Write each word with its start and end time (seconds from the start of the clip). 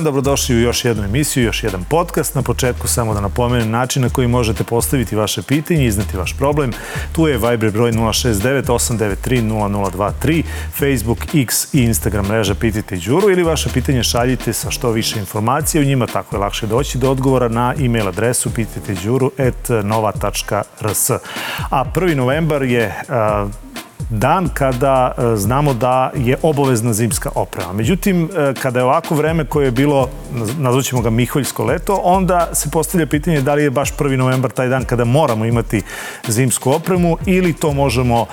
Dan, 0.00 0.04
dobrodošli 0.04 0.56
u 0.56 0.60
još 0.60 0.84
jednu 0.84 1.04
emisiju, 1.04 1.44
još 1.44 1.62
jedan 1.62 1.84
podcast. 1.84 2.34
Na 2.34 2.42
početku 2.42 2.88
samo 2.88 3.14
da 3.14 3.20
napomenem 3.20 3.70
način 3.70 4.02
na 4.02 4.08
koji 4.08 4.28
možete 4.28 4.64
postaviti 4.64 5.16
vaše 5.16 5.42
pitanje, 5.42 5.86
izneti 5.86 6.16
vaš 6.16 6.36
problem. 6.36 6.72
Tu 7.12 7.28
je 7.28 7.38
Viber 7.38 7.70
broj 7.70 7.92
069 7.92 8.62
893 8.62 9.42
0023, 9.42 10.42
Facebook, 10.78 11.18
X 11.34 11.74
i 11.74 11.82
Instagram 11.82 12.26
mreža 12.26 12.54
Pitajte 12.54 12.96
Đuru 12.96 13.30
ili 13.30 13.42
vaše 13.42 13.70
pitanje 13.74 14.02
šaljite 14.02 14.52
sa 14.52 14.70
što 14.70 14.90
više 14.90 15.18
informacije 15.18 15.82
u 15.82 15.84
njima, 15.84 16.06
tako 16.06 16.36
je 16.36 16.40
lakše 16.40 16.66
doći 16.66 16.98
do 16.98 17.10
odgovora 17.10 17.48
na 17.48 17.74
e-mail 17.78 18.08
adresu 18.08 18.50
pitajteđuru.nova.rs. 18.54 21.10
A 21.70 21.84
1. 21.94 22.14
novembar 22.14 22.62
je 22.62 23.02
uh, 23.08 23.14
dan 24.10 24.48
kada 24.54 25.12
e, 25.18 25.36
znamo 25.36 25.74
da 25.74 26.10
je 26.14 26.36
obavezna 26.42 26.92
zimska 26.92 27.30
oprema. 27.34 27.72
Međutim, 27.72 28.24
e, 28.24 28.54
kada 28.62 28.78
je 28.78 28.84
ovako 28.84 29.14
vreme 29.14 29.44
koje 29.44 29.64
je 29.64 29.70
bilo, 29.70 30.08
nazvaćemo 30.58 31.02
ga 31.02 31.10
Miholjsko 31.10 31.64
leto, 31.64 32.00
onda 32.04 32.48
se 32.52 32.70
postavlja 32.70 33.06
pitanje 33.06 33.40
da 33.40 33.54
li 33.54 33.62
je 33.62 33.70
baš 33.70 33.92
1. 33.96 34.16
novembar 34.16 34.50
taj 34.50 34.68
dan 34.68 34.84
kada 34.84 35.04
moramo 35.04 35.44
imati 35.44 35.82
zimsku 36.28 36.70
opremu 36.70 37.16
ili 37.26 37.52
to 37.52 37.72
možemo 37.72 38.26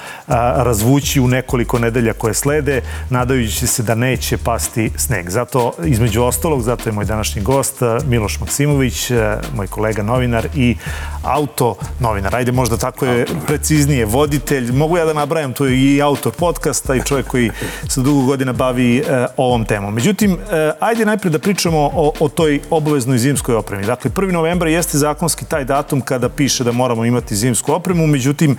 razvući 0.56 1.20
u 1.22 1.28
nekoliko 1.28 1.80
nedelja 1.80 2.14
koje 2.14 2.34
slede, 2.34 2.82
nadajući 3.10 3.68
se 3.68 3.84
da 3.84 3.96
neće 3.96 4.38
pasti 4.38 4.92
sneg. 4.96 5.30
Zato, 5.30 5.72
između 5.86 6.24
ostalog, 6.24 6.62
zato 6.62 6.90
je 6.90 6.94
moj 6.94 7.06
današnji 7.06 7.42
gost 7.42 7.82
Miloš 8.06 8.40
Maksimović, 8.40 9.12
moj 9.56 9.68
kolega 9.68 10.04
novinar 10.04 10.48
i 10.56 10.76
auto 11.24 11.76
novinar. 12.00 12.36
Ajde, 12.36 12.52
možda 12.52 12.78
tako 12.78 13.06
je 13.06 13.26
preciznije, 13.48 14.06
voditelj. 14.06 14.72
Mogu 14.72 14.98
ja 14.98 15.06
da 15.06 15.14
nabrajam 15.14 15.54
tu 15.54 15.67
i 15.70 16.02
autor 16.02 16.34
podcasta 16.34 16.96
i 16.96 17.02
čovjek 17.06 17.28
koji 17.28 17.52
se 17.90 18.02
dugo 18.02 18.26
godina 18.26 18.54
bavi 18.54 18.98
e, 18.98 19.26
ovom 19.38 19.66
temom. 19.66 19.94
Međutim, 19.94 20.34
e, 20.34 20.72
ajde 20.80 21.06
najprej 21.06 21.32
da 21.32 21.40
pričamo 21.40 21.80
o, 21.94 22.12
o 22.20 22.30
toj 22.30 22.60
obaveznoj 22.70 23.18
zimskoj 23.18 23.56
opremi. 23.56 23.86
Dakle, 23.86 24.12
1. 24.12 24.32
novembra 24.32 24.70
jeste 24.70 24.98
zakonski 24.98 25.46
taj 25.46 25.66
datum 25.66 26.02
kada 26.02 26.30
piše 26.30 26.64
da 26.64 26.72
moramo 26.72 27.06
imati 27.06 27.36
zimsku 27.36 27.74
opremu, 27.74 28.08
međutim, 28.08 28.58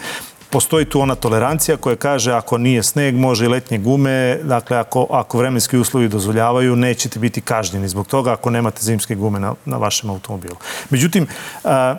postoji 0.50 0.84
tu 0.84 1.00
ona 1.00 1.14
tolerancija 1.14 1.76
koja 1.76 1.96
kaže 1.96 2.32
ako 2.32 2.58
nije 2.58 2.82
sneg, 2.82 3.14
može 3.14 3.44
i 3.44 3.48
letnje 3.48 3.78
gume, 3.78 4.38
dakle 4.42 4.76
ako, 4.76 5.06
ako 5.10 5.38
vremenski 5.38 5.78
uslovi 5.78 6.08
dozvoljavaju, 6.08 6.76
nećete 6.76 7.18
biti 7.18 7.40
kažnjeni 7.40 7.88
zbog 7.88 8.06
toga 8.06 8.32
ako 8.32 8.50
nemate 8.50 8.82
zimske 8.82 9.14
gume 9.14 9.40
na, 9.40 9.54
na 9.64 9.76
vašem 9.76 10.10
automobilu. 10.10 10.56
Međutim, 10.90 11.26
a, 11.64 11.96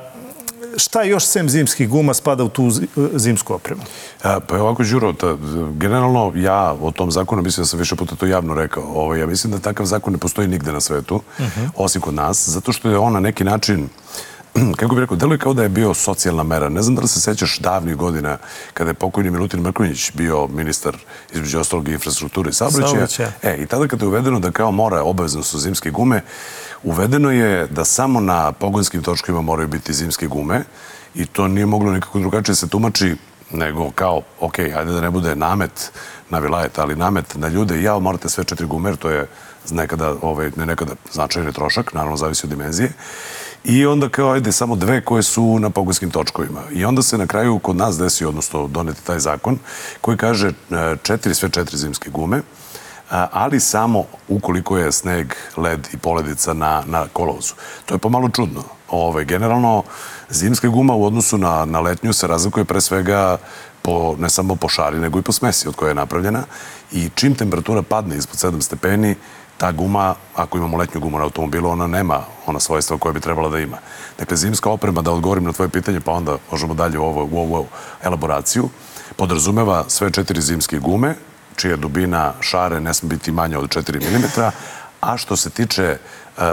šta 0.77 1.03
još 1.03 1.25
sem 1.25 1.49
zimskih 1.49 1.89
guma 1.89 2.13
spada 2.13 2.43
u 2.43 2.49
tu 2.49 2.69
zimsku 3.13 3.53
opremu? 3.53 3.81
A, 4.23 4.39
pa 4.39 4.55
je 4.55 4.61
ovako, 4.61 4.83
Đuro, 4.83 5.13
ta, 5.13 5.37
generalno 5.77 6.31
ja 6.35 6.75
o 6.81 6.91
tom 6.91 7.11
zakonu 7.11 7.41
mislim 7.41 7.61
da 7.61 7.67
sam 7.67 7.79
više 7.79 7.95
puta 7.95 8.15
to 8.15 8.25
javno 8.25 8.53
rekao. 8.53 8.83
Ovo, 8.83 9.15
ja 9.15 9.27
mislim 9.27 9.53
da 9.53 9.59
takav 9.59 9.85
zakon 9.85 10.13
ne 10.13 10.19
postoji 10.19 10.47
nigde 10.47 10.71
na 10.71 10.81
svetu, 10.81 11.15
uh 11.15 11.45
mhm. 11.45 11.61
-huh. 11.61 11.69
osim 11.75 12.01
kod 12.01 12.13
nas, 12.13 12.49
zato 12.49 12.71
što 12.71 12.89
je 12.89 12.97
on 12.97 13.13
na 13.13 13.19
neki 13.19 13.43
način 13.43 13.89
kako 14.79 14.95
bih 14.95 15.01
rekao, 15.01 15.17
deluje 15.17 15.37
kao 15.37 15.53
da 15.53 15.63
je 15.63 15.69
bio 15.69 15.93
socijalna 15.93 16.43
mera. 16.43 16.69
Ne 16.69 16.81
znam 16.81 16.95
da 16.95 17.01
li 17.01 17.07
se 17.07 17.21
sećaš 17.21 17.59
davnih 17.59 17.95
godina 17.95 18.37
kada 18.73 18.89
je 18.89 18.93
pokojni 18.93 19.31
Milutin 19.31 19.61
Mrkonjić 19.61 20.11
bio 20.13 20.47
ministar 20.47 20.97
između 21.33 21.59
ostalog 21.59 21.87
infrastrukture 21.87 22.49
i 22.49 22.53
saobraćaja. 22.53 23.31
E, 23.43 23.57
i 23.57 23.65
tada 23.65 23.87
kada 23.87 24.05
je 24.05 24.09
uvedeno 24.09 24.39
da 24.39 24.51
kao 24.51 24.71
mora 24.71 25.03
obavezno 25.03 25.43
su 25.43 25.59
zimske 25.59 25.91
gume, 25.91 26.21
uvedeno 26.83 27.31
je 27.31 27.67
da 27.67 27.85
samo 27.85 28.19
na 28.19 28.51
pogonskim 28.51 29.03
točkima 29.03 29.41
moraju 29.41 29.67
biti 29.67 29.93
zimske 29.93 30.27
gume 30.27 30.63
i 31.15 31.25
to 31.25 31.47
nije 31.47 31.65
moglo 31.65 31.91
nikako 31.91 32.19
drugačije 32.19 32.55
se 32.55 32.67
tumači 32.67 33.15
nego 33.51 33.91
kao, 33.91 34.21
ok, 34.39 34.59
ajde 34.59 34.91
da 34.91 35.01
ne 35.01 35.09
bude 35.09 35.35
namet 35.35 35.91
na 36.29 36.39
vilajet, 36.39 36.79
ali 36.79 36.95
namet 36.95 37.35
na 37.35 37.47
ljude 37.47 37.79
i 37.79 37.83
ja, 37.83 37.99
morate 37.99 38.29
sve 38.29 38.43
četiri 38.43 38.67
gume, 38.67 38.89
jer 38.89 38.97
to 38.97 39.09
je 39.09 39.27
nekada, 39.71 40.15
ovaj, 40.21 40.51
ne 40.55 40.65
nekada 40.65 40.93
značajni 41.11 41.53
trošak, 41.53 41.93
naravno 41.93 42.17
zavisi 42.17 42.45
od 42.45 42.49
dimenzije. 42.49 42.91
I 43.63 43.85
onda 43.85 44.09
kao, 44.09 44.31
ajde, 44.31 44.51
samo 44.51 44.75
dve 44.75 45.01
koje 45.01 45.23
su 45.23 45.59
na 45.59 45.69
pogonskim 45.69 46.11
točkovima. 46.11 46.61
I 46.71 46.85
onda 46.85 47.01
se 47.01 47.17
na 47.17 47.27
kraju 47.27 47.59
kod 47.59 47.75
nas 47.75 47.97
desi, 47.97 48.25
odnosno 48.25 48.67
doneti 48.67 49.03
taj 49.03 49.19
zakon, 49.19 49.57
koji 50.01 50.17
kaže 50.17 50.47
e, 50.47 50.53
četiri, 51.03 51.35
sve 51.35 51.49
četiri 51.49 51.77
zimske 51.77 52.09
gume, 52.09 52.41
ali 53.09 53.59
samo 53.59 54.03
ukoliko 54.27 54.77
je 54.77 54.91
sneg, 54.91 55.33
led 55.57 55.87
i 55.93 55.97
poledica 55.97 56.53
na, 56.53 56.83
na 56.85 57.07
kolovozu. 57.13 57.53
To 57.85 57.95
je 57.95 57.97
pomalo 57.97 58.29
čudno. 58.29 58.63
Ove, 58.89 59.25
generalno, 59.25 59.83
zimska 60.29 60.67
guma 60.67 60.93
u 60.93 61.05
odnosu 61.05 61.37
na, 61.37 61.65
na 61.65 61.79
letnju 61.79 62.13
se 62.13 62.27
razlikuje 62.27 62.65
pre 62.65 62.81
svega 62.81 63.37
po, 63.81 64.15
ne 64.19 64.29
samo 64.29 64.55
po 64.55 64.69
šari, 64.69 64.99
nego 64.99 65.19
i 65.19 65.21
po 65.21 65.31
smesi 65.31 65.67
od 65.67 65.75
koje 65.75 65.89
je 65.89 65.95
napravljena. 65.95 66.43
I 66.91 67.09
čim 67.15 67.35
temperatura 67.35 67.81
padne 67.81 68.17
ispod 68.17 68.53
7 68.53 68.61
stepeni, 68.61 69.15
ta 69.59 69.71
guma, 69.71 70.15
ako 70.35 70.57
imamo 70.57 70.77
letnju 70.77 71.01
gumu 71.01 71.17
na 71.17 71.23
automobilu, 71.23 71.69
ona 71.69 71.87
nema 71.87 72.23
ona 72.45 72.59
svojstva 72.59 72.97
koje 72.97 73.13
bi 73.13 73.19
trebala 73.19 73.49
da 73.49 73.59
ima. 73.59 73.77
Dakle, 74.19 74.37
zimska 74.37 74.69
oprema, 74.69 75.01
da 75.01 75.11
odgovorim 75.11 75.43
na 75.43 75.53
tvoje 75.53 75.69
pitanje, 75.69 75.99
pa 75.99 76.11
onda 76.11 76.37
možemo 76.51 76.73
dalje 76.73 76.99
u 76.99 77.03
ovu, 77.03 77.29
u 77.31 77.55
ovu 77.55 77.67
elaboraciju, 78.03 78.69
podrazumeva 79.15 79.83
sve 79.87 80.11
četiri 80.11 80.41
zimske 80.41 80.79
gume, 80.79 81.15
čija 81.55 81.75
dubina 81.75 82.33
šare 82.39 82.79
ne 82.79 82.93
sme 82.93 83.09
biti 83.09 83.31
manja 83.31 83.59
od 83.59 83.69
4 83.69 83.99
mm, 83.99 84.41
a 85.01 85.17
što 85.17 85.35
se 85.35 85.49
tiče 85.49 85.97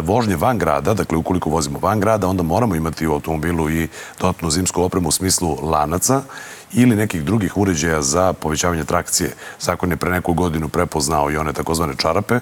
vožnje 0.03 0.37
van 0.37 0.59
grada, 0.59 0.95
dakle 0.95 1.19
ukoliko 1.19 1.51
vozimo 1.51 1.79
van 1.79 2.01
grada, 2.01 2.29
onda 2.29 2.43
moramo 2.43 2.75
imati 2.75 3.07
u 3.07 3.13
automobilu 3.13 3.71
i 3.71 3.89
dodatnu 4.21 4.51
zimsku 4.51 4.83
opremu 4.83 5.09
u 5.09 5.13
smislu 5.13 5.59
lanaca 5.63 6.23
ili 6.73 6.97
nekih 6.97 7.25
drugih 7.25 7.57
uređaja 7.57 8.03
za 8.03 8.33
povećavanje 8.33 8.85
trakcije. 8.85 9.35
Zakon 9.61 9.91
je 9.91 9.97
pre 9.97 10.11
neku 10.11 10.33
godinu 10.33 10.69
prepoznao 10.69 11.31
i 11.31 11.37
one 11.37 11.53
takozvane 11.53 11.95
čarape 11.97 12.41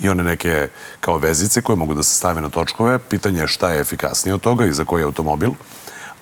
i 0.00 0.08
one 0.08 0.24
neke 0.24 0.68
kao 1.00 1.18
vezice 1.18 1.62
koje 1.62 1.76
mogu 1.76 1.94
da 1.94 2.02
se 2.02 2.14
stave 2.14 2.40
na 2.40 2.48
točkove. 2.48 2.98
Pitanje 2.98 3.40
je 3.40 3.48
šta 3.48 3.70
je 3.70 3.80
efikasnije 3.80 4.34
od 4.34 4.40
toga 4.40 4.66
i 4.66 4.72
za 4.72 4.84
koji 4.84 5.04
automobil. 5.04 5.50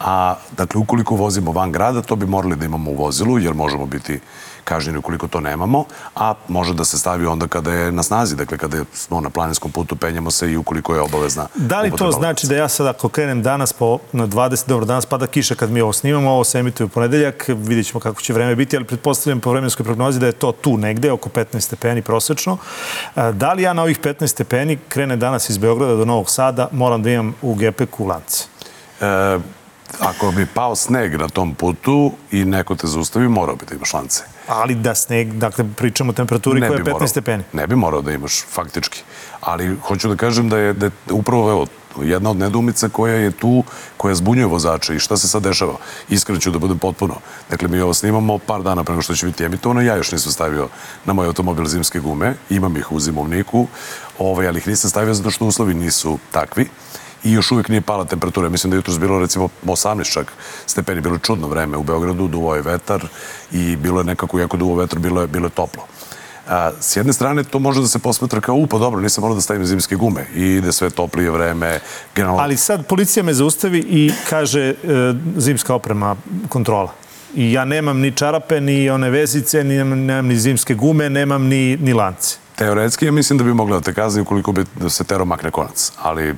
A, 0.01 0.35
dakle, 0.57 0.81
ukoliko 0.81 1.17
vozimo 1.17 1.53
van 1.53 1.73
grada, 1.73 2.03
to 2.03 2.17
bi 2.17 2.27
morali 2.27 2.57
da 2.57 2.65
imamo 2.65 2.91
u 2.91 2.95
vozilu, 2.95 3.39
jer 3.39 3.55
možemo 3.55 3.87
biti 3.87 4.21
kažnjeni 4.65 4.99
ukoliko 4.99 5.29
to 5.29 5.41
nemamo, 5.41 5.85
a 6.17 6.35
može 6.49 6.75
da 6.75 6.85
se 6.85 6.99
stavi 6.99 7.27
onda 7.27 7.47
kada 7.47 7.73
je 7.73 7.93
na 7.93 8.03
snazi, 8.03 8.37
dakle 8.37 8.59
kada 8.59 8.85
smo 8.93 9.21
na 9.21 9.31
planinskom 9.31 9.73
putu, 9.73 9.97
penjamo 9.97 10.31
se 10.31 10.53
i 10.53 10.57
ukoliko 10.57 10.95
je 10.95 11.01
obavezna 11.01 11.47
Da 11.55 11.81
li 11.81 11.91
to 11.91 12.11
znači 12.11 12.47
da 12.47 12.57
ja 12.57 12.69
sad 12.69 12.87
ako 12.87 13.09
krenem 13.09 13.43
danas 13.43 13.73
po 13.73 13.99
na 14.13 14.27
20, 14.27 14.69
dobro, 14.69 14.87
danas 14.87 15.07
pada 15.07 15.27
kiša 15.27 15.55
kad 15.55 15.71
mi 15.71 15.81
ovo 15.81 15.93
snimamo, 15.93 16.31
ovo 16.31 16.45
se 16.45 16.59
emituje 16.59 16.85
u 16.85 16.89
ponedeljak, 16.89 17.45
vidjet 17.49 17.87
ćemo 17.87 18.01
kako 18.01 18.23
će 18.23 18.33
vreme 18.33 18.57
biti, 18.57 18.77
ali 18.77 18.85
pretpostavljam 18.85 19.41
po 19.41 19.51
vremenskoj 19.51 19.85
prognozi 19.85 20.21
da 20.21 20.27
je 20.27 20.33
to 20.33 20.53
tu 20.53 20.79
negde, 20.79 21.13
oko 21.13 21.29
15 21.29 21.61
stepeni 21.61 22.03
prosečno. 22.03 22.57
E, 23.17 23.33
da 23.33 23.53
li 23.53 23.63
ja 23.63 23.73
na 23.73 23.83
ovih 23.83 24.01
15 24.01 24.27
stepeni 24.27 24.79
krene 24.89 25.17
danas 25.17 25.51
iz 25.51 25.59
Beograda 25.59 25.97
do 25.97 26.05
Novog 26.05 26.31
Sada, 26.31 26.69
moram 26.73 27.03
da 27.03 27.11
imam 27.11 27.35
u 27.43 27.55
gepeku 27.55 28.07
lance? 28.07 28.45
E, 29.01 29.39
ako 30.01 30.31
bi 30.31 30.47
pao 30.47 30.77
sneg 30.77 31.15
na 31.15 31.29
tom 31.29 31.55
putu 31.55 32.13
i 32.31 32.45
neko 32.45 32.75
te 32.75 32.87
zaustavi, 32.87 33.29
morao 33.29 33.57
bi 33.57 33.67
da 33.67 33.75
imaš 33.75 33.93
lance. 33.93 34.23
Ali 34.49 34.75
da 34.75 34.95
sneg, 34.95 35.33
dakle 35.33 35.65
pričamo 35.77 36.11
o 36.11 36.13
temperaturi 36.13 36.61
koja 36.61 36.73
je 36.73 36.85
15 36.85 36.93
morao, 36.93 37.09
stepeni. 37.09 37.45
Ne 37.53 37.67
bi 37.67 37.77
morao 37.77 38.03
da 38.03 38.13
imaš 38.13 38.45
faktički. 38.51 39.03
Ali 39.41 39.77
hoću 39.83 40.09
da 40.09 40.17
kažem 40.17 40.49
da 40.49 40.59
je, 40.59 40.73
da 40.73 40.87
je 40.87 40.93
upravo 41.11 41.51
evo, 41.51 41.67
jedna 42.03 42.31
od 42.31 42.37
nedumica 42.37 42.89
koja 42.89 43.15
je 43.15 43.31
tu, 43.31 43.65
koja 43.97 44.15
zbunjuje 44.15 44.47
vozače 44.47 44.97
i 44.97 44.99
šta 44.99 45.17
se 45.17 45.29
sad 45.29 45.43
dešava. 45.43 45.77
Iskreno 46.09 46.41
ću 46.41 46.51
da 46.51 46.59
budem 46.59 46.79
potpuno. 46.79 47.15
Dakle, 47.51 47.69
mi 47.69 47.81
ovo 47.81 47.95
snimamo 47.95 48.39
par 48.39 48.63
dana 48.63 48.85
prema 48.85 49.03
što 49.03 49.15
će 49.15 49.27
biti 49.27 49.45
emitovano. 49.45 49.81
Ja 49.81 49.97
još 49.97 50.13
nisam 50.13 50.33
stavio 50.33 50.69
na 51.05 51.13
moj 51.13 51.27
automobil 51.27 51.65
zimske 51.65 52.01
gume. 52.01 52.35
Imam 52.51 52.77
ih 52.77 52.93
u 52.93 53.01
zimovniku, 53.01 53.67
ovaj, 54.19 54.49
ali 54.49 54.59
ih 54.59 54.69
nisam 54.69 54.91
stavio 54.91 55.15
zato 55.15 55.31
što 55.31 55.47
uslovi 55.47 55.75
nisu 55.75 56.19
takvi 56.31 56.69
i 57.25 57.33
još 57.33 57.53
uvijek 57.53 57.69
nije 57.69 57.81
pala 57.81 58.05
temperatura. 58.05 58.49
Mislim 58.49 58.71
da 58.71 58.75
je 58.75 58.79
jutros 58.79 58.99
bilo 58.99 59.19
recimo 59.19 59.49
18 59.65 60.13
čak 60.13 60.33
stepeni, 60.67 61.01
bilo 61.01 61.15
je 61.15 61.21
čudno 61.21 61.49
vreme 61.49 61.77
u 61.77 61.83
Beogradu, 61.83 62.29
duvo 62.29 62.55
je 62.55 62.63
vetar 62.63 63.07
i 63.53 63.77
bilo 63.77 64.01
je 64.01 64.05
nekako, 64.05 64.39
jako 64.39 64.57
duvo 64.57 64.77
vetar, 64.77 64.99
bilo 64.99 65.21
je, 65.21 65.27
bilo 65.27 65.47
je 65.47 65.51
toplo. 65.51 65.87
A, 66.49 66.71
s 66.81 66.97
jedne 66.97 67.13
strane 67.13 67.45
to 67.45 67.59
može 67.59 67.81
da 67.81 67.87
se 67.87 67.99
posmatra 67.99 68.41
kao, 68.41 68.55
upa, 68.55 68.79
dobro, 68.79 69.01
nisam 69.01 69.23
morao 69.23 69.35
da 69.35 69.41
stavim 69.41 69.67
zimske 69.67 69.97
gume 69.97 70.27
i 70.35 70.43
ide 70.43 70.73
sve 70.73 70.91
toplije 70.91 71.31
vreme. 71.31 71.81
Generalno... 72.15 72.43
Ali 72.43 72.57
sad 72.57 72.87
policija 72.87 73.23
me 73.23 73.35
zaustavi 73.35 73.79
i 73.79 74.13
kaže 74.31 74.61
e, 74.61 74.75
zimska 75.37 75.75
oprema 75.75 76.17
kontrola. 76.49 76.93
I 77.35 77.53
ja 77.53 77.65
nemam 77.65 78.01
ni 78.01 78.13
čarape, 78.13 78.61
ni 78.61 78.91
one 78.91 79.11
vezice, 79.11 79.65
ni, 79.65 79.85
nemam 79.85 80.27
ni 80.27 80.37
zimske 80.37 80.75
gume, 80.75 81.11
nemam 81.11 81.45
ni, 81.45 81.77
ni 81.77 81.93
lance. 81.93 82.37
Teoretski 82.57 83.07
ja 83.07 83.13
mislim 83.13 83.39
da 83.39 83.45
bi 83.45 83.55
mogla 83.55 83.77
da 83.77 83.83
te 83.83 83.95
kazni 83.95 84.23
ukoliko 84.23 84.53
bi 84.53 84.65
se 84.89 85.05
tero 85.05 85.25
makne 85.25 85.51
konac, 85.51 85.93
ali 86.03 86.35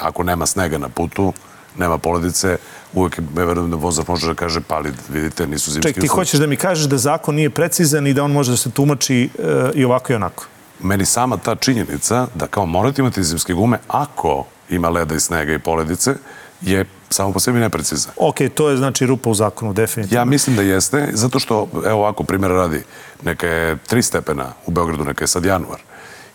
ako 0.00 0.22
nema 0.22 0.46
snega 0.46 0.78
na 0.78 0.88
putu, 0.88 1.32
nema 1.78 1.98
poledice, 1.98 2.56
uvek 2.92 3.18
je, 3.18 3.24
verujem 3.34 3.70
da 3.70 3.76
vozač 3.76 4.08
može 4.08 4.26
da 4.26 4.34
kaže, 4.34 4.60
pa 4.60 4.74
ali 4.74 4.92
vidite, 5.08 5.46
nisu 5.46 5.70
zimski 5.70 5.92
Ček, 5.92 6.00
ti 6.00 6.06
hoćeš 6.06 6.40
da 6.40 6.46
mi 6.46 6.56
kažeš 6.56 6.86
da 6.86 6.98
zakon 6.98 7.34
nije 7.34 7.50
precizan 7.50 8.06
i 8.06 8.14
da 8.14 8.24
on 8.24 8.32
može 8.32 8.50
da 8.50 8.56
se 8.56 8.70
tumači 8.70 9.30
e, 9.38 9.70
i 9.74 9.84
ovako 9.84 10.12
i 10.12 10.16
onako? 10.16 10.46
Meni 10.82 11.06
sama 11.06 11.36
ta 11.36 11.54
činjenica 11.54 12.26
da 12.34 12.46
kao 12.46 12.66
morate 12.66 13.02
imati 13.02 13.24
zimske 13.24 13.52
gume 13.52 13.78
ako 13.88 14.44
ima 14.70 14.88
leda 14.88 15.14
i 15.14 15.20
snega 15.20 15.52
i 15.52 15.58
poledice, 15.58 16.14
je 16.60 16.84
samo 17.10 17.32
po 17.32 17.40
sebi 17.40 17.58
neprecizan. 17.58 18.12
Ok, 18.16 18.36
to 18.54 18.70
je 18.70 18.76
znači 18.76 19.06
rupa 19.06 19.30
u 19.30 19.34
zakonu, 19.34 19.72
definitivno. 19.72 20.20
Ja 20.20 20.24
mislim 20.24 20.56
da 20.56 20.62
jeste, 20.62 21.08
zato 21.12 21.38
što, 21.38 21.68
evo 21.86 21.98
ovako, 21.98 22.24
primjer 22.24 22.52
radi, 22.52 22.82
neka 23.24 23.46
je 23.46 23.76
tri 23.76 24.02
stepena 24.02 24.52
u 24.66 24.70
Beogradu, 24.70 25.04
neka 25.04 25.24
je 25.24 25.28
sad 25.28 25.44
januar 25.44 25.80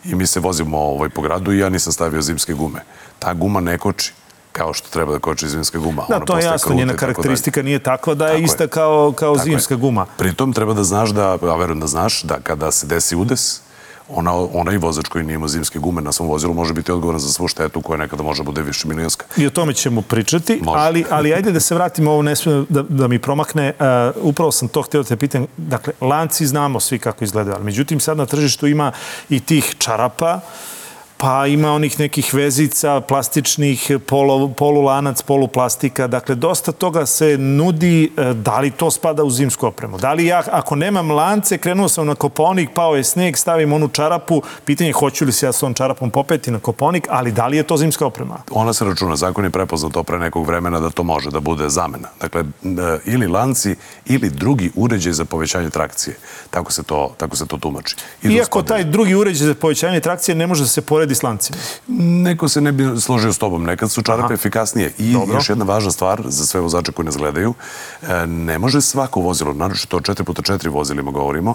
i 0.04 0.14
mi 0.14 0.26
se 0.26 0.40
vozimo 0.40 0.78
ovaj, 0.78 1.08
po 1.08 1.22
gradu 1.22 1.52
i 1.52 1.58
ja 1.58 1.68
nisam 1.68 1.92
stavio 1.92 2.22
zimske 2.22 2.52
gume. 2.52 2.80
Ta 3.26 3.34
guma 3.34 3.60
ne 3.60 3.78
koči 3.78 4.12
kao 4.52 4.72
što 4.72 4.88
treba 4.88 5.12
da 5.12 5.18
koči 5.18 5.48
zimska 5.48 5.78
guma. 5.78 6.04
Da, 6.08 6.16
Ona 6.16 6.24
to 6.24 6.38
je 6.38 6.44
jasno, 6.44 6.74
njena 6.74 6.94
karakteristika 6.96 7.62
nije 7.62 7.78
takva 7.78 8.14
da 8.14 8.26
je 8.26 8.30
Tako 8.32 8.40
je. 8.40 8.44
ista 8.44 8.66
kao, 8.66 9.12
kao 9.16 9.34
Tako 9.34 9.48
je. 9.48 9.50
zimska 9.50 9.76
guma. 9.76 10.06
Pritom 10.18 10.52
treba 10.52 10.74
da 10.74 10.84
znaš 10.84 11.10
da, 11.10 11.30
a 11.42 11.56
verujem 11.56 11.80
da 11.80 11.86
znaš, 11.86 12.22
da 12.22 12.38
kada 12.42 12.70
se 12.70 12.86
desi 12.86 13.16
udes, 13.16 13.60
ona, 14.08 14.34
onaj 14.34 14.76
vozač 14.76 15.08
koji 15.08 15.24
nije 15.24 15.34
imao 15.34 15.48
zimske 15.48 15.78
gume 15.78 16.02
na 16.02 16.12
svom 16.12 16.28
vozilu 16.28 16.54
može 16.54 16.74
biti 16.74 16.92
odgovoran 16.92 17.20
za 17.20 17.28
svu 17.32 17.48
štetu 17.48 17.80
koja 17.82 17.98
nekada 17.98 18.22
može 18.22 18.42
bude 18.42 18.62
više 18.62 18.88
milijonska. 18.88 19.26
I 19.36 19.46
o 19.46 19.50
tome 19.50 19.74
ćemo 19.74 20.02
pričati, 20.02 20.60
Može. 20.62 20.80
ali, 20.80 21.04
ali 21.10 21.34
ajde 21.34 21.52
da 21.52 21.60
se 21.60 21.74
vratimo, 21.74 22.10
ovo 22.10 22.22
ne 22.22 22.36
smije 22.36 22.64
da, 22.68 22.82
da 22.82 23.08
mi 23.08 23.18
promakne. 23.18 23.72
Uh, 23.78 24.22
upravo 24.22 24.52
sam 24.52 24.68
to 24.68 24.82
htio 24.82 25.02
da 25.02 25.08
te 25.08 25.16
pitam. 25.16 25.46
Dakle, 25.56 25.92
lanci 26.00 26.46
znamo 26.46 26.80
svi 26.80 26.98
kako 26.98 27.24
izgledaju, 27.24 27.54
ali 27.56 27.64
međutim 27.64 28.00
sad 28.00 28.16
na 28.16 28.26
tržištu 28.26 28.66
ima 28.66 28.92
i 29.28 29.40
tih 29.40 29.74
čarapa, 29.78 30.40
pa 31.18 31.46
ima 31.46 31.72
onih 31.72 32.00
nekih 32.00 32.34
vezica, 32.34 33.00
plastičnih, 33.00 33.90
polo, 34.06 34.48
polulanac, 34.48 35.22
poluplastika. 35.22 36.06
Dakle, 36.06 36.34
dosta 36.34 36.72
toga 36.72 37.06
se 37.06 37.38
nudi. 37.38 38.12
e, 38.16 38.34
Da 38.34 38.60
li 38.60 38.70
to 38.70 38.90
spada 38.90 39.24
u 39.24 39.30
zimsku 39.30 39.66
opremu? 39.66 39.98
Da 39.98 40.12
li 40.12 40.26
ja, 40.26 40.42
ako 40.52 40.76
nemam 40.76 41.10
lance, 41.10 41.58
krenuo 41.58 41.88
sam 41.88 42.06
na 42.06 42.14
koponik, 42.14 42.70
pao 42.74 42.96
je 42.96 43.04
sneg, 43.04 43.36
stavim 43.36 43.72
onu 43.72 43.88
čarapu, 43.88 44.42
pitanje 44.64 44.90
je 44.90 44.94
hoću 44.94 45.24
li 45.24 45.32
se 45.32 45.46
ja 45.46 45.52
s 45.52 45.62
ovom 45.62 45.74
čarapom 45.74 46.10
popeti 46.10 46.50
na 46.50 46.58
koponik, 46.58 47.06
ali 47.10 47.32
da 47.32 47.46
li 47.46 47.56
je 47.56 47.62
to 47.62 47.76
zimska 47.76 48.06
oprema? 48.06 48.38
Ona 48.50 48.72
se 48.72 48.84
računa, 48.84 49.16
zakon 49.16 49.44
je 49.44 49.50
prepoznao 49.50 49.90
to 49.90 50.02
pre 50.02 50.18
nekog 50.18 50.46
vremena 50.46 50.80
da 50.80 50.90
to 50.90 51.02
može 51.02 51.30
da 51.30 51.40
bude 51.40 51.68
zamena. 51.68 52.08
Dakle, 52.20 52.40
e, 52.40 52.98
ili 53.04 53.26
lanci 53.26 53.76
ili 54.06 54.30
drugi 54.30 54.70
uređaj 54.74 55.12
za 55.12 55.24
povećanje 55.24 55.70
trakcije. 55.70 56.16
Tako 56.50 56.72
se 56.72 56.82
to, 56.82 57.14
tako 57.16 57.36
se 57.36 57.46
to 57.46 57.56
tumači. 57.56 57.96
I 58.22 58.28
Iako 58.28 58.62
taj 58.62 58.84
drugi 58.84 59.14
uređaj 59.14 59.46
za 59.46 59.54
povećanje 59.54 60.00
trakcije 60.00 60.34
ne 60.34 60.46
može 60.46 60.62
da 60.62 60.68
se 60.68 60.80
poredi 60.80 61.05
s 61.14 61.22
lancima. 61.22 61.58
Neko 62.22 62.48
se 62.48 62.60
ne 62.60 62.72
bi 62.72 63.00
složio 63.00 63.32
s 63.32 63.38
tobom. 63.38 63.64
Nekad 63.64 63.90
su 63.90 64.02
čarape 64.02 64.34
efikasnije. 64.34 64.92
I 64.98 65.12
Dobro. 65.12 65.34
još 65.34 65.48
jedna 65.48 65.64
važna 65.64 65.90
stvar 65.90 66.22
za 66.24 66.46
sve 66.46 66.60
vozače 66.60 66.92
koji 66.92 67.06
nas 67.06 67.16
gledaju. 67.16 67.54
e, 68.02 68.26
Ne 68.26 68.58
može 68.58 68.80
svako 68.80 69.20
vozilo, 69.20 69.52
naročito 69.52 69.96
o 69.96 70.00
4x4 70.00 70.68
vozilima 70.68 71.10
govorimo, 71.10 71.54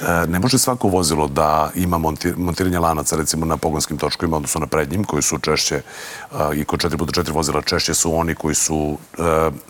e, 0.00 0.26
ne 0.26 0.38
može 0.38 0.58
svako 0.58 0.88
vozilo 0.88 1.28
da 1.28 1.70
ima 1.74 1.98
monti- 1.98 2.36
montiranje 2.36 2.78
lanaca 2.78 3.16
recimo 3.16 3.46
na 3.46 3.56
pogonskim 3.56 3.98
točkovima, 3.98 4.36
odnosno 4.36 4.60
na 4.60 4.66
prednjim, 4.66 5.04
koji 5.04 5.22
su 5.22 5.38
češće 5.38 5.74
e, 5.74 5.82
i 6.54 6.64
kod 6.64 6.80
4x4 6.80 7.32
vozila 7.32 7.62
češće 7.62 7.94
su 7.94 8.14
oni 8.14 8.34
koji 8.34 8.54
su 8.54 8.98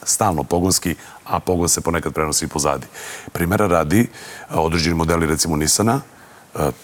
stalno 0.02 0.42
pogonski, 0.44 0.94
a 1.24 1.40
pogon 1.40 1.68
se 1.68 1.80
ponekad 1.80 2.12
prenosi 2.12 2.44
i 2.44 2.48
pozadi. 2.48 2.86
Primera 3.32 3.66
radi, 3.66 4.08
određeni 4.50 4.94
modeli 4.96 5.26
recimo 5.26 5.56
Nissana, 5.56 6.00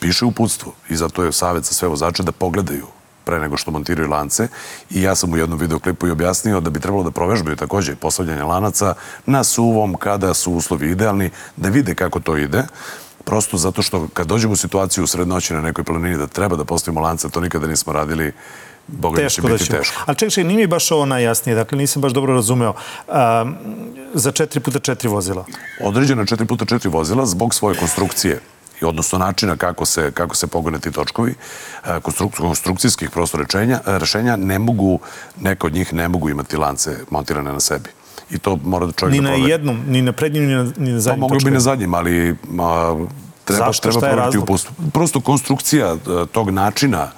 piše 0.01 0.25
uputstvo 0.25 0.73
i 0.89 0.97
zato 0.97 1.25
je 1.25 1.33
savjet 1.33 1.65
za 1.65 1.75
sve 1.75 1.89
vozače 1.89 2.23
da 2.23 2.33
pogledaju 2.33 2.87
pre 3.25 3.39
nego 3.41 3.57
što 3.57 3.71
montiraju 3.71 4.09
lance 4.09 4.49
i 4.91 5.03
ja 5.03 5.15
sam 5.15 5.33
u 5.33 5.37
jednom 5.37 5.59
videoklipu 5.59 6.09
i 6.09 6.11
objasnio 6.11 6.61
da 6.61 6.71
bi 6.71 6.81
trebalo 6.81 7.03
da 7.05 7.11
provežbaju 7.11 7.57
takođe 7.57 7.97
postavljanje 7.97 8.43
lanaca 8.43 8.95
na 9.27 9.45
suvom 9.45 9.95
kada 9.95 10.35
su 10.35 10.53
uslovi 10.53 10.91
idealni, 10.91 11.31
da 11.57 11.69
vide 11.69 11.95
kako 11.95 12.21
to 12.21 12.37
ide, 12.37 12.65
prosto 13.25 13.57
zato 13.57 13.83
što 13.83 14.09
kad 14.15 14.27
dođemo 14.27 14.53
u 14.53 14.57
situaciju 14.57 15.05
u 15.05 15.07
sred 15.07 15.29
noći 15.29 15.55
na 15.55 15.61
nekoj 15.61 15.85
planini 15.85 16.17
da 16.19 16.27
treba 16.27 16.57
da 16.57 16.65
postavimo 16.65 17.01
lance, 17.01 17.29
to 17.29 17.41
nikada 17.41 17.67
nismo 17.67 17.93
radili, 17.93 18.33
boga 18.87 19.23
mi 19.23 19.31
će 19.31 19.37
Teško 19.37 19.49
da 19.49 19.53
biti 19.53 19.65
će. 19.65 19.73
teško. 19.73 20.03
Ali 20.07 20.17
čekaj, 20.17 20.45
nije 20.45 20.57
mi 20.57 20.67
baš 20.67 20.91
ovo 20.91 21.07
najjasnije, 21.07 21.57
dakle 21.57 21.79
nisam 21.79 22.03
baš 22.03 22.13
dobro 22.13 22.35
razumeo. 22.35 22.73
Um, 22.73 23.57
za 24.15 24.33
4x4 24.33 25.09
vozila. 25.09 25.45
određena 25.81 26.25
4x4 26.25 26.93
vozila 26.93 27.27
zbog 27.27 27.55
svoje 27.55 27.77
konstrukcije 27.77 28.41
i 28.83 28.85
odnosno 28.85 29.19
načina 29.19 29.57
kako 29.57 29.85
se, 29.85 30.11
kako 30.11 30.35
se 30.37 30.47
pogone 30.47 30.79
ti 30.79 30.91
točkovi, 30.93 31.35
e, 31.87 32.01
konstruk, 32.01 32.37
konstrukcijskih 32.37 33.11
prosto 33.11 33.39
rečenja, 33.39 33.81
e, 33.87 33.99
rešenja 33.99 34.37
ne 34.37 34.59
mogu, 34.59 34.99
neka 35.41 35.67
od 35.67 35.75
njih 35.75 35.95
ne 35.95 36.09
mogu 36.09 36.29
imati 36.29 36.57
lance 36.57 36.97
montirane 37.11 37.53
na 37.53 37.61
sebi. 37.61 37.89
I 38.31 38.39
to 38.39 38.59
mora 38.65 38.87
da 38.87 38.93
čovjek 38.93 39.13
Ni 39.13 39.19
da 39.19 39.23
na 39.23 39.31
proveri. 39.31 39.51
jednom, 39.51 39.83
ni 39.87 40.03
na 40.03 40.13
prednjim, 40.13 40.45
ni 40.45 40.55
na, 40.55 40.63
ni 40.77 40.91
na 40.91 40.97
Pa 40.97 41.01
zadnjim 41.01 41.21
moglo 41.21 41.35
bi 41.35 41.39
točkama. 41.39 41.55
na 41.55 41.61
zadnjim, 41.61 41.95
ali 41.95 42.37
a, 42.61 43.07
treba, 43.45 43.67
Zašto? 43.67 43.91
treba 43.91 44.01
proveriti 44.01 44.39
uputstvo. 44.39 44.75
Prosto 44.93 45.21
konstrukcija 45.21 45.87
e, 45.87 45.97
tog 46.33 46.51
načina 46.51 47.11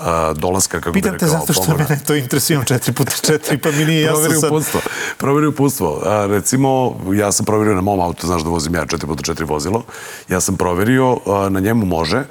a, 0.00 0.32
dolaska, 0.36 0.80
kako 0.80 0.92
Pitam 0.92 1.12
bi 1.12 1.18
te 1.18 1.26
rekao, 1.26 1.40
zato 1.40 1.52
što 1.52 1.76
mene 1.76 2.00
to 2.06 2.14
interesuje, 2.14 2.54
imam 2.54 2.66
4x4, 2.66 3.58
pa 3.62 3.70
mi 3.70 3.84
nije 3.84 4.02
jasno 4.06 4.18
Proveri 4.20 4.40
sad. 4.40 4.50
uputstvo. 4.50 4.80
Proveri 5.18 5.46
uputstvo. 5.46 6.02
A, 6.04 6.26
recimo, 6.26 6.96
ja 7.14 7.32
sam 7.32 7.46
proverio 7.46 7.74
na 7.74 7.80
mom 7.80 8.00
autu, 8.00 8.26
znaš 8.26 8.42
da 8.42 8.48
vozim 8.50 8.74
ja 8.74 8.86
4x4 8.86 9.48
vozilo, 9.48 9.82
ja 10.28 10.40
sam 10.40 10.56
proverio, 10.56 11.18
a, 11.26 11.48
na 11.48 11.60
njemu 11.60 11.86
može, 11.86 12.24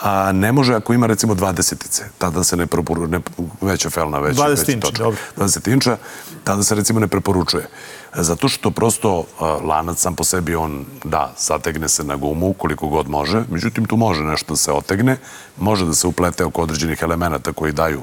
a 0.00 0.32
ne 0.32 0.52
može 0.52 0.74
ako 0.74 0.92
ima 0.92 1.06
recimo 1.06 1.34
20-ice. 1.34 2.02
Tada 2.18 2.44
se 2.44 2.56
ne 2.56 2.66
preporučuje, 2.66 3.08
ne, 3.08 3.20
veća 3.60 3.90
felna, 3.90 4.18
veća, 4.18 4.42
20 4.42 4.48
veća 4.58 4.72
inča, 4.72 4.86
točka. 4.86 5.02
dobro. 5.02 5.20
20 5.36 5.72
inča, 5.72 5.96
tada 6.44 6.62
se 6.62 6.74
recimo 6.74 7.00
ne 7.00 7.08
preporučuje. 7.08 7.66
Zato 8.14 8.48
što 8.48 8.70
prosto 8.70 9.24
a, 9.40 9.44
lanac 9.44 9.98
sam 9.98 10.14
po 10.14 10.24
sebi, 10.24 10.54
on, 10.54 10.84
da, 11.04 11.32
zategne 11.38 11.88
se 11.88 12.04
na 12.04 12.16
gumu 12.16 12.52
koliko 12.52 12.88
god 12.88 13.08
može, 13.08 13.42
međutim 13.50 13.84
tu 13.84 13.96
može 13.96 14.22
nešto 14.22 14.52
da 14.52 14.56
se 14.56 14.72
otegne, 14.72 15.16
može 15.56 15.86
da 15.86 15.94
se 15.94 16.06
uplete 16.06 16.44
oko 16.44 16.62
određenih 16.62 16.98
elemenata 17.02 17.52
koji 17.52 17.72
daju, 17.72 18.02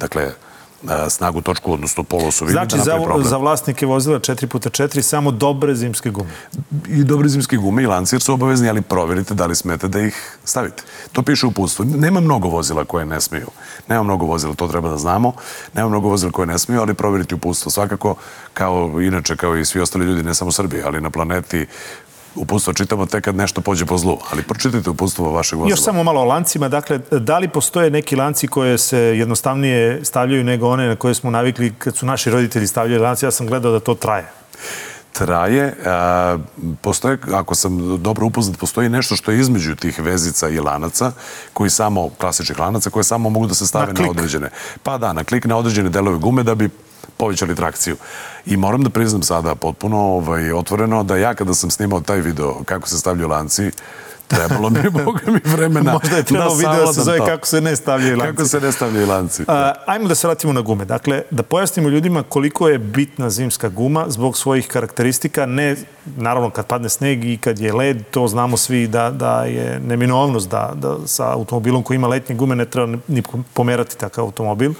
dakle, 0.00 0.32
snagu 1.08 1.40
točku, 1.40 1.72
odnosno 1.72 2.02
polosu 2.02 2.46
Znači, 2.46 2.76
da 2.76 2.82
za, 2.82 2.96
problem. 3.04 3.28
za 3.28 3.36
vlasnike 3.36 3.86
vozila 3.86 4.18
4x4 4.18 5.02
samo 5.02 5.30
dobre 5.30 5.74
zimske 5.74 6.10
gume. 6.10 6.30
i 6.88 7.04
dobre 7.04 7.28
zimske 7.28 7.56
gume 7.56 7.82
i 7.82 7.86
lanci 7.86 8.14
jer 8.14 8.22
su 8.22 8.32
obavezni, 8.34 8.68
ali 8.68 8.82
proverite 8.82 9.34
da 9.34 9.46
li 9.46 9.54
smete 9.54 9.88
da 9.88 10.00
ih 10.00 10.38
stavite. 10.44 10.82
To 11.12 11.22
piše 11.22 11.46
u 11.46 11.48
uputstvu. 11.48 11.84
Nema 11.84 12.20
mnogo 12.20 12.48
vozila 12.48 12.84
koje 12.84 13.06
ne 13.06 13.20
smiju. 13.20 13.46
Nema 13.88 14.02
mnogo 14.02 14.26
vozila, 14.26 14.54
to 14.54 14.68
treba 14.68 14.88
da 14.88 14.96
znamo. 14.96 15.32
Nema 15.74 15.88
mnogo 15.88 16.08
vozila 16.08 16.32
koje 16.32 16.46
ne 16.46 16.58
smiju, 16.58 16.80
ali 16.80 16.94
proverite 16.94 17.34
uputstvo. 17.34 17.70
Svakako, 17.70 18.14
kao 18.54 19.00
inače, 19.02 19.36
kao 19.36 19.56
i 19.56 19.64
svi 19.64 19.80
ostali 19.80 20.04
ljudi, 20.06 20.22
ne 20.22 20.34
samo 20.34 20.48
u 20.48 20.52
Srbiji, 20.52 20.82
ali 20.82 21.00
na 21.00 21.10
planeti, 21.10 21.66
uputstvo 22.34 22.72
čitamo 22.72 23.06
tek 23.06 23.24
kad 23.24 23.36
nešto 23.36 23.60
pođe 23.60 23.86
po 23.86 23.98
zlu. 23.98 24.18
Ali 24.32 24.42
pročitajte 24.42 24.90
uputstvo 24.90 25.30
vašeg 25.32 25.58
vozila. 25.58 25.72
Još 25.72 25.82
samo 25.82 26.02
malo 26.02 26.20
o 26.20 26.24
lancima. 26.24 26.68
Dakle, 26.68 26.98
da 27.10 27.38
li 27.38 27.48
postoje 27.48 27.90
neki 27.90 28.16
lanci 28.16 28.48
koje 28.48 28.78
se 28.78 28.98
jednostavnije 28.98 30.04
stavljaju 30.04 30.44
nego 30.44 30.68
one 30.68 30.86
na 30.86 30.96
koje 30.96 31.14
smo 31.14 31.30
navikli 31.30 31.74
kad 31.78 31.96
su 31.96 32.06
naši 32.06 32.30
roditelji 32.30 32.66
stavljali 32.66 33.02
lanci? 33.02 33.24
Ja 33.24 33.30
sam 33.30 33.46
gledao 33.46 33.72
da 33.72 33.80
to 33.80 33.94
traje. 33.94 34.30
traje. 35.12 35.74
Postoje, 36.80 37.18
ako 37.32 37.54
sam 37.54 38.02
dobro 38.02 38.26
upoznat, 38.26 38.58
postoji 38.58 38.88
nešto 38.88 39.16
što 39.16 39.30
je 39.30 39.40
između 39.40 39.76
tih 39.76 40.00
vezica 40.00 40.48
i 40.48 40.60
lanaca, 40.60 41.12
koji 41.52 41.70
samo, 41.70 42.08
klasičnih 42.18 42.58
lanaca, 42.58 42.90
koje 42.90 43.04
samo 43.04 43.30
mogu 43.30 43.46
da 43.46 43.54
se 43.54 43.66
stave 43.66 43.92
Na 43.92 44.00
na, 44.00 44.10
određene. 44.10 44.50
Pa 44.82 44.98
da, 44.98 45.12
na 45.12 45.24
klik 45.24 45.44
na 45.44 45.56
određene 45.56 45.90
delove 45.90 46.18
gume 46.18 46.42
da 46.42 46.54
bi 46.54 46.70
povećali 47.16 47.54
trakciju. 47.54 47.96
I 48.46 48.56
moram 48.56 48.82
da 48.82 48.90
priznam 48.90 49.22
sada 49.22 49.54
potpuno 49.54 49.98
ovaj, 49.98 50.52
otvoreno 50.52 51.02
da 51.02 51.16
ja 51.16 51.34
kada 51.34 51.54
sam 51.54 51.70
snimao 51.70 52.00
taj 52.00 52.20
video 52.20 52.62
kako 52.64 52.88
se 52.88 52.98
stavljaju 52.98 53.28
lanci, 53.28 53.70
trebalo 54.28 54.70
mi 54.70 54.90
boga 55.04 55.20
mi, 55.26 55.40
vremena 55.44 55.92
Možda 55.92 56.16
je 56.16 56.22
trebalo 56.22 56.54
video 56.54 56.86
da 56.86 56.92
se 56.92 57.02
zove 57.02 57.18
to. 57.18 57.26
kako 57.26 57.46
se 57.46 57.60
ne 57.60 57.76
stavljaju 57.76 58.16
lanci. 58.16 58.36
Kako 58.36 58.48
se 58.48 58.60
ne 58.60 58.72
stavljaju 58.72 59.06
lanci. 59.06 59.44
A, 59.48 59.72
ajmo 59.86 60.08
da 60.08 60.14
se 60.14 60.26
vratimo 60.26 60.52
na 60.52 60.60
gume. 60.60 60.84
Dakle, 60.84 61.22
da 61.30 61.42
pojasnimo 61.42 61.88
ljudima 61.88 62.22
koliko 62.22 62.68
je 62.68 62.78
bitna 62.78 63.30
zimska 63.30 63.68
guma 63.68 64.04
zbog 64.08 64.36
svojih 64.36 64.68
karakteristika. 64.68 65.46
Ne, 65.46 65.76
naravno, 66.16 66.50
kad 66.50 66.66
padne 66.66 66.88
sneg 66.88 67.24
i 67.24 67.36
kad 67.36 67.58
je 67.58 67.72
led, 67.72 68.02
to 68.10 68.28
znamo 68.28 68.56
svi 68.56 68.86
da, 68.86 69.10
da 69.10 69.44
je 69.44 69.80
neminovnost 69.80 70.50
da, 70.50 70.72
da 70.74 70.96
sa 71.06 71.32
automobilom 71.32 71.82
koji 71.82 71.96
ima 71.96 72.08
letnje 72.08 72.34
gume 72.34 72.56
ne 72.56 72.64
treba 72.64 72.98
ni 73.08 73.22
pomerati 73.54 73.98
takav 73.98 74.24
automobil. 74.24 74.72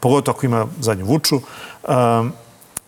Pogotovo 0.00 0.36
ako 0.36 0.46
ima 0.46 0.66
zadnju 0.80 1.04
vuču. 1.04 1.36
Um, 1.36 2.32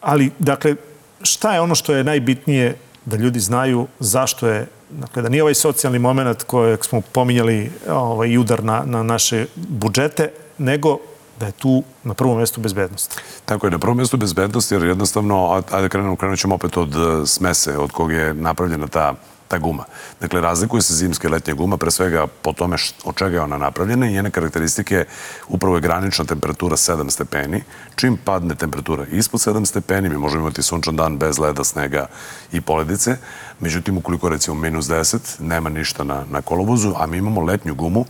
ali, 0.00 0.30
dakle, 0.38 0.74
šta 1.22 1.54
je 1.54 1.60
ono 1.60 1.74
što 1.74 1.94
je 1.94 2.04
najbitnije 2.04 2.76
da 3.04 3.16
ljudi 3.16 3.40
znaju 3.40 3.86
zašto 3.98 4.48
je 4.48 4.66
Dakle, 4.90 5.22
da 5.22 5.28
nije 5.28 5.42
ovaj 5.42 5.54
socijalni 5.54 5.98
moment 5.98 6.42
kojeg 6.42 6.84
smo 6.84 7.00
pominjali 7.00 7.70
ovaj, 7.88 8.28
i 8.28 8.38
udar 8.38 8.64
na, 8.64 8.82
na 8.86 9.02
naše 9.02 9.46
budžete, 9.56 10.30
nego 10.58 10.98
da 11.40 11.46
je 11.46 11.52
tu 11.52 11.82
na 12.04 12.14
prvom 12.14 12.36
mjestu 12.36 12.60
bezbednost. 12.60 13.20
Tako 13.44 13.66
je, 13.66 13.70
na 13.70 13.78
prvom 13.78 13.96
mjestu 13.96 14.16
bezbednost, 14.16 14.72
jer 14.72 14.82
jednostavno, 14.82 15.62
ajde 15.70 15.88
krenemo, 15.88 16.16
krenut 16.16 16.38
ćemo 16.38 16.54
opet 16.54 16.76
od 16.76 16.94
e, 16.94 17.26
smese 17.26 17.78
od 17.78 17.92
kog 17.92 18.12
je 18.12 18.34
napravljena 18.34 18.86
ta, 18.86 19.14
ta 19.50 19.58
guma. 19.58 19.84
Dakle, 20.20 20.40
razlikuje 20.40 20.82
se 20.82 20.94
zimska 20.94 21.28
i 21.28 21.30
letnja 21.30 21.54
guma, 21.54 21.76
pre 21.76 21.90
svega 21.90 22.26
po 22.42 22.52
tome 22.52 22.76
od 23.04 23.16
čega 23.16 23.36
je 23.36 23.40
ona 23.42 23.58
napravljena 23.58 24.06
i 24.06 24.12
njene 24.12 24.30
karakteristike 24.30 25.04
upravo 25.48 25.76
je 25.76 25.80
granična 25.80 26.24
temperatura 26.24 26.76
7 26.76 27.10
stepeni. 27.10 27.62
Čim 27.96 28.16
padne 28.24 28.54
temperatura 28.54 29.06
ispod 29.10 29.40
7 29.40 29.66
stepeni, 29.66 30.08
mi 30.08 30.18
možemo 30.18 30.42
imati 30.42 30.62
sunčan 30.62 30.96
dan 30.96 31.18
bez 31.18 31.38
leda, 31.38 31.64
snega 31.64 32.06
i 32.52 32.60
poledice. 32.60 33.16
Međutim, 33.60 33.98
ukoliko 33.98 34.28
recimo 34.28 34.56
minus 34.56 34.86
10, 34.86 35.40
nema 35.40 35.68
ništa 35.68 36.04
na, 36.04 36.22
na 36.30 36.42
kolovozu, 36.42 36.94
a 36.96 37.06
mi 37.06 37.18
imamo 37.18 37.40
letnju 37.40 37.74
gumu, 37.74 38.04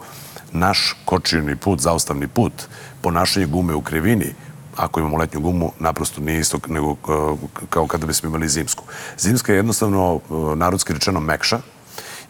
naš 0.52 0.96
kočirni 1.04 1.56
put, 1.56 1.80
zaustavni 1.80 2.28
put, 2.28 2.52
ponašanje 3.00 3.46
gume 3.46 3.74
u 3.74 3.80
krivini, 3.80 4.34
ako 4.80 5.00
imamo 5.00 5.16
letnju 5.16 5.40
gumu, 5.40 5.72
naprosto 5.78 6.20
nije 6.20 6.40
isto 6.40 6.58
nego 6.68 6.90
uh, 6.90 7.38
kao 7.70 7.86
kada 7.86 8.06
bismo 8.06 8.28
imali 8.28 8.48
zimsku. 8.48 8.84
Zimska 9.18 9.52
je 9.52 9.56
jednostavno, 9.56 10.14
uh, 10.14 10.56
narodski 10.56 10.92
rečeno, 10.92 11.20
mekša 11.20 11.60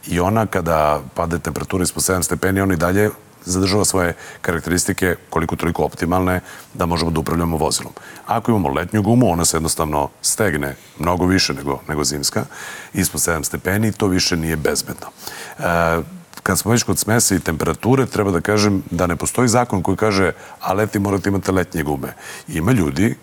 i 0.06 0.20
ona 0.20 0.46
kada 0.46 1.00
pade 1.14 1.38
temperatura 1.38 1.82
ispod 1.82 2.02
7 2.02 2.22
stepeni, 2.22 2.60
ona 2.60 2.74
i 2.74 2.76
dalje 2.76 3.10
zadržava 3.44 3.84
svoje 3.84 4.14
karakteristike 4.40 5.16
koliko 5.30 5.56
toliko 5.56 5.84
optimalne 5.84 6.40
da 6.74 6.86
možemo 6.86 7.10
da 7.10 7.20
upravljamo 7.20 7.56
vozilom. 7.56 7.92
Ako 8.26 8.50
imamo 8.50 8.68
letnju 8.68 9.02
gumu, 9.02 9.32
ona 9.32 9.44
se 9.44 9.56
jednostavno 9.56 10.08
stegne 10.22 10.74
mnogo 10.98 11.26
više 11.26 11.54
nego, 11.54 11.80
nego 11.88 12.04
zimska, 12.04 12.44
ispod 12.94 13.20
7 13.20 13.44
stepeni 13.44 13.92
to 13.92 14.06
više 14.06 14.36
nije 14.36 14.56
bezbedno. 14.56 15.06
E, 15.58 16.19
kad 16.42 16.58
smo 16.58 16.70
već 16.70 16.82
kod 16.82 16.98
smese 16.98 17.36
i 17.36 17.40
temperature, 17.40 18.06
treba 18.06 18.30
da 18.30 18.40
kažem 18.40 18.82
da 18.90 19.06
ne 19.06 19.16
postoji 19.16 19.48
zakon 19.48 19.82
koji 19.82 19.96
kaže 19.96 20.32
a 20.60 20.72
leti 20.72 20.98
morate 20.98 21.28
imate 21.28 21.52
letnje 21.52 21.82
gume. 21.82 22.14
Ima 22.48 22.72
ljudi 22.72 23.16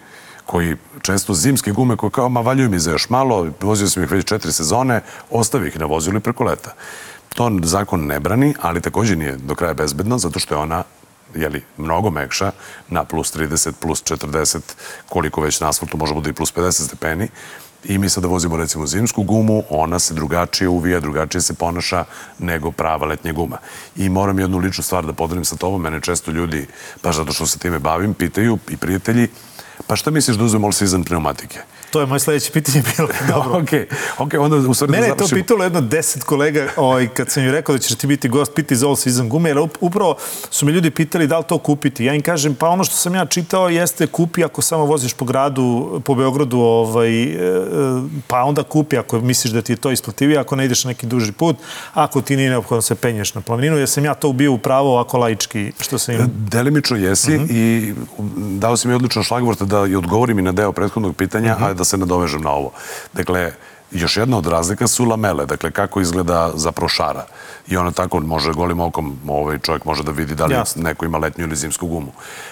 koji 0.45 0.75
često 1.01 1.33
zimske 1.33 1.71
gume 1.71 1.97
koje 1.97 2.11
kao, 2.11 2.29
ma 2.29 2.41
valjuju 2.41 2.69
mi 2.69 2.79
za 2.79 2.91
još 2.91 3.09
malo, 3.09 3.47
vozio 3.61 3.89
sam 3.89 4.03
ih 4.03 4.11
već 4.11 4.25
četiri 4.25 4.51
sezone, 4.51 5.01
ostavi 5.29 5.67
ih 5.67 5.79
na 5.79 5.85
vozilu 5.85 6.17
i 6.17 6.19
preko 6.21 6.43
leta. 6.43 6.73
To 7.35 7.51
zakon 7.63 8.05
ne 8.05 8.19
brani, 8.19 8.53
ali 8.61 8.81
takođe 8.81 9.15
nije 9.15 9.37
do 9.37 9.55
kraja 9.55 9.73
bezbedno, 9.73 10.17
zato 10.17 10.39
što 10.39 10.55
je 10.55 10.59
ona 10.59 10.83
jeli, 11.35 11.63
mnogo 11.77 12.09
mekša, 12.09 12.51
na 12.89 13.03
plus 13.03 13.35
30, 13.35 13.71
plus 13.71 14.03
40, 14.03 14.59
koliko 15.09 15.41
već 15.41 15.59
na 15.59 15.69
asfaltu 15.69 15.97
može 15.97 16.13
bude 16.13 16.29
i 16.29 16.33
plus 16.33 16.53
50 16.53 16.71
stepeni. 16.71 17.29
I 17.83 17.97
mi 17.97 18.09
sada 18.09 18.27
vozimo 18.27 18.57
recimo 18.57 18.87
zimsku 18.87 19.23
gumu, 19.23 19.63
ona 19.69 19.99
se 19.99 20.13
drugačije 20.13 20.67
uvija, 20.67 20.99
drugačije 20.99 21.41
se 21.41 21.53
ponaša 21.53 22.05
nego 22.39 22.71
prava 22.71 23.07
letnja 23.07 23.33
guma. 23.33 23.57
I 23.95 24.09
moram 24.09 24.39
jednu 24.39 24.57
ličnu 24.57 24.83
stvar 24.83 25.05
da 25.05 25.13
podelim 25.13 25.45
sa 25.45 25.55
tobom, 25.55 25.81
mene 25.81 26.01
često 26.01 26.31
ljudi, 26.31 26.67
baš 27.03 27.15
zato 27.15 27.33
što 27.33 27.47
se 27.47 27.59
time 27.59 27.79
bavim, 27.79 28.13
pitaju 28.13 28.57
i 28.69 28.77
prijatelji, 28.77 29.27
pa 29.87 29.95
šta 29.95 30.11
misliš 30.11 30.37
da 30.37 30.43
uzmem 30.43 30.63
all 30.63 30.73
season 30.73 31.03
pneumatike? 31.03 31.59
To 31.89 31.99
je 31.99 32.05
moje 32.05 32.19
sledeće 32.19 32.51
pitanje 32.51 32.83
bilo. 32.87 33.09
Dobro. 33.33 33.59
ok, 33.59 33.69
ok, 34.17 34.33
onda 34.35 34.55
u 34.59 34.73
stvari 34.73 34.91
Mene 34.91 35.01
da 35.01 35.07
je 35.07 35.17
to 35.17 35.27
pitalo 35.27 35.63
jedno 35.63 35.81
deset 35.81 36.23
kolega 36.23 36.67
ovaj, 36.77 37.07
kad 37.07 37.29
sam 37.29 37.43
im 37.43 37.51
rekao 37.51 37.75
da 37.75 37.79
ćeš 37.79 37.95
ti 37.95 38.07
biti 38.07 38.29
gost, 38.29 38.51
piti 38.53 38.75
za 38.75 38.87
all 38.87 38.95
season 38.95 39.29
gume, 39.29 39.49
jer 39.49 39.57
up- 39.57 39.77
upravo 39.81 40.15
su 40.49 40.65
me 40.65 40.71
ljudi 40.71 40.91
pitali 40.91 41.27
da 41.27 41.37
li 41.37 41.43
to 41.43 41.57
kupiti. 41.57 42.05
Ja 42.05 42.13
im 42.13 42.21
kažem, 42.21 42.55
pa 42.55 42.69
ono 42.69 42.83
što 42.83 42.95
sam 42.95 43.15
ja 43.15 43.25
čitao 43.25 43.69
jeste 43.69 44.07
kupi 44.07 44.43
ako 44.43 44.61
samo 44.61 44.85
voziš 44.85 45.13
po 45.13 45.25
gradu, 45.25 45.67
po 46.05 46.15
Beogradu, 46.15 46.59
ovaj, 46.59 47.23
e, 47.23 47.25
e, 47.25 47.59
pa 48.27 48.39
onda 48.39 48.63
kupi 48.63 48.97
ako 48.97 49.19
misliš 49.19 49.53
da 49.53 49.61
ti 49.61 49.71
je 49.71 49.77
to 49.77 49.91
isplativije, 49.91 50.37
ako 50.39 50.55
ne 50.55 50.65
ideš 50.65 50.83
na 50.83 50.89
neki 50.89 51.05
duži 51.05 51.31
put, 51.31 51.55
ako 51.93 52.21
ti 52.21 52.35
nije 52.35 52.49
neophodno 52.49 52.77
da 52.77 52.81
se 52.81 52.95
penješ 52.95 53.33
na 53.33 53.41
planinu, 53.41 53.77
jer 53.77 53.89
sam 53.89 54.05
ja 54.05 54.13
to 54.13 54.33
bio 54.33 54.53
u 54.53 54.57
pravo 54.57 54.91
ovako 54.91 55.17
laički, 55.17 55.71
što 55.79 55.97
sam 55.97 56.15
im... 56.15 56.21
Delimično 56.27 56.97
jesi 56.97 57.31
Mhm. 57.31 57.45
i 57.49 57.93
dao 58.49 58.77
si 58.77 58.87
mi 58.87 58.93
odličan 58.93 59.23
šlagvort 59.23 59.61
da 59.61 59.85
i 59.85 59.95
odgovorim 59.95 60.39
i 60.39 60.43
na 60.43 60.51
deo 60.51 60.71
prethodnog 60.71 61.15
pitanja, 61.15 61.53
Mhm. 61.53 61.63
a 61.63 61.73
da 61.77 61.85
se 61.85 61.97
nadovežem 61.97 62.41
na 62.41 62.51
ovo. 62.51 62.71
Dakle, 63.13 63.53
još 63.91 64.17
jedna 64.17 64.37
od 64.37 64.47
razlika 64.47 64.87
su 64.87 65.05
lamele, 65.05 65.45
dakle 65.45 65.71
kako 65.71 66.01
izgleda 66.01 66.51
zapravo 66.55 66.89
šara. 66.89 67.25
I 67.67 67.77
ona 67.77 67.91
tako 67.91 68.19
može 68.19 68.51
golim 68.53 68.79
okom, 68.79 69.19
ovaj 69.27 69.59
čovjek 69.59 69.85
može 69.85 70.03
da 70.03 70.11
vidi 70.11 70.35
da 70.35 70.45
li 70.45 70.53
Jasno. 70.53 70.83
neko 70.83 71.05
ima 71.05 71.17
letnju 71.17 71.43
ili 71.43 71.55
zimsku 71.55 71.87
gumu. 71.87 72.11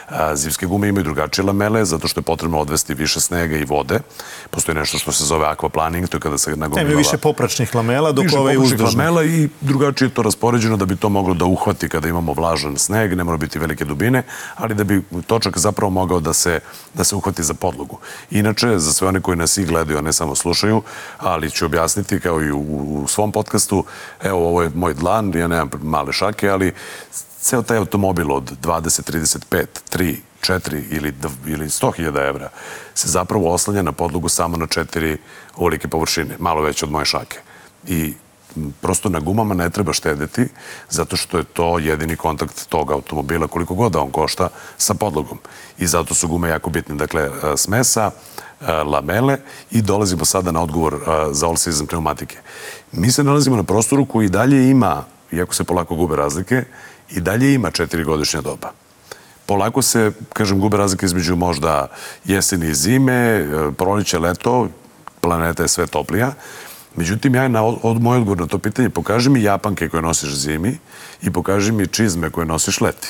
A, 0.09 0.35
zimske 0.35 0.65
gume 0.65 0.87
imaju 0.87 1.03
drugačije 1.03 1.45
lamele 1.45 1.85
zato 1.85 2.07
što 2.07 2.19
je 2.19 2.23
potrebno 2.23 2.59
odvesti 2.59 2.93
više 2.93 3.19
snega 3.19 3.55
i 3.57 3.65
vode. 3.65 3.99
Postoji 4.49 4.75
nešto 4.75 4.97
što 4.97 5.11
se 5.11 5.23
zove 5.23 5.45
aquaplaning, 5.45 6.07
to 6.07 6.17
je 6.17 6.21
kada 6.21 6.37
se 6.37 6.49
Ne, 6.49 6.55
nagomilava 6.55 6.81
imaju 6.81 6.97
više 6.97 7.17
popračnih 7.17 7.75
lamela, 7.75 8.11
dok 8.11 8.23
više 8.23 8.37
ove 8.37 8.53
je 8.53 8.59
uzdužne. 8.59 8.85
lamela 8.85 9.23
i 9.23 9.49
drugačije 9.61 10.05
je 10.05 10.13
to 10.13 10.21
raspoređeno 10.21 10.77
da 10.77 10.85
bi 10.85 10.95
to 10.95 11.09
moglo 11.09 11.33
da 11.33 11.45
uhvati 11.45 11.89
kada 11.89 12.07
imamo 12.07 12.33
vlažan 12.33 12.77
sneg, 12.77 13.13
ne 13.13 13.23
mora 13.23 13.37
biti 13.37 13.59
velike 13.59 13.85
dubine, 13.85 14.23
ali 14.55 14.75
da 14.75 14.83
bi 14.83 15.01
točak 15.27 15.57
zapravo 15.57 15.89
mogao 15.89 16.19
da 16.19 16.33
se, 16.33 16.59
da 16.93 17.03
se 17.03 17.15
uhvati 17.15 17.43
za 17.43 17.53
podlogu. 17.53 17.97
Inače, 18.31 18.79
za 18.79 18.93
sve 18.93 19.07
one 19.07 19.21
koji 19.21 19.37
nas 19.37 19.57
i 19.57 19.65
gledaju, 19.65 19.97
a 19.97 20.01
ne 20.01 20.13
samo 20.13 20.35
slušaju, 20.35 20.81
ali 21.25 21.51
ću 21.51 21.65
objasniti 21.65 22.19
kao 22.19 22.41
i 22.41 22.51
u, 22.51 22.59
u 22.59 23.07
svom 23.07 23.31
podcastu, 23.31 23.85
evo 24.23 24.47
ovo 24.47 24.61
je 24.61 24.71
moj 24.75 24.93
dlan, 24.93 25.33
ja 25.35 25.47
nemam 25.47 25.69
male 25.81 26.13
šake, 26.13 26.49
ali 26.49 26.73
ceo 27.39 27.61
taj 27.61 27.77
automobil 27.77 28.31
od 28.31 28.51
20, 28.61 29.11
35, 29.49 29.65
3, 29.93 30.15
4 30.41 30.83
ili, 30.91 31.13
ili 31.47 31.65
100.000 31.65 32.29
evra 32.29 32.49
se 32.93 33.07
zapravo 33.07 33.53
oslanja 33.53 33.81
na 33.81 33.91
podlogu 33.91 34.29
samo 34.29 34.57
na 34.57 34.67
četiri 34.67 35.17
ovolike 35.55 35.87
površine, 35.87 36.35
malo 36.39 36.61
veće 36.61 36.85
od 36.85 36.91
moje 36.91 37.05
šake. 37.05 37.39
I 37.87 38.13
prosto 38.81 39.09
na 39.09 39.19
gumama 39.19 39.53
ne 39.53 39.69
treba 39.69 39.93
štedeti 39.93 40.47
zato 40.89 41.15
što 41.15 41.37
je 41.37 41.43
to 41.43 41.79
jedini 41.79 42.15
kontakt 42.15 42.67
tog 42.69 42.91
automobila 42.91 43.47
koliko 43.47 43.75
god 43.75 43.91
da 43.91 43.99
on 43.99 44.11
košta 44.11 44.49
sa 44.77 44.93
podlogom. 44.93 45.37
I 45.77 45.87
zato 45.87 46.13
su 46.13 46.27
gume 46.27 46.49
jako 46.49 46.69
bitne. 46.69 46.95
Dakle, 46.95 47.21
e, 47.21 47.57
smesa, 47.57 48.11
e, 48.61 48.71
lamele 48.71 49.37
i 49.71 49.81
dolazimo 49.81 50.25
sada 50.25 50.51
na 50.51 50.61
odgovor 50.61 50.93
e, 50.93 50.97
za 51.31 51.47
all 51.47 51.57
season 51.57 51.87
pneumatike. 51.87 52.37
Mi 52.91 53.11
se 53.11 53.23
nalazimo 53.23 53.55
na 53.55 53.63
prostoru 53.63 54.05
koji 54.05 54.29
dalje 54.29 54.69
ima, 54.69 55.03
iako 55.31 55.53
se 55.53 55.63
polako 55.63 55.95
gube 55.95 56.15
razlike, 56.15 56.63
i 57.11 57.19
dalje 57.19 57.53
ima 57.53 57.71
četiri 57.71 58.03
godišnja 58.03 58.41
doba 58.41 58.71
polako 59.45 59.81
se, 59.81 60.11
kažem, 60.33 60.59
gube 60.59 60.77
razlike 60.77 61.05
između 61.05 61.35
možda 61.35 61.87
jeseni 62.25 62.67
i 62.67 62.75
zime, 62.75 63.13
e, 63.13 63.45
proleće, 63.77 64.19
leto, 64.19 64.67
planeta 65.21 65.63
je 65.63 65.69
sve 65.69 65.87
toplija. 65.87 66.33
Međutim, 66.95 67.35
ja 67.35 67.47
na 67.47 67.63
od, 67.63 68.01
moj 68.01 68.17
odgovor 68.17 68.39
na 68.39 68.47
to 68.47 68.57
pitanje, 68.57 68.89
pokaži 68.89 69.29
mi 69.29 69.43
japanke 69.43 69.89
koje 69.89 70.01
nosiš 70.01 70.33
zimi 70.35 70.77
i 71.21 71.31
pokaži 71.31 71.71
mi 71.71 71.87
čizme 71.87 72.29
koje 72.29 72.45
nosiš 72.45 72.81
leti. 72.81 73.07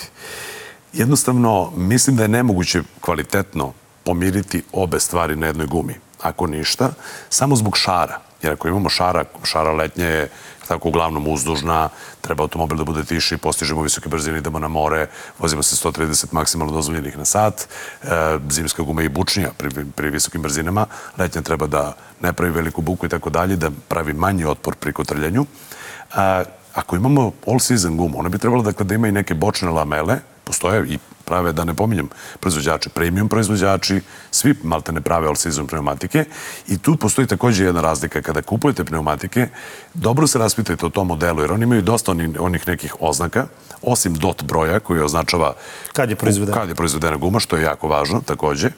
Jednostavno, 0.93 1.71
mislim 1.75 2.15
da 2.15 2.23
je 2.23 2.29
nemoguće 2.29 2.81
kvalitetno 3.01 3.73
pomiriti 4.03 4.63
obe 4.71 4.99
stvari 4.99 5.35
na 5.35 5.47
jednoj 5.47 5.67
gumi. 5.67 5.93
Ako 6.21 6.47
ništa, 6.47 6.93
samo 7.29 7.55
zbog 7.55 7.77
šara. 7.77 8.19
Jer 8.41 8.53
ako 8.53 8.67
imamo 8.67 8.89
šara, 8.89 9.25
šara 9.43 9.71
letnje 9.71 10.05
je 10.05 10.29
tako 10.67 10.89
uglavnom 10.89 11.27
uzdužna, 11.27 11.89
treba 12.21 12.43
automobil 12.43 12.77
da 12.77 12.83
bude 12.83 13.03
tiši, 13.03 13.37
postižemo 13.37 13.81
visoke 13.81 14.09
brzine, 14.09 14.37
idemo 14.37 14.59
na 14.59 14.67
more, 14.67 15.07
vozimo 15.39 15.63
se 15.63 15.75
130 15.75 16.33
maksimalno 16.33 16.73
dozvoljenih 16.73 17.17
na 17.17 17.25
sat, 17.25 17.67
e, 18.03 18.07
zimska 18.49 18.83
guma 18.83 19.01
je 19.01 19.05
i 19.05 19.09
bučnija 19.09 19.51
pri, 19.57 19.85
pri 19.95 20.09
visokim 20.09 20.41
brzinama, 20.41 20.85
letnja 21.17 21.41
treba 21.41 21.67
da 21.67 21.93
ne 22.21 22.33
pravi 22.33 22.51
veliku 22.51 22.81
buku 22.81 23.05
i 23.05 23.09
tako 23.09 23.29
dalje, 23.29 23.55
da 23.55 23.71
pravi 23.87 24.13
manji 24.13 24.45
otpor 24.45 24.75
pri 24.75 24.93
kotrljanju. 24.93 25.45
A, 26.13 26.43
ako 26.73 26.95
imamo 26.95 27.31
all 27.47 27.59
season 27.59 27.97
gumu, 27.97 28.19
ona 28.19 28.29
bi 28.29 28.37
trebala 28.37 28.63
dakle, 28.63 28.85
da 28.85 28.95
ima 28.95 29.07
i 29.07 29.11
neke 29.11 29.33
bočne 29.33 29.69
lamele, 29.69 30.19
postoje 30.43 30.87
i 30.87 30.99
prave, 31.25 31.53
da 31.53 31.63
ne 31.63 31.73
pominjem, 31.73 32.09
proizvođači, 32.39 32.89
premium 32.89 33.29
proizvođači, 33.29 34.01
svi 34.31 34.55
malte 34.63 34.91
ne 34.91 35.01
prave 35.01 35.27
all 35.27 35.35
season 35.35 35.67
pneumatike 35.67 36.25
i 36.67 36.77
tu 36.77 36.97
postoji 36.97 37.27
takođe 37.27 37.65
jedna 37.65 37.81
razlika. 37.81 38.21
Kada 38.21 38.41
kupujete 38.41 38.85
pneumatike, 38.85 39.47
dobro 39.93 40.27
se 40.27 40.39
raspitajte 40.39 40.85
o 40.85 40.89
tom 40.89 41.07
modelu, 41.07 41.41
jer 41.41 41.51
oni 41.51 41.63
imaju 41.63 41.81
dosta 41.81 42.11
onih, 42.39 42.67
nekih 42.67 42.95
oznaka, 42.99 43.47
osim 43.81 44.13
dot 44.13 44.43
broja 44.43 44.79
koji 44.79 45.01
označava 45.01 45.53
Kad 45.93 46.09
je 46.09 46.15
proizvedena. 46.15 46.57
kad 46.57 46.69
je 46.69 46.75
proizvedena 46.75 47.17
guma, 47.17 47.39
što 47.39 47.57
je 47.57 47.63
jako 47.63 47.87
važno 47.87 48.21
takođe. 48.21 48.69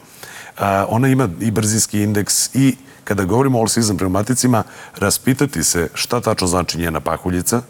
Ona 0.88 1.08
ima 1.08 1.30
i 1.40 1.52
brzinski 1.52 2.02
indeks 2.02 2.56
i 2.56 2.76
kada 3.04 3.24
govorimo 3.24 3.58
o 3.58 3.62
all 3.62 3.68
season 3.68 3.98
pneumaticima, 3.98 4.64
raspitati 4.98 5.64
se 5.64 5.90
šta 5.94 6.22
tačno 6.22 6.48
znači 6.48 6.78
njena 6.78 7.00
pahuljica, 7.00 7.62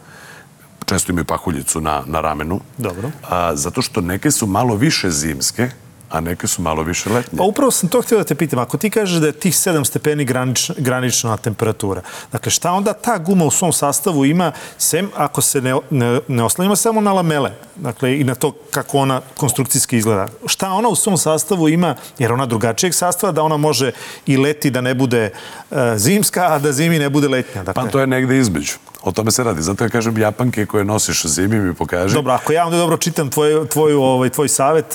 često 0.87 1.11
imaju 1.11 1.25
pahuljicu 1.25 1.81
na, 1.81 2.03
na 2.05 2.21
ramenu. 2.21 2.59
Dobro. 2.77 3.11
A, 3.29 3.55
zato 3.55 3.81
što 3.81 4.01
neke 4.01 4.31
su 4.31 4.47
malo 4.47 4.75
više 4.75 5.11
zimske, 5.11 5.69
a 6.09 6.21
neke 6.21 6.47
su 6.47 6.61
malo 6.61 6.83
više 6.83 7.09
letnje. 7.09 7.37
Pa 7.37 7.43
upravo 7.43 7.71
sam 7.71 7.89
to 7.89 8.01
htio 8.01 8.17
da 8.17 8.23
te 8.23 8.35
pitam. 8.35 8.59
Ako 8.59 8.77
ti 8.77 8.89
kažeš 8.89 9.19
da 9.19 9.27
je 9.27 9.31
tih 9.31 9.53
7 9.53 9.85
stepeni 9.85 10.25
granična, 10.25 10.75
granična 10.77 11.37
temperatura, 11.37 12.01
dakle 12.31 12.51
šta 12.51 12.71
onda 12.71 12.93
ta 12.93 13.17
guma 13.17 13.45
u 13.45 13.51
svom 13.51 13.73
sastavu 13.73 14.25
ima, 14.25 14.51
sem 14.77 15.09
ako 15.15 15.41
se 15.41 15.61
ne, 15.61 15.75
ne, 15.89 16.19
ne 16.27 16.43
oslanjamo 16.43 16.75
samo 16.75 17.01
na 17.01 17.13
lamele, 17.13 17.51
dakle 17.75 18.19
i 18.19 18.23
na 18.23 18.35
to 18.35 18.51
kako 18.71 18.97
ona 18.97 19.21
konstrukcijski 19.37 19.97
izgleda. 19.97 20.27
Šta 20.45 20.71
ona 20.71 20.89
u 20.89 20.95
svom 20.95 21.17
sastavu 21.17 21.69
ima, 21.69 21.95
jer 22.19 22.33
ona 22.33 22.45
drugačijeg 22.45 22.93
sastava, 22.93 23.31
da 23.31 23.43
ona 23.43 23.57
može 23.57 23.91
i 24.25 24.37
leti 24.37 24.69
da 24.69 24.81
ne 24.81 24.93
bude 24.93 25.29
uh, 25.71 25.77
zimska, 25.95 26.53
a 26.53 26.59
da 26.59 26.71
zimi 26.71 26.99
ne 26.99 27.09
bude 27.09 27.27
letnja. 27.27 27.63
Dakle, 27.63 27.83
Pa 27.83 27.91
to 27.91 27.99
je 27.99 28.07
negde 28.07 28.37
između. 28.37 28.73
O 29.03 29.11
tome 29.11 29.31
se 29.31 29.43
radi. 29.43 29.61
Zato 29.61 29.83
ja 29.83 29.89
kažem 29.89 30.17
japanke 30.17 30.65
koje 30.65 30.85
nosiš 30.85 31.25
zimi 31.25 31.59
mi 31.59 31.73
pokaži. 31.73 32.13
Dobro, 32.13 32.33
ako 32.33 32.53
ja 32.53 32.65
onda 32.65 32.77
dobro 32.77 32.97
čitam 32.97 33.29
tvoj, 33.29 33.67
tvoj, 33.67 33.93
ovaj, 33.93 34.29
tvoj 34.29 34.47
savet, 34.47 34.93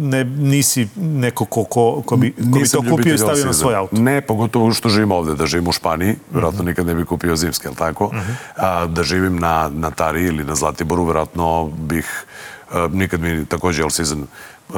ne, 0.00 0.24
nisi 0.24 0.88
neko 0.96 1.44
ko, 1.44 1.64
ko, 1.64 2.02
ko, 2.06 2.16
bi, 2.16 2.32
ko 2.32 2.58
bi 2.58 2.68
to 2.68 2.82
kupio 2.90 3.14
i 3.14 3.18
stavio 3.18 3.44
na 3.44 3.52
svoj 3.52 3.74
auto. 3.74 3.96
Ne, 3.96 4.20
pogotovo 4.20 4.72
što 4.72 4.88
živim 4.88 5.12
ovde, 5.12 5.34
da 5.34 5.46
živim 5.46 5.68
u 5.68 5.72
Španiji, 5.72 6.16
vjerojatno 6.32 6.64
nikad 6.64 6.86
ne 6.86 6.94
bih 6.94 7.06
kupio 7.06 7.36
zimske, 7.36 7.68
jel 7.68 7.74
tako? 7.74 8.10
A, 8.56 8.86
da 8.86 9.02
živim 9.02 9.36
na, 9.36 9.70
na 9.74 9.90
Tari 9.90 10.24
ili 10.24 10.44
na 10.44 10.54
Zlatiboru, 10.54 11.04
vjerojatno 11.04 11.70
bih 11.78 12.24
a, 12.72 12.88
nikad 12.92 13.20
mi 13.20 13.46
takođe 13.46 13.82
all 13.82 13.90
season 13.90 14.26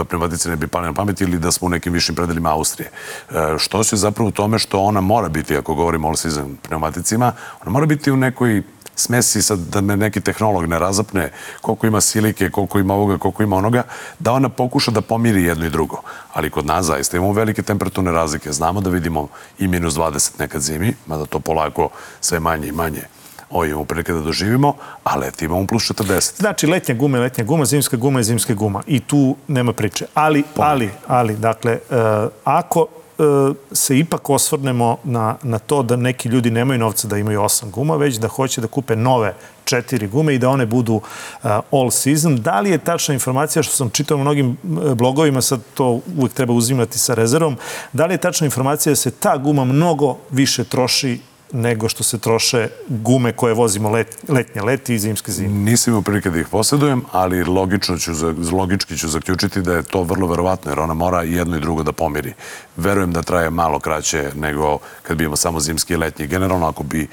pneumatice 0.09 0.49
ne 0.49 0.57
bi 0.57 0.67
pali 0.67 0.87
na 0.87 0.93
pamet 0.93 1.21
ili 1.21 1.39
da 1.39 1.53
smo 1.53 1.67
u 1.67 1.71
nekim 1.71 1.93
višim 1.93 2.15
predelima 2.15 2.53
Austrije. 2.53 2.91
E, 3.31 3.59
što 3.59 3.85
se 3.85 3.97
zapravo 3.97 4.29
u 4.29 4.33
tome 4.33 4.59
što 4.59 4.81
ona 4.81 5.01
mora 5.01 5.29
biti, 5.29 5.57
ako 5.57 5.75
govorimo 5.75 6.09
all 6.09 6.17
season 6.17 6.57
pneumaticima, 6.63 7.33
ona 7.63 7.71
mora 7.71 7.87
biti 7.87 8.13
u 8.13 8.17
nekoj 8.17 8.63
smesi 8.97 9.43
sad 9.43 9.59
da 9.59 9.81
me 9.81 9.97
neki 9.97 10.21
tehnolog 10.21 10.67
ne 10.67 10.79
razapne 10.79 11.33
koliko 11.61 11.87
ima 11.87 12.01
silike, 12.01 12.51
koliko 12.51 12.79
ima 12.79 12.95
ovoga, 12.95 13.19
koliko 13.19 13.43
ima 13.43 13.57
onoga, 13.57 13.83
da 14.19 14.33
ona 14.33 14.49
pokuša 14.49 14.91
da 14.91 15.01
pomiri 15.01 15.43
jedno 15.43 15.67
i 15.67 15.71
drugo. 15.71 16.03
Ali 16.33 16.51
kod 16.51 16.67
nas 16.67 16.87
zaista 16.87 17.17
imamo 17.17 17.33
velike 17.33 17.63
temperaturne 17.63 18.13
razlike. 18.13 18.53
Znamo 18.53 18.81
da 18.81 18.91
vidimo 18.91 19.29
i 19.59 19.69
minus 19.69 19.95
20 19.95 20.31
nekad 20.39 20.61
zimi, 20.61 20.95
mada 21.07 21.27
to 21.27 21.41
polako 21.41 21.89
sve 22.21 22.41
manje 22.41 22.69
i 22.69 22.73
manje 22.73 23.03
ovo 23.53 23.65
imamo 23.65 23.85
prilike 23.85 24.13
da 24.13 24.21
doživimo, 24.21 24.75
a 25.05 25.17
leti 25.17 25.45
imamo 25.45 25.67
plus 25.67 25.83
40. 25.83 26.41
Znači, 26.41 26.67
letnja 26.67 26.95
guma 26.95 27.17
je 27.19 27.23
letnja 27.23 27.45
guma, 27.45 27.65
zimska 27.65 27.97
guma 27.97 28.19
je 28.19 28.25
zimska 28.25 28.55
guma. 28.55 28.83
I 28.87 29.01
tu 29.01 29.37
nema 29.49 29.73
priče. 29.73 30.07
Ali, 30.15 30.45
ali, 30.57 30.91
ali, 31.07 31.37
dakle, 31.37 31.79
uh, 31.91 31.97
ako 32.45 32.87
uh, 33.19 33.57
se 33.73 33.99
ipak 33.99 34.31
osvrnemo 34.31 34.97
na, 35.05 35.37
na 35.43 35.59
to 35.59 35.83
da 35.83 35.97
neki 35.97 36.29
ljudi 36.29 36.51
nemaju 36.51 36.79
novca 36.79 37.09
da 37.09 37.19
imaju 37.19 37.43
osam 37.43 37.71
guma, 37.71 37.97
već 37.97 38.17
da 38.17 38.29
hoće 38.29 38.61
da 38.61 38.67
kupe 38.67 38.97
nove 38.97 39.35
četiri 39.65 40.09
gume 40.09 40.35
i 40.35 40.39
da 40.39 40.49
one 40.49 40.67
budu 40.67 40.95
uh, 40.95 41.51
all 41.71 41.91
season. 41.91 42.37
Da 42.37 42.61
li 42.61 42.71
je 42.71 42.79
tačna 42.79 43.15
informacija, 43.15 43.63
što 43.63 43.77
sam 43.77 43.91
čitao 43.91 44.17
na 44.17 44.23
mnogim 44.25 44.57
blogovima, 44.97 45.43
sad 45.43 45.61
to 45.75 46.01
uvek 46.19 46.33
treba 46.33 46.53
uzimati 46.53 46.99
sa 46.99 47.15
rezervom, 47.15 47.57
da 47.93 48.07
li 48.07 48.15
je 48.15 48.19
tačna 48.19 48.45
informacija 48.45 48.91
da 48.91 48.97
se 48.97 49.11
ta 49.11 49.37
guma 49.37 49.65
mnogo 49.65 50.17
više 50.31 50.65
troši 50.65 51.21
nego 51.53 51.89
što 51.89 52.05
se 52.05 52.19
troše 52.19 52.69
gume 52.89 53.33
koje 53.33 53.55
vozimo 53.55 53.91
let, 53.91 54.17
letnje 54.29 54.63
leti 54.63 54.95
i 54.95 54.99
zimske 54.99 55.33
zime. 55.33 55.49
Nisam 55.49 55.93
imao 55.93 56.03
prilike 56.03 56.31
da 56.31 56.41
ih 56.41 56.49
posjedujem, 56.49 57.03
ali 57.13 57.45
logično 57.45 57.99
ću, 57.99 58.13
logički 58.53 58.97
ću 58.99 59.09
zaključiti 59.09 59.63
da 59.63 59.75
je 59.75 59.83
to 59.83 60.03
vrlo 60.03 60.27
verovatno, 60.27 60.71
jer 60.71 60.81
ona 60.81 60.95
mora 60.95 61.23
jedno 61.23 61.57
i 61.57 61.61
drugo 61.61 61.83
da 61.83 61.93
pomiri. 61.93 62.33
Verujem 62.77 63.13
da 63.13 63.23
traje 63.23 63.51
malo 63.51 63.81
kraće 63.81 64.31
nego 64.35 64.79
kad 65.03 65.17
bi 65.17 65.25
imamo 65.25 65.37
samo 65.37 65.61
zimski 65.61 65.93
i 65.93 65.97
letnji. 65.97 66.27
Generalno, 66.27 66.69
ako 66.69 66.83
bi 66.83 67.09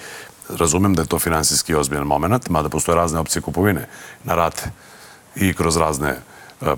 razumem 0.49 0.93
da 0.93 1.01
je 1.01 1.07
to 1.07 1.19
finansijski 1.19 1.75
ozbiljan 1.75 2.07
moment, 2.07 2.49
mada 2.49 2.69
postoje 2.69 2.95
razne 2.95 3.19
opcije 3.19 3.41
kupovine 3.41 3.87
na 4.23 4.35
rate 4.35 4.63
i 5.35 5.53
kroz 5.53 5.77
razne 5.77 6.15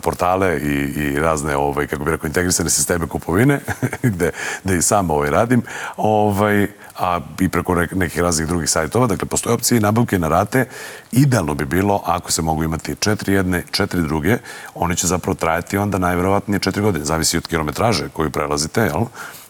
portale 0.01 0.57
i, 0.57 0.73
i 1.03 1.19
razne, 1.19 1.57
ovaj, 1.57 1.87
kako 1.87 2.03
bih 2.03 2.11
rekao, 2.11 2.27
integrisane 2.27 2.69
sisteme 2.69 3.07
kupovine, 3.07 3.59
gde, 4.03 4.31
gde 4.63 4.77
i 4.77 4.81
sam 4.81 5.11
ovaj 5.11 5.29
radim, 5.29 5.61
ovaj, 5.97 6.67
a 6.99 7.19
i 7.39 7.49
preko 7.49 7.75
nekih 7.91 8.21
raznih 8.21 8.47
drugih 8.47 8.69
sajtova. 8.69 9.07
Dakle, 9.07 9.27
postoje 9.27 9.53
opcije 9.53 9.81
nabavke 9.81 10.19
na 10.19 10.27
rate. 10.27 10.65
Idealno 11.11 11.53
bi 11.53 11.65
bilo, 11.65 12.03
ako 12.05 12.31
se 12.31 12.41
mogu 12.41 12.63
imati 12.63 12.95
četiri 12.95 13.33
jedne, 13.33 13.63
četiri 13.71 14.01
druge, 14.01 14.37
one 14.75 14.95
će 14.95 15.07
zapravo 15.07 15.35
trajati 15.35 15.77
onda 15.77 15.97
najverovatnije 15.97 16.59
četiri 16.59 16.81
godine. 16.81 17.05
Zavisi 17.05 17.37
od 17.37 17.47
kilometraže 17.47 18.09
koju 18.09 18.31
prelazite, 18.31 18.81
jel? 18.81 19.05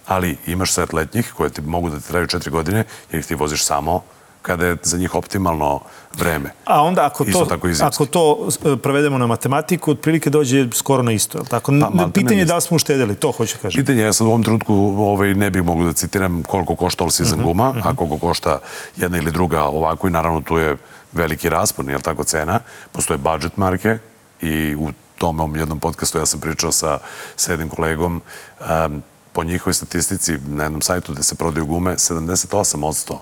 ali 0.08 0.38
imaš 0.48 0.74
set 0.74 0.94
letnjih 0.94 1.34
koje 1.38 1.50
ti 1.50 1.62
mogu 1.62 1.90
da 1.90 2.00
ti 2.00 2.08
traju 2.08 2.28
četiri 2.28 2.52
godine, 2.52 2.84
jer 3.12 3.20
ih 3.20 3.26
ti 3.26 3.36
voziš 3.36 3.66
samo 3.66 4.04
kada 4.42 4.66
je 4.66 4.78
za 4.84 4.98
njih 4.98 5.16
optimalno 5.16 5.80
vreme. 6.18 6.52
A 6.66 6.82
onda 6.84 7.06
ako 7.06 7.26
to, 7.26 7.48
ako 7.82 8.06
to 8.06 8.48
e, 8.66 8.78
prevedemo 8.78 9.18
na 9.18 9.28
matematiku, 9.28 9.92
otprilike 9.92 10.30
dođe 10.30 10.68
skoro 10.74 11.04
na 11.04 11.12
isto. 11.12 11.44
Tako? 11.44 11.72
Pa, 11.98 12.08
pitanje 12.14 12.40
je 12.40 12.46
da 12.46 12.56
li 12.56 12.62
smo 12.62 12.76
uštedili, 12.76 13.16
to 13.16 13.32
hoće 13.32 13.58
kažem. 13.62 13.82
Pitanje, 13.82 14.02
ja 14.02 14.14
sad 14.14 14.28
u 14.28 14.30
ovom 14.30 14.44
trenutku 14.44 14.74
ovaj, 14.98 15.34
ne 15.34 15.50
bih 15.50 15.64
mogu 15.64 15.84
da 15.84 15.94
citiram 15.94 16.44
koliko 16.44 16.76
košta 16.76 17.04
all 17.04 17.12
season 17.12 17.40
uh 17.40 17.46
-huh, 17.46 17.48
guma, 17.48 17.70
uh 17.70 17.76
mhm. 17.76 17.88
-huh. 17.88 17.92
a 17.92 17.96
koliko 17.96 18.18
košta 18.18 18.60
jedna 18.98 19.18
ili 19.18 19.32
druga 19.32 19.64
ovako 19.64 20.08
i 20.08 20.12
naravno 20.12 20.42
tu 20.42 20.58
je 20.58 20.78
veliki 21.12 21.50
raspon, 21.50 21.90
je 21.90 22.00
tako 22.00 22.24
cena. 22.24 22.60
Postoje 22.92 23.18
budget 23.18 23.58
marke 23.58 23.98
i 24.42 24.76
u 24.76 24.92
tom 25.18 25.56
jednom 25.56 25.80
podcastu 25.80 26.18
ja 26.18 26.26
sam 26.26 26.40
pričao 26.40 26.72
sa, 26.72 27.00
sa 27.36 27.52
jednim 27.52 27.70
kolegom 27.70 28.22
um, 28.60 29.04
po 29.34 29.44
njihovoj 29.44 29.74
statistici 29.74 30.38
na 30.48 30.64
jednom 30.64 30.82
sajtu 30.82 31.14
gde 31.14 31.24
se 31.24 31.36
prodaju 31.36 31.66
gume 31.66 31.92
78% 31.92 33.18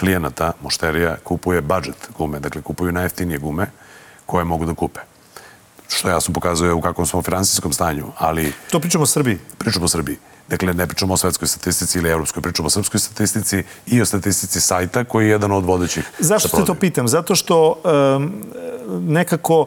klijenata, 0.00 0.52
mošterija, 0.62 1.16
kupuje 1.24 1.60
budget 1.60 2.08
gume, 2.18 2.40
dakle 2.40 2.62
kupuju 2.62 2.92
najjeftinije 2.92 3.38
gume 3.38 3.66
koje 4.26 4.44
mogu 4.44 4.64
da 4.64 4.74
kupe. 4.74 5.00
Što 5.88 6.08
jasno 6.08 6.34
pokazuje 6.34 6.72
u 6.72 6.80
kakvom 6.80 7.06
smo 7.06 7.22
finansijskom 7.22 7.72
stanju, 7.72 8.06
ali... 8.18 8.52
To 8.70 8.80
pričamo 8.80 9.04
o 9.04 9.06
Srbiji? 9.06 9.38
Pričamo 9.58 9.84
o 9.84 9.88
Srbiji. 9.88 10.16
Dakle, 10.48 10.74
ne 10.74 10.86
pričamo 10.86 11.14
o 11.14 11.16
svetskoj 11.16 11.48
statistici 11.48 11.98
ili 11.98 12.10
evropskoj, 12.10 12.42
pričamo 12.42 12.66
o 12.66 12.70
srpskoj 12.70 13.00
statistici 13.00 13.62
i 13.86 14.02
o 14.02 14.06
statistici 14.06 14.60
sajta 14.60 15.04
koji 15.04 15.26
je 15.26 15.30
jedan 15.30 15.52
od 15.52 15.64
vodećih. 15.64 16.10
Zašto 16.18 16.48
se 16.48 16.64
to 16.64 16.74
pitam? 16.74 17.08
Zato 17.08 17.34
što 17.34 17.82
um, 18.16 18.32
nekako 18.88 19.66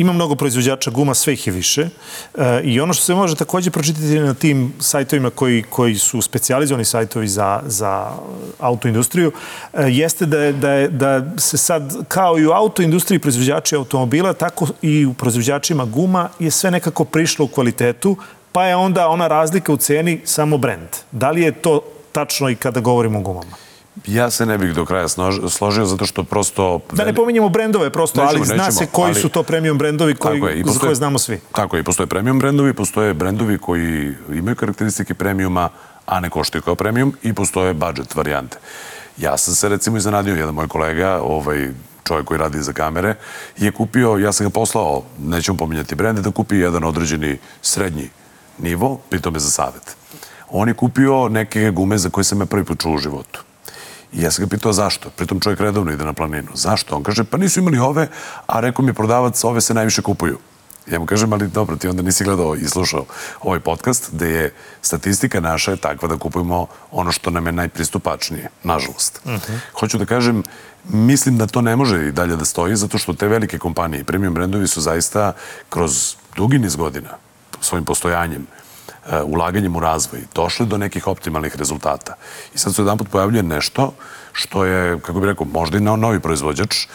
ima 0.00 0.12
mnogo 0.12 0.34
proizvođača 0.34 0.90
guma, 0.90 1.14
sve 1.14 1.32
ih 1.32 1.46
je 1.46 1.52
više. 1.52 1.88
E, 2.38 2.60
I 2.64 2.80
ono 2.80 2.92
što 2.92 3.04
se 3.04 3.14
može 3.14 3.36
takođe 3.36 3.70
pročitati 3.70 4.18
na 4.18 4.34
tim 4.34 4.72
sajtovima 4.78 5.30
koji, 5.30 5.62
koji 5.62 5.94
su 5.94 6.22
specializovani 6.22 6.84
sajtovi 6.84 7.28
za, 7.28 7.62
za 7.66 8.12
autoindustriju, 8.58 9.32
e, 9.72 9.82
jeste 9.88 10.26
da, 10.26 10.52
da, 10.52 10.88
da 10.88 11.38
se 11.38 11.58
sad, 11.58 11.96
kao 12.08 12.38
i 12.38 12.46
u 12.46 12.50
autoindustriji 12.50 13.18
proizvođači 13.18 13.76
automobila, 13.76 14.32
tako 14.32 14.66
i 14.82 15.06
u 15.06 15.14
proizvođačima 15.14 15.84
guma 15.84 16.28
je 16.38 16.50
sve 16.50 16.70
nekako 16.70 17.04
prišlo 17.04 17.44
u 17.44 17.48
kvalitetu, 17.48 18.16
pa 18.52 18.66
je 18.66 18.76
onda 18.76 19.08
ona 19.08 19.28
razlika 19.28 19.72
u 19.72 19.76
ceni 19.76 20.20
samo 20.24 20.58
brend. 20.58 20.88
Da 21.12 21.30
li 21.30 21.42
je 21.42 21.52
to 21.52 21.80
tačno 22.12 22.48
i 22.48 22.56
kada 22.56 22.80
govorimo 22.80 23.18
o 23.18 23.22
gumama? 23.22 23.69
Ja 24.06 24.30
se 24.30 24.46
ne 24.46 24.58
bih 24.58 24.74
do 24.74 24.84
kraja 24.84 25.08
složio 25.48 25.84
zato 25.86 26.06
što 26.06 26.24
prosto... 26.24 26.80
Da 26.92 27.04
ne 27.04 27.14
pominjemo 27.14 27.48
brendove 27.48 27.90
prosto, 27.90 28.20
nećemo, 28.20 28.38
ali 28.38 28.46
zna 28.46 28.56
nećemo, 28.56 28.72
se 28.72 28.86
koji 28.86 29.12
ali, 29.12 29.20
su 29.20 29.28
to 29.28 29.42
premium 29.42 29.78
brendovi 29.78 30.14
koji, 30.14 30.36
je, 30.36 30.40
postoje, 30.40 30.64
za 30.64 30.80
koje 30.80 30.94
znamo 30.94 31.18
svi. 31.18 31.40
Tako 31.52 31.76
je, 31.76 31.80
i 31.80 31.84
postoje 31.84 32.06
premium 32.06 32.38
brendovi, 32.38 32.74
postoje 32.74 33.14
brendovi 33.14 33.58
koji 33.58 34.14
imaju 34.32 34.56
karakteristike 34.56 35.14
premiuma, 35.14 35.68
a 36.06 36.20
ne 36.20 36.30
koštaju 36.30 36.62
kao 36.62 36.74
premium 36.74 37.14
i 37.22 37.32
postoje 37.32 37.74
budget 37.74 38.14
varijante. 38.14 38.58
Ja 39.16 39.36
sam 39.36 39.54
se 39.54 39.68
recimo 39.68 39.96
iznenadio, 39.96 40.34
jedan 40.34 40.54
moj 40.54 40.68
kolega, 40.68 41.20
ovaj, 41.22 41.68
čovjek 42.04 42.26
koji 42.26 42.38
radi 42.38 42.62
za 42.62 42.72
kamere, 42.72 43.14
je 43.56 43.72
kupio, 43.72 44.16
ja 44.16 44.32
sam 44.32 44.46
ga 44.46 44.50
poslao, 44.50 45.02
nećemo 45.18 45.58
pominjati 45.58 45.94
brende, 45.94 46.22
da 46.22 46.30
kupi 46.30 46.56
jedan 46.56 46.84
određeni 46.84 47.38
srednji 47.62 48.10
nivo, 48.58 49.00
pritom 49.10 49.34
je 49.34 49.40
za 49.40 49.50
savet. 49.50 49.96
On 50.50 50.68
je 50.68 50.74
kupio 50.74 51.28
neke 51.28 51.70
gume 51.70 51.98
za 51.98 52.10
koje 52.10 52.24
sam 52.24 52.40
ja 52.40 52.46
prvi 52.46 52.64
put 52.64 52.80
čuo 52.80 52.94
u 52.94 52.98
životu 52.98 53.49
I 54.12 54.22
ja 54.22 54.30
sam 54.30 54.44
ga 54.44 54.48
pitao 54.48 54.72
zašto. 54.72 55.10
Pritom 55.10 55.40
čovjek 55.40 55.60
redovno 55.60 55.92
ide 55.92 56.04
na 56.04 56.12
planinu. 56.12 56.48
Zašto? 56.54 56.96
On 56.96 57.02
kaže, 57.02 57.24
pa 57.24 57.36
nisu 57.36 57.60
imali 57.60 57.78
ove, 57.78 58.08
a 58.46 58.60
rekao 58.60 58.84
mi 58.84 58.94
prodavac, 58.94 59.44
ove 59.44 59.60
se 59.60 59.74
najviše 59.74 60.02
kupuju. 60.02 60.38
Ja 60.90 60.98
mu 60.98 61.06
kažem, 61.06 61.32
ali 61.32 61.48
dobro, 61.48 61.76
ti 61.76 61.88
onda 61.88 62.02
nisi 62.02 62.24
gledao 62.24 62.54
i 62.54 62.64
slušao 62.64 63.04
ovaj 63.42 63.60
podcast, 63.60 64.10
gde 64.12 64.30
je 64.30 64.54
statistika 64.82 65.40
naša 65.40 65.70
je 65.70 65.76
takva 65.76 66.08
da 66.08 66.16
kupujemo 66.16 66.66
ono 66.90 67.12
što 67.12 67.30
nam 67.30 67.46
je 67.46 67.52
najpristupačnije, 67.52 68.48
nažalost. 68.62 69.20
Uh 69.24 69.32
mhm. 69.32 69.40
-huh. 69.42 69.58
Hoću 69.80 69.98
da 69.98 70.04
kažem, 70.04 70.42
mislim 70.88 71.38
da 71.38 71.46
to 71.46 71.60
ne 71.60 71.76
može 71.76 72.08
i 72.08 72.12
dalje 72.12 72.36
da 72.36 72.44
stoji, 72.44 72.76
zato 72.76 72.98
što 72.98 73.12
te 73.12 73.28
velike 73.28 73.58
kompanije, 73.58 74.04
premium 74.04 74.34
brendovi 74.34 74.66
su 74.66 74.80
zaista 74.80 75.32
kroz 75.68 76.14
dugi 76.36 76.58
niz 76.58 76.76
godina 76.76 77.10
svojim 77.60 77.84
postojanjem 77.84 78.46
ulaganjem 79.24 79.76
u 79.76 79.80
razvoj 79.80 80.20
došli 80.34 80.66
do 80.66 80.78
nekih 80.78 81.06
optimalnih 81.06 81.56
rezultata. 81.56 82.14
I 82.54 82.58
sad 82.58 82.74
se 82.74 82.82
jedan 82.82 82.98
put 82.98 83.08
pojavljuje 83.08 83.42
nešto 83.42 83.92
što 84.32 84.64
je, 84.64 85.00
kako 85.00 85.20
bih 85.20 85.28
rekao, 85.28 85.46
možda 85.46 85.78
i 85.78 85.80
novi 85.80 86.20
proizvođač, 86.20 86.86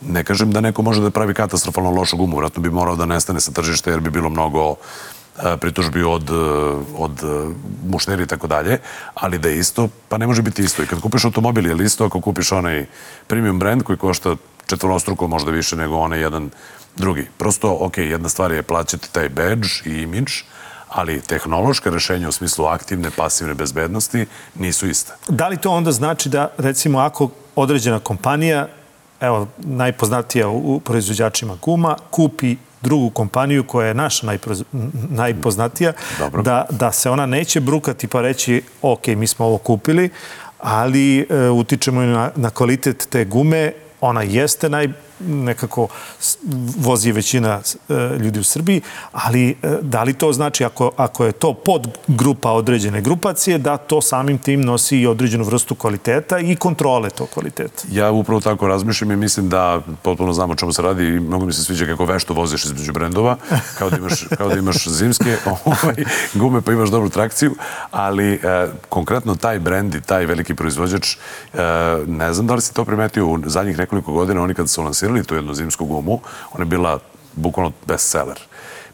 ne 0.00 0.24
kažem 0.24 0.52
da 0.52 0.60
neko 0.60 0.82
može 0.82 1.00
da 1.00 1.10
pravi 1.10 1.34
katastrofalno 1.34 1.90
lošu 1.90 2.16
gumu, 2.16 2.36
vratno 2.36 2.62
bi 2.62 2.70
morao 2.70 2.96
da 2.96 3.06
nestane 3.06 3.40
sa 3.40 3.52
tržišta 3.52 3.90
jer 3.90 4.00
bi 4.00 4.10
bilo 4.10 4.28
mnogo 4.28 4.74
e, 4.74 5.56
pritužbi 5.56 6.02
od, 6.02 6.30
e, 6.30 6.34
od 6.96 7.22
mušneri 7.88 8.22
i 8.22 8.26
tako 8.26 8.46
dalje, 8.46 8.78
ali 9.14 9.38
da 9.38 9.48
je 9.48 9.58
isto, 9.58 9.88
pa 10.08 10.18
ne 10.18 10.26
može 10.26 10.42
biti 10.42 10.62
isto. 10.62 10.82
I 10.82 10.86
kad 10.86 11.00
kupiš 11.00 11.24
automobil, 11.24 11.66
je 11.66 11.86
isto 11.86 12.04
ako 12.04 12.20
kupiš 12.20 12.52
onaj 12.52 12.86
premium 13.26 13.58
brand 13.58 13.82
koji 13.82 13.98
košta 13.98 14.36
četvorostruko 14.66 15.26
možda 15.26 15.50
više 15.50 15.76
nego 15.76 15.96
onaj 15.96 16.20
jedan 16.20 16.50
drugi. 16.96 17.26
Prosto, 17.38 17.76
ok, 17.80 17.98
jedna 17.98 18.28
stvar 18.28 18.52
je 18.52 18.62
plaćati 18.62 19.12
taj 19.12 19.28
badge 19.28 19.68
i 19.84 20.02
imidž, 20.02 20.32
ali 20.94 21.20
tehnološka 21.20 21.90
rešenja 21.90 22.28
u 22.28 22.32
smislu 22.32 22.64
aktivne, 22.64 23.10
pasivne 23.10 23.54
bezbednosti 23.54 24.26
nisu 24.54 24.88
iste. 24.88 25.12
Da 25.28 25.48
li 25.48 25.56
to 25.56 25.70
onda 25.70 25.92
znači 25.92 26.28
da, 26.28 26.48
recimo, 26.58 26.98
ako 26.98 27.30
određena 27.56 27.98
kompanija, 27.98 28.68
evo, 29.20 29.48
najpoznatija 29.58 30.48
u 30.48 30.80
proizvođačima 30.80 31.56
guma, 31.62 31.96
kupi 32.10 32.56
drugu 32.82 33.10
kompaniju 33.10 33.64
koja 33.66 33.88
je 33.88 33.94
naša 33.94 34.26
najproz... 34.26 34.62
najpoznatija, 35.10 35.92
Dobro. 36.18 36.42
da, 36.42 36.66
da 36.70 36.92
se 36.92 37.10
ona 37.10 37.26
neće 37.26 37.60
brukati 37.60 38.06
pa 38.06 38.20
reći, 38.20 38.62
ok, 38.82 39.06
mi 39.06 39.26
smo 39.26 39.46
ovo 39.46 39.58
kupili, 39.58 40.10
ali 40.58 41.18
e, 41.20 41.48
utičemo 41.48 42.02
na, 42.02 42.30
na 42.36 42.50
kvalitet 42.50 43.06
te 43.10 43.24
gume, 43.24 43.72
ona 44.00 44.22
jeste 44.22 44.68
naj, 44.68 44.88
nekako 45.26 45.88
vozi 46.78 47.12
većina 47.12 47.60
e, 47.88 47.94
ljudi 48.18 48.38
u 48.38 48.44
Srbiji, 48.44 48.82
ali 49.12 49.50
e, 49.50 49.54
da 49.82 50.02
li 50.02 50.12
to 50.12 50.32
znači 50.32 50.64
ako, 50.64 50.90
ako 50.96 51.24
je 51.24 51.32
to 51.32 51.54
pod 51.54 51.98
grupa 52.06 52.50
određene 52.50 53.00
grupacije, 53.00 53.58
da 53.58 53.76
to 53.76 54.00
samim 54.00 54.38
tim 54.38 54.62
nosi 54.62 54.98
i 54.98 55.06
određenu 55.06 55.44
vrstu 55.44 55.74
kvaliteta 55.74 56.38
i 56.38 56.56
kontrole 56.56 57.10
tog 57.10 57.28
kvaliteta? 57.28 57.82
Ja 57.90 58.10
upravo 58.10 58.40
tako 58.40 58.68
razmišljam 58.68 59.10
i 59.10 59.16
mislim 59.16 59.48
da 59.48 59.80
potpuno 60.02 60.32
znam 60.32 60.50
o 60.50 60.54
čemu 60.54 60.72
se 60.72 60.82
radi 60.82 61.04
i 61.04 61.20
mnogo 61.20 61.46
mi 61.46 61.52
se 61.52 61.64
sviđa 61.64 61.86
kako 61.86 62.04
vešto 62.04 62.34
voziš 62.34 62.64
između 62.64 62.92
brendova, 62.92 63.36
kao 63.78 63.90
da 63.90 63.96
imaš, 63.96 64.24
kao 64.38 64.48
da 64.48 64.58
imaš 64.58 64.88
zimske 64.88 65.36
ovaj, 65.64 66.04
gume 66.34 66.60
pa 66.60 66.72
imaš 66.72 66.90
dobru 66.90 67.08
trakciju, 67.08 67.54
ali 67.90 68.32
e, 68.32 68.38
konkretno 68.88 69.34
taj 69.34 69.58
brend 69.58 69.94
i 69.94 70.00
taj 70.00 70.26
veliki 70.26 70.54
proizvođač, 70.54 71.14
e, 71.14 71.58
ne 72.06 72.34
znam 72.34 72.46
da 72.46 72.54
li 72.54 72.60
si 72.60 72.74
to 72.74 72.84
primetio 72.84 73.26
u 73.26 73.38
zadnjih 73.46 73.78
nekoliko 73.78 74.12
godina, 74.12 74.42
oni 74.42 74.54
kad 74.54 74.70
su 74.70 74.82
lansirali 74.82 75.13
lansirali 75.14 75.24
tu 75.24 75.34
jednu 75.34 75.54
zimsku 75.54 75.84
gumu, 75.84 76.20
ona 76.52 76.62
je 76.62 76.68
bila 76.68 77.00
bukvalno 77.36 77.72
bestseller. 77.86 78.38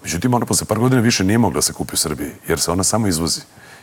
Međutim, 0.03 0.35
ona 0.35 0.47
posle 0.47 0.67
par 0.67 0.79
godina 0.79 1.01
više 1.01 1.25
nije 1.25 1.39
mogla 1.39 1.59
da 1.59 1.63
se 1.63 1.73
kupi 1.73 1.95
u 1.95 1.97
Srbiji, 1.97 2.33
jer 2.49 2.61
se 2.61 2.71
ona 2.71 2.85
samo 2.85 3.09
izvozi. 3.09 3.41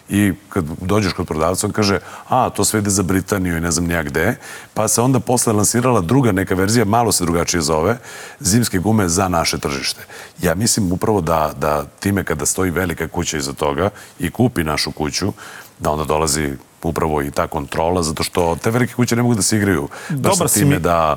i 0.10 0.34
kad 0.50 0.63
dođeš 0.82 1.13
kod 1.13 1.28
prodavca, 1.28 1.67
on 1.67 1.73
kaže, 1.73 2.00
a, 2.30 2.50
to 2.50 2.63
sve 2.63 2.80
ide 2.80 2.89
za 2.89 3.04
Britaniju 3.04 3.58
i 3.58 3.62
ne 3.62 3.71
znam 3.71 3.88
nija 3.88 4.04
gde, 4.04 4.38
pa 4.73 4.88
se 4.88 5.02
onda 5.02 5.19
posle 5.19 5.54
lansirala 5.54 6.02
druga 6.02 6.32
neka 6.32 6.56
verzija, 6.56 6.86
malo 6.86 7.12
se 7.12 7.26
drugačije 7.26 7.62
zove, 7.62 7.97
zimske 8.39 8.80
gume 8.80 9.10
za 9.10 9.28
naše 9.28 9.58
tržište. 9.60 10.06
Ja 10.41 10.56
mislim 10.56 10.91
upravo 10.91 11.21
da, 11.21 11.52
da 11.60 11.84
time 12.00 12.23
kada 12.23 12.45
stoji 12.45 12.71
velika 12.71 13.08
kuća 13.08 13.38
iza 13.38 13.54
toga 13.54 13.89
i 14.19 14.32
kupi 14.32 14.63
našu 14.63 14.91
kuću, 14.91 15.34
da 15.80 15.91
onda 15.91 16.06
dolazi 16.08 16.56
upravo 16.84 17.22
i 17.22 17.32
ta 17.32 17.48
kontrola, 17.48 18.04
zato 18.04 18.24
što 18.24 18.58
te 18.63 18.72
velike 18.72 18.94
kuće 18.94 19.16
ne 19.16 19.22
mogu 19.22 19.36
da 19.36 19.42
se 19.42 19.58
igraju 19.58 19.88
baš 20.10 20.20
Dobar 20.20 20.50
sa 20.50 20.60
time 20.60 20.76
mi- 20.76 20.80
da, 20.82 21.16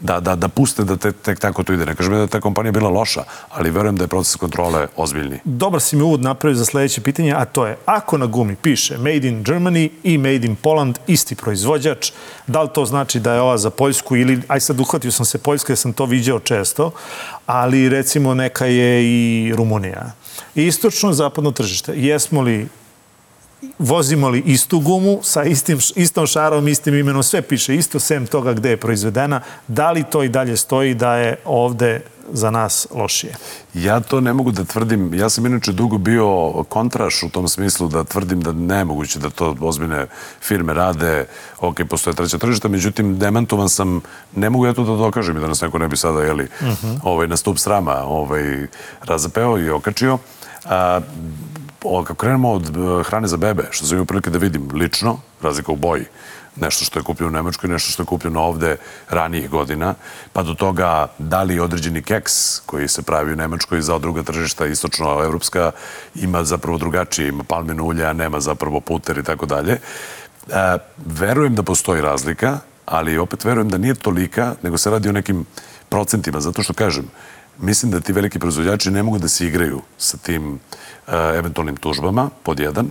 da, 0.00 0.20
da, 0.20 0.34
da 0.34 0.48
puste 0.48 0.84
da 0.84 0.96
te, 0.96 1.12
tek 1.12 1.40
tako 1.40 1.62
to 1.62 1.72
ide. 1.72 1.86
Ne 1.86 1.94
kažem 1.94 2.12
da 2.12 2.18
je 2.20 2.26
ta 2.26 2.40
kompanija 2.40 2.72
bila 2.72 2.90
loša, 2.90 3.24
ali 3.50 3.70
verujem 3.70 3.96
da 3.96 4.04
je 4.04 4.08
proces 4.08 4.36
kontrole 4.36 4.86
ozbiljniji. 4.96 5.40
Dobar 5.44 5.80
si 5.80 5.96
mi 5.96 6.02
uvod 6.02 6.22
napravio 6.22 6.56
za 6.56 6.64
sledeće 6.64 7.00
pitanje, 7.00 7.32
a 7.32 7.44
to 7.44 7.66
je, 7.66 7.76
ako 7.86 8.18
na 8.18 8.26
gumi 8.26 8.56
piše 8.56 8.98
Made 8.98 9.28
in 9.28 9.44
Germany 9.44 9.90
i 10.02 10.18
Made 10.18 10.46
in 10.46 10.56
Poland, 10.56 10.98
isti 11.06 11.34
proizvođač, 11.34 12.12
da 12.46 12.62
li 12.62 12.68
to 12.74 12.84
znači 12.84 13.20
da 13.20 13.34
je 13.34 13.40
ova 13.40 13.58
za 13.58 13.70
Poljsku 13.70 14.16
ili, 14.16 14.40
aj 14.48 14.60
sad 14.60 14.80
uhvatio 14.80 15.10
sam 15.10 15.26
se 15.26 15.38
Poljske, 15.38 15.70
jer 15.70 15.78
sam 15.78 15.92
to 15.92 16.04
viđao 16.04 16.38
često, 16.38 16.90
ali 17.46 17.88
recimo 17.88 18.34
neka 18.34 18.66
je 18.66 19.04
i 19.04 19.52
Rumunija. 19.56 20.12
I 20.54 20.66
istočno 20.66 21.12
zapadno 21.12 21.50
tržište. 21.50 21.92
Jesmo 21.96 22.42
li 22.42 22.68
vozimo 23.78 24.28
li 24.28 24.42
istu 24.46 24.80
gumu 24.80 25.20
sa 25.22 25.44
istim, 25.44 25.78
istom 25.94 26.26
šarom, 26.26 26.68
istim 26.68 26.94
imenom, 26.94 27.22
sve 27.22 27.42
piše 27.42 27.76
isto, 27.76 28.00
sem 28.00 28.26
toga 28.26 28.52
gde 28.52 28.70
je 28.70 28.76
proizvedena, 28.76 29.40
da 29.68 29.90
li 29.90 30.04
to 30.04 30.22
i 30.22 30.28
dalje 30.28 30.56
stoji 30.56 30.94
da 30.94 31.14
je 31.14 31.36
ovde 31.44 32.00
za 32.32 32.50
nas 32.50 32.86
lošije? 32.94 33.34
Ja 33.74 34.00
to 34.00 34.20
ne 34.20 34.32
mogu 34.32 34.50
da 34.50 34.64
tvrdim. 34.64 35.14
Ja 35.14 35.28
sam 35.28 35.46
inače 35.46 35.72
dugo 35.72 35.98
bio 35.98 36.52
kontraš 36.68 37.22
u 37.22 37.28
tom 37.28 37.48
smislu 37.48 37.88
da 37.88 38.04
tvrdim 38.04 38.40
da 38.40 38.52
nemoguće 38.52 39.18
da 39.18 39.30
to 39.30 39.56
ozbiljne 39.60 40.06
firme 40.40 40.74
rade. 40.74 41.26
Ok, 41.60 41.76
postoje 41.88 42.14
treća 42.14 42.38
tržišta, 42.38 42.68
međutim, 42.68 43.18
demantovan 43.18 43.68
sam, 43.68 44.00
ne 44.36 44.50
mogu 44.50 44.66
ja 44.66 44.72
to 44.72 44.84
da 44.84 44.96
dokažem 44.96 45.36
i 45.36 45.40
da 45.40 45.46
nas 45.46 45.60
neko 45.60 45.78
ne 45.78 45.88
bi 45.88 45.96
sada, 45.96 46.22
jeli, 46.22 46.48
ovaj, 47.02 47.28
na 47.28 47.36
stup 47.36 47.58
srama 47.58 47.94
ovaj, 48.04 48.66
razapeo 49.04 49.58
i 49.58 49.70
okačio. 49.70 50.18
A, 50.64 51.00
kako 52.06 52.14
krenemo 52.14 52.52
od 52.52 52.76
e, 52.76 53.02
hrane 53.02 53.28
za 53.28 53.36
bebe, 53.36 53.68
što 53.70 53.86
sam 53.86 53.96
imao 53.96 54.04
prilike 54.04 54.30
da 54.30 54.38
vidim 54.38 54.68
lično, 54.74 55.18
razlika 55.42 55.72
u 55.72 55.76
boji, 55.76 56.04
nešto 56.56 56.84
što 56.84 56.98
je 56.98 57.02
kupljeno 57.02 57.28
u 57.28 57.32
Nemačkoj, 57.32 57.70
nešto 57.70 57.92
što 57.92 58.02
je 58.02 58.06
kupljeno 58.06 58.40
ovde 58.42 58.76
ranijih 59.10 59.50
godina, 59.50 59.94
pa 60.32 60.42
do 60.42 60.54
toga 60.54 61.08
da 61.18 61.42
li 61.42 61.60
određeni 61.60 62.02
keks 62.02 62.60
koji 62.66 62.88
se 62.88 63.02
pravi 63.02 63.32
u 63.32 63.36
Nemačkoj 63.36 63.80
za 63.80 63.98
druga 63.98 64.22
tržišta, 64.22 64.66
istočno-evropska, 64.66 65.70
ima 66.14 66.44
zapravo 66.44 66.78
drugačije, 66.78 67.28
ima 67.28 67.44
palmino 67.44 67.84
ulje, 67.84 68.06
a 68.06 68.12
nema 68.12 68.40
zapravo 68.40 68.80
puter 68.80 69.18
i 69.18 69.22
tako 69.22 69.46
dalje. 69.46 69.72
E, 69.72 70.78
verujem 71.06 71.54
da 71.54 71.62
postoji 71.62 72.00
razlika, 72.00 72.58
ali 72.86 73.18
opet 73.18 73.44
verujem 73.44 73.68
da 73.68 73.78
nije 73.78 73.94
tolika, 73.94 74.54
nego 74.62 74.78
se 74.78 74.90
radi 74.90 75.08
o 75.08 75.12
nekim 75.12 75.44
procentima, 75.88 76.40
zato 76.40 76.62
što 76.62 76.72
kažem, 76.72 77.04
mislim 77.58 77.92
da 77.92 78.00
ti 78.00 78.12
veliki 78.12 78.38
proizvođači 78.38 78.90
ne 78.90 79.02
mogu 79.02 79.18
da 79.18 79.28
se 79.28 79.46
igraju 79.46 79.82
sa 79.98 80.16
tim 80.16 80.54
e, 80.54 80.85
eventualnim 81.12 81.76
tužbama, 81.76 82.30
pod 82.42 82.60
jedan. 82.60 82.90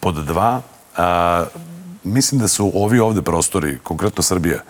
Pod 0.00 0.14
dva, 0.24 0.62
a, 0.96 1.44
mislim 2.04 2.40
da 2.40 2.48
su 2.48 2.70
ovi 2.74 3.00
ovde 3.00 3.22
prostori, 3.22 3.78
konkretno 3.82 4.22
Srbija, 4.22 4.60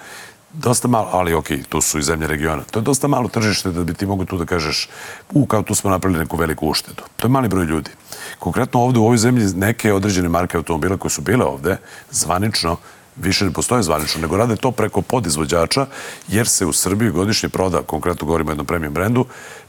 dosta 0.53 0.89
malo, 0.89 1.09
ali 1.13 1.35
ok, 1.35 1.47
tu 1.69 1.81
su 1.81 1.99
i 1.99 2.03
zemlje 2.03 2.27
regiona. 2.27 2.63
To 2.71 2.79
je 2.79 2.83
dosta 2.83 3.09
malo 3.09 3.29
tržište 3.29 3.73
da 3.73 3.85
bi 3.85 3.95
ti 3.95 4.07
mogu 4.07 4.25
tu 4.25 4.39
da 4.39 4.45
kažeš, 4.45 4.89
u, 5.33 5.47
kao 5.47 5.63
tu 5.63 5.75
smo 5.75 5.91
napravili 5.91 6.21
neku 6.21 6.37
veliku 6.37 6.69
uštedu. 6.69 7.03
To 7.17 7.27
je 7.27 7.31
mali 7.31 7.49
broj 7.49 7.65
ljudi. 7.65 7.91
Konkretno 8.39 8.81
ovde 8.81 8.99
u 8.99 9.05
ovoj 9.05 9.19
zemlji 9.19 9.47
neke 9.55 9.93
određene 9.93 10.29
marke 10.29 10.57
automobila 10.57 10.97
koje 10.97 11.11
su 11.11 11.23
bile 11.23 11.45
ovde, 11.45 11.77
zvanično, 12.11 12.77
više 13.17 13.45
ne 13.45 13.53
postoje 13.53 13.83
zvanično, 13.83 14.21
nego 14.21 14.37
rade 14.37 14.57
to 14.57 14.71
preko 14.71 15.03
podizvođača, 15.03 15.87
jer 16.29 16.49
se 16.49 16.67
u 16.67 16.73
Srbiji 16.73 17.11
godišnje 17.11 17.49
proda, 17.49 17.83
konkretno 17.83 18.27
govorimo 18.27 18.51
o 18.51 18.53
jednom 18.53 18.67
premium 18.67 18.95
brendu, 18.95 19.27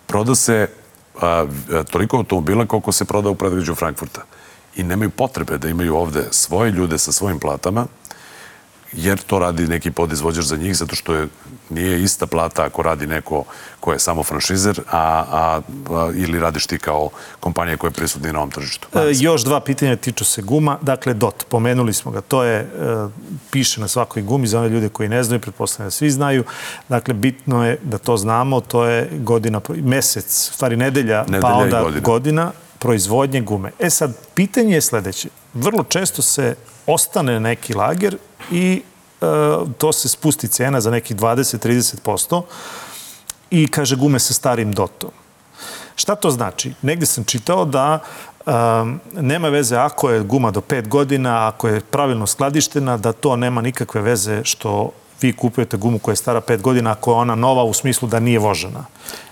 proda 0.08 0.36
se 0.36 0.68
a, 1.22 1.28
a, 1.28 1.84
toliko 1.84 2.18
automobila 2.18 2.66
koliko 2.66 2.92
se 2.92 3.06
proda 3.06 3.30
u 3.30 3.36
predgrađu 3.36 3.76
Frankfurta. 3.76 4.22
I 4.76 4.84
nemaju 4.84 5.10
potrebe 5.10 5.58
da 5.58 5.70
imaju 5.70 5.96
ovde 5.96 6.28
svoje 6.32 6.72
ljude 6.72 6.98
sa 6.98 7.12
svojim 7.12 7.40
platama, 7.40 7.86
jer 8.94 9.20
to 9.20 9.40
radi 9.40 9.68
neki 9.68 9.92
podizvođač 9.92 10.46
za 10.46 10.58
njih, 10.58 10.78
zato 10.78 10.96
što 10.96 11.14
je, 11.14 11.28
nije 11.70 12.04
ista 12.04 12.28
plata 12.28 12.64
ako 12.64 12.82
radi 12.82 13.08
neko 13.08 13.44
ko 13.80 13.94
je 13.94 14.00
samo 14.00 14.24
franšizer, 14.24 14.82
a, 14.92 15.24
a, 15.32 15.62
a 15.90 16.12
ili 16.16 16.40
radiš 16.40 16.68
ti 16.68 16.78
kao 16.80 17.10
kompanija 17.40 17.78
koja 17.78 17.90
je 17.90 17.94
prisutna 17.94 18.32
na 18.32 18.40
ovom 18.40 18.52
tržištu. 18.52 18.88
E, 18.94 19.12
još 19.14 19.44
dva 19.44 19.60
pitanja 19.60 19.96
tiču 19.96 20.26
se 20.26 20.42
guma. 20.42 20.78
Dakle, 20.82 21.14
DOT, 21.14 21.46
pomenuli 21.50 21.94
smo 21.94 22.12
ga. 22.12 22.22
To 22.22 22.44
je, 22.44 22.60
e, 22.60 22.68
piše 23.52 23.82
na 23.82 23.88
svakoj 23.88 24.22
gumi 24.22 24.48
za 24.48 24.60
one 24.60 24.70
ljude 24.70 24.90
koji 24.90 25.10
ne 25.10 25.24
znaju, 25.24 25.42
pretpostavljam 25.42 25.88
da 25.88 25.92
svi 25.92 26.12
znaju. 26.12 26.44
Dakle, 26.90 27.14
bitno 27.14 27.66
je 27.66 27.78
da 27.84 27.98
to 27.98 28.18
znamo. 28.18 28.62
To 28.62 28.86
je 28.86 29.10
godina, 29.14 29.62
mesec, 29.70 30.50
stvari 30.54 30.78
nedelja, 30.78 31.22
Nedelja 31.22 31.42
pa 31.42 31.54
onda 31.54 31.82
godina. 31.82 32.02
godina 32.02 32.52
proizvodnje 32.80 33.42
gume. 33.42 33.72
E 33.80 33.90
sad, 33.90 34.18
pitanje 34.34 34.74
je 34.76 34.82
sledeće. 34.82 35.30
Vrlo 35.54 35.84
često 35.84 36.22
se 36.22 36.56
ostane 36.88 37.40
neki 37.40 37.74
lager 37.74 38.18
i 38.52 38.82
to 39.78 39.94
se 39.94 40.10
spusti 40.10 40.48
cena 40.48 40.82
za 40.82 40.92
nekih 40.92 41.18
20-30% 41.18 42.42
i 43.52 43.68
kaže 43.68 43.96
gume 43.96 44.20
sa 44.20 44.34
starim 44.34 44.72
dotom. 44.72 45.12
Šta 45.96 46.16
to 46.16 46.32
znači? 46.32 46.74
Negde 46.82 47.06
sam 47.06 47.24
čitao 47.24 47.66
da 47.66 48.00
um, 48.46 49.00
nema 49.14 49.50
veze 49.50 49.76
ako 49.76 50.10
je 50.10 50.24
guma 50.24 50.52
do 50.52 50.62
5 50.62 50.88
godina, 50.88 51.48
ako 51.48 51.68
je 51.68 51.82
pravilno 51.82 52.28
skladištena, 52.28 52.98
da 52.98 53.12
to 53.12 53.36
nema 53.36 53.62
nikakve 53.62 54.02
veze 54.02 54.44
što 54.44 54.92
vi 55.22 55.34
kupujete 55.34 55.78
gumu 55.78 56.00
koja 56.00 56.14
je 56.14 56.16
stara 56.16 56.42
5 56.42 56.62
godina, 56.62 56.92
ako 56.92 57.12
je 57.12 57.16
ona 57.16 57.36
nova 57.36 57.64
u 57.64 57.74
smislu 57.74 58.08
da 58.08 58.20
nije 58.20 58.40
vožena. 58.40 58.86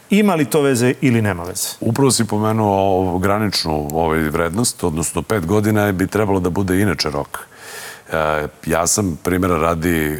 Ima 0.09 0.35
li 0.35 0.45
to 0.45 0.61
veze 0.61 0.93
ili 1.01 1.21
nema 1.21 1.43
veze? 1.43 1.67
Upravo 1.79 2.11
si 2.11 2.25
pomenuo 2.25 3.17
graničnu 3.17 3.89
ovaj 3.93 4.19
vrednost, 4.19 4.83
odnosno 4.83 5.21
pet 5.21 5.45
godina 5.45 5.91
bi 5.91 6.07
trebalo 6.07 6.39
da 6.39 6.49
bude 6.49 6.81
inače 6.81 7.09
rok. 7.09 7.47
E, 8.13 8.47
ja 8.65 8.87
sam, 8.87 9.19
primjera 9.23 9.57
radi, 9.57 9.97
e, 10.05 10.17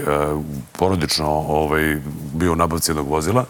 porodično 0.71 1.27
ovaj, 1.29 1.97
bio 2.34 2.51
u 2.51 2.56
nabavci 2.56 2.91
jednog 2.91 3.08
vozila, 3.08 3.45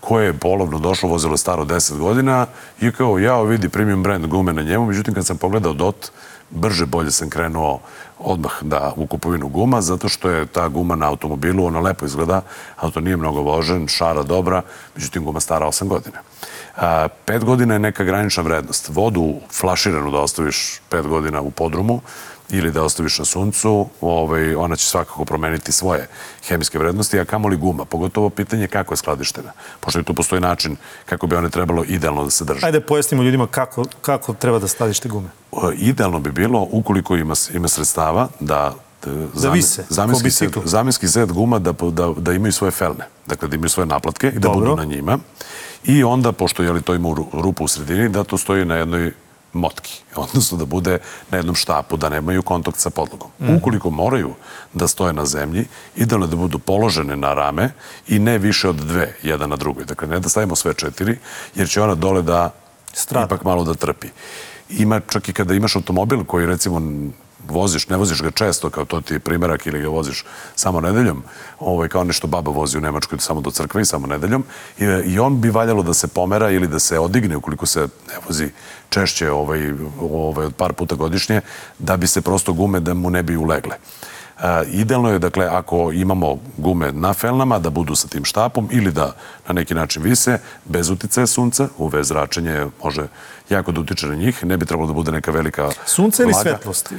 koje 0.00 0.26
je 0.26 0.38
polovno 0.38 0.78
došlo, 0.78 1.08
vozilo 1.08 1.36
staro 1.36 1.64
10 1.64 1.98
godina 1.98 2.46
i 2.80 2.92
kao, 2.92 3.18
ja 3.18 3.42
vidi 3.42 3.68
premium 3.68 4.02
brand 4.02 4.26
gume 4.26 4.52
na 4.52 4.62
njemu, 4.62 4.86
međutim 4.86 5.14
kad 5.14 5.26
sam 5.26 5.36
pogledao 5.36 5.72
DOT, 5.72 6.10
brže 6.50 6.86
bolje 6.86 7.10
sam 7.10 7.30
krenuo 7.30 7.80
odmah 8.18 8.62
da 8.62 8.92
u 8.96 9.06
kupovinu 9.06 9.48
guma, 9.48 9.80
zato 9.80 10.08
što 10.08 10.30
je 10.30 10.46
ta 10.46 10.68
guma 10.68 10.96
na 10.96 11.08
automobilu, 11.08 11.66
ona 11.66 11.80
lepo 11.80 12.06
izgleda, 12.06 12.42
auto 12.76 13.00
nije 13.00 13.16
mnogo 13.16 13.40
vožen, 13.40 13.88
šara 13.88 14.22
dobra, 14.22 14.62
međutim 14.96 15.24
guma 15.24 15.40
stara 15.40 15.66
8 15.66 15.88
godina. 15.88 16.18
A, 16.76 17.08
pet 17.24 17.44
godina 17.44 17.74
je 17.74 17.78
neka 17.78 18.04
granična 18.04 18.42
vrednost. 18.42 18.88
Vodu 18.88 19.34
flaširanu 19.52 20.10
da 20.10 20.18
ostaviš 20.18 20.80
pet 20.88 21.06
godina 21.06 21.40
u 21.40 21.50
podrumu 21.50 22.00
ili 22.50 22.70
da 22.70 22.82
ostaviš 22.82 23.18
na 23.18 23.24
suncu, 23.24 23.86
ovaj, 24.00 24.54
ona 24.54 24.76
će 24.76 24.86
svakako 24.86 25.24
promeniti 25.24 25.72
svoje 25.72 26.08
hemijske 26.48 26.78
vrednosti, 26.78 27.20
a 27.20 27.24
kamoli 27.24 27.56
guma. 27.56 27.84
Pogotovo 27.84 28.30
pitanje 28.30 28.66
kako 28.66 28.92
je 28.92 28.98
skladištena, 28.98 29.52
pošto 29.80 30.00
i 30.00 30.04
tu 30.04 30.14
postoji 30.14 30.40
način 30.40 30.76
kako 31.06 31.26
bi 31.26 31.36
one 31.36 31.50
trebalo 31.50 31.84
idealno 31.84 32.24
da 32.24 32.30
se 32.30 32.44
drže. 32.44 32.66
Ajde 32.66 32.80
pojasnimo 32.80 33.22
ljudima 33.22 33.46
kako, 33.46 33.84
kako 34.00 34.34
treba 34.34 34.58
da 34.58 34.68
skladište 34.68 35.08
gume. 35.08 35.28
E, 35.52 35.56
Idealno 35.76 36.18
bi 36.20 36.32
bilo, 36.32 36.68
ukoliko 36.70 37.16
ima, 37.16 37.34
ima 37.54 37.68
sredstava, 37.68 38.28
da 38.40 38.74
da 39.34 39.50
vise, 39.50 39.84
zamenski, 39.88 40.30
set, 40.30 40.56
zamenski 40.64 41.08
set 41.08 41.32
guma 41.32 41.58
da, 41.58 41.72
da, 41.72 42.12
da 42.16 42.32
imaju 42.32 42.52
svoje 42.52 42.70
felne, 42.70 43.04
dakle 43.26 43.48
da 43.48 43.56
imaju 43.56 43.68
svoje 43.68 43.86
naplatke 43.86 44.28
i 44.28 44.32
da 44.32 44.38
Dobro. 44.38 44.60
budu 44.60 44.76
na 44.76 44.84
njima. 44.84 45.18
I 45.84 46.04
onda, 46.04 46.32
pošto 46.32 46.62
je 46.62 46.72
li 46.72 46.82
to 46.82 46.94
ima 46.94 47.08
ru- 47.08 47.26
rupu 47.32 47.64
u 47.64 47.68
sredini, 47.68 48.08
da 48.08 48.24
to 48.24 48.38
stoji 48.38 48.64
na 48.64 48.76
jednoj 48.76 49.12
motki, 49.54 50.00
odnosno 50.16 50.58
da 50.58 50.64
bude 50.64 50.98
na 51.30 51.38
jednom 51.38 51.54
štapu, 51.54 51.96
da 51.96 52.08
nemaju 52.08 52.42
kontakt 52.42 52.78
sa 52.78 52.90
podlogom. 52.90 53.30
Mhm. 53.40 53.56
Ukoliko 53.56 53.90
moraju 53.90 54.34
da 54.72 54.88
stoje 54.88 55.12
na 55.12 55.26
zemlji, 55.26 55.66
idealno 55.96 56.26
je 56.26 56.30
da 56.30 56.36
budu 56.36 56.58
položene 56.58 57.16
na 57.16 57.34
rame 57.34 57.70
i 58.08 58.18
ne 58.18 58.38
više 58.38 58.68
od 58.68 58.76
dve, 58.76 59.16
jedan 59.22 59.50
na 59.50 59.56
drugoj. 59.56 59.84
Dakle, 59.84 60.08
ne 60.08 60.20
da 60.20 60.28
stavimo 60.28 60.56
sve 60.56 60.74
četiri, 60.74 61.18
jer 61.54 61.68
će 61.68 61.82
ona 61.82 61.94
dole 61.94 62.22
da 62.22 62.50
Strada. 62.92 63.26
ipak 63.26 63.44
malo 63.44 63.64
da 63.64 63.74
trpi. 63.74 64.08
Ima 64.70 65.00
čak 65.00 65.28
i 65.28 65.32
kada 65.32 65.54
imaš 65.54 65.76
automobil 65.76 66.24
koji 66.24 66.46
recimo 66.46 66.80
voziš, 67.48 67.88
ne 67.88 67.96
voziš 67.96 68.22
ga 68.22 68.30
često, 68.30 68.70
kao 68.70 68.84
to 68.84 69.00
ti 69.00 69.14
je 69.14 69.18
primjerak 69.18 69.66
ili 69.66 69.80
ga 69.80 69.88
voziš 69.88 70.24
samo 70.56 70.80
nedeljom, 70.80 71.22
ovaj, 71.60 71.88
kao 71.88 72.04
nešto 72.04 72.26
baba 72.26 72.50
vozi 72.50 72.78
u 72.78 72.80
Nemačkoj 72.80 73.18
samo 73.18 73.40
do 73.40 73.50
crkve 73.50 73.82
i 73.82 73.84
samo 73.84 74.06
nedeljom, 74.06 74.44
i, 74.78 74.84
i 74.84 75.18
on 75.18 75.40
bi 75.40 75.50
valjalo 75.50 75.82
da 75.82 75.94
se 75.94 76.08
pomera 76.08 76.50
ili 76.50 76.68
da 76.68 76.78
se 76.78 76.98
odigne 76.98 77.36
ukoliko 77.36 77.66
se 77.66 77.80
ne 77.80 78.18
vozi 78.26 78.50
češće 78.88 79.30
ovaj, 79.30 79.72
ovaj, 80.00 80.46
od 80.46 80.54
par 80.54 80.72
puta 80.72 80.94
godišnje, 80.94 81.40
da 81.78 81.96
bi 81.96 82.06
se 82.06 82.20
prosto 82.20 82.52
gume 82.52 82.80
da 82.80 82.94
mu 82.94 83.10
ne 83.10 83.22
bi 83.22 83.36
ulegle. 83.36 83.76
idealno 84.72 85.10
je, 85.10 85.18
dakle, 85.18 85.46
ako 85.46 85.92
imamo 85.92 86.38
gume 86.56 86.92
na 86.92 87.12
felnama, 87.14 87.58
da 87.58 87.70
budu 87.70 87.94
sa 87.94 88.08
tim 88.08 88.24
štapom 88.24 88.68
ili 88.72 88.92
da 88.92 89.14
na 89.48 89.54
neki 89.54 89.74
način 89.74 90.02
vise, 90.02 90.38
bez 90.64 90.90
uticaja 90.90 91.26
sunca, 91.26 91.68
UV 91.78 92.02
zračenje 92.02 92.66
može 92.84 93.06
jako 93.50 93.72
da 93.72 93.80
utiče 93.80 94.06
na 94.06 94.14
njih, 94.14 94.44
ne 94.44 94.56
bi 94.56 94.66
trebalo 94.66 94.86
da 94.86 94.92
bude 94.92 95.12
neka 95.12 95.30
velika 95.30 95.70
Sunce 95.86 96.22
ili 96.22 96.34
svetlosti? 96.34 96.94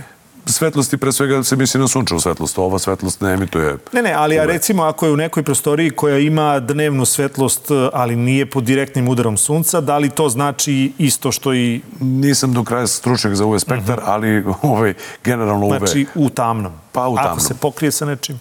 Svetlosti, 0.48 0.98
pre 0.98 1.12
svega 1.12 1.44
se 1.44 1.56
misli 1.56 1.80
na 1.80 1.88
sunčevu 1.88 2.20
svetlost, 2.20 2.58
ova 2.58 2.80
svetlost 2.80 3.22
ne 3.22 3.34
emituje 3.34 3.78
Ne, 3.94 4.02
ne, 4.02 4.14
ali 4.14 4.40
a 4.40 4.46
recimo 4.46 4.84
ako 4.84 5.06
je 5.06 5.12
u 5.12 5.18
nekoj 5.18 5.44
prostoriji 5.44 5.90
koja 5.90 6.18
ima 6.18 6.60
dnevnu 6.60 7.06
svetlost, 7.06 7.72
ali 7.94 8.16
nije 8.16 8.46
pod 8.46 8.64
direktnim 8.64 9.08
udarom 9.08 9.38
sunca, 9.38 9.82
da 9.82 9.98
li 9.98 10.10
to 10.10 10.30
znači 10.30 10.94
isto 10.98 11.32
što 11.32 11.54
i 11.54 11.82
Nisam 12.00 12.54
do 12.54 12.64
kraja 12.64 12.88
stručnjak 12.88 13.36
za 13.36 13.46
UV 13.46 13.58
spektar, 13.58 14.02
ali 14.04 14.44
ovaj, 14.62 14.94
generalno 15.24 15.66
UV. 15.66 15.78
znači 15.78 16.06
u 16.16 16.30
tamnom? 16.30 16.74
Pa 16.92 17.08
u 17.08 17.14
Ako 17.14 17.24
tamnom. 17.24 17.40
se 17.40 17.54
pokrije 17.54 17.92
sa 17.92 18.06
nečim? 18.06 18.40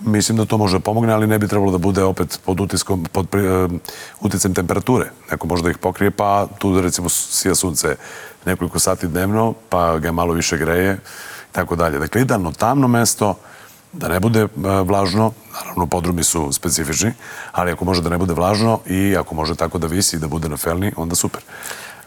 Mislim 0.00 0.38
da 0.38 0.44
to 0.44 0.58
može 0.58 0.78
da 0.78 0.82
pomogne, 0.82 1.12
ali 1.12 1.26
ne 1.26 1.38
bi 1.38 1.48
trebalo 1.48 1.72
da 1.72 1.78
bude 1.78 2.02
opet 2.02 2.40
pod 2.44 2.60
utiskom, 2.60 3.04
pod 3.12 3.26
uh, 3.34 3.72
uticajem 4.20 4.54
temperature. 4.54 5.10
Neko 5.30 5.46
može 5.46 5.62
da 5.62 5.70
ih 5.70 5.78
pokrije, 5.78 6.10
pa 6.10 6.46
tu 6.58 6.80
recimo 6.80 7.08
sija 7.08 7.54
sunce 7.54 7.96
nekoliko 8.44 8.78
sati 8.78 9.08
dnevno, 9.08 9.54
pa 9.68 9.98
ga 9.98 10.12
malo 10.12 10.32
više 10.32 10.56
greje, 10.56 10.98
tako 11.54 11.76
dalje. 11.76 11.98
Dakle, 11.98 12.22
idealno 12.22 12.52
tamno 12.52 12.88
mesto, 12.88 13.38
da 13.92 14.08
ne 14.08 14.20
bude 14.20 14.44
uh, 14.44 14.50
vlažno, 14.86 15.32
naravno 15.54 15.86
podrumi 15.86 16.24
su 16.24 16.52
specifični, 16.52 17.12
ali 17.52 17.70
ako 17.70 17.84
može 17.84 18.02
da 18.02 18.10
ne 18.10 18.18
bude 18.18 18.34
vlažno 18.34 18.80
i 18.86 19.16
ako 19.16 19.34
može 19.34 19.54
tako 19.54 19.78
da 19.78 19.86
visi 19.86 20.16
i 20.16 20.18
da 20.18 20.28
bude 20.28 20.48
na 20.48 20.56
felni, 20.56 20.92
onda 20.96 21.14
super. 21.14 21.42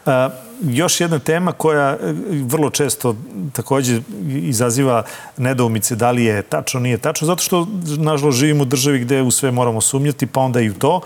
Uh, 0.05 0.46
još 0.61 1.01
jedna 1.01 1.19
tema 1.19 1.51
koja 1.51 1.89
e, 1.89 1.97
vrlo 2.45 2.69
često 2.69 3.15
takođe 3.53 4.01
izaziva 4.27 5.03
nedoumice 5.37 5.95
da 5.95 6.11
li 6.11 6.23
je 6.23 6.41
tačno, 6.41 6.79
nije 6.79 6.97
tačno, 6.97 7.25
zato 7.25 7.43
što, 7.43 7.67
nažalost, 7.97 8.37
živimo 8.37 8.61
u 8.61 8.65
državi 8.65 8.99
gde 8.99 9.21
u 9.21 9.31
sve 9.31 9.51
moramo 9.51 9.81
sumnjati, 9.81 10.27
pa 10.27 10.41
onda 10.41 10.61
i 10.61 10.69
u 10.69 10.73
to. 10.73 11.01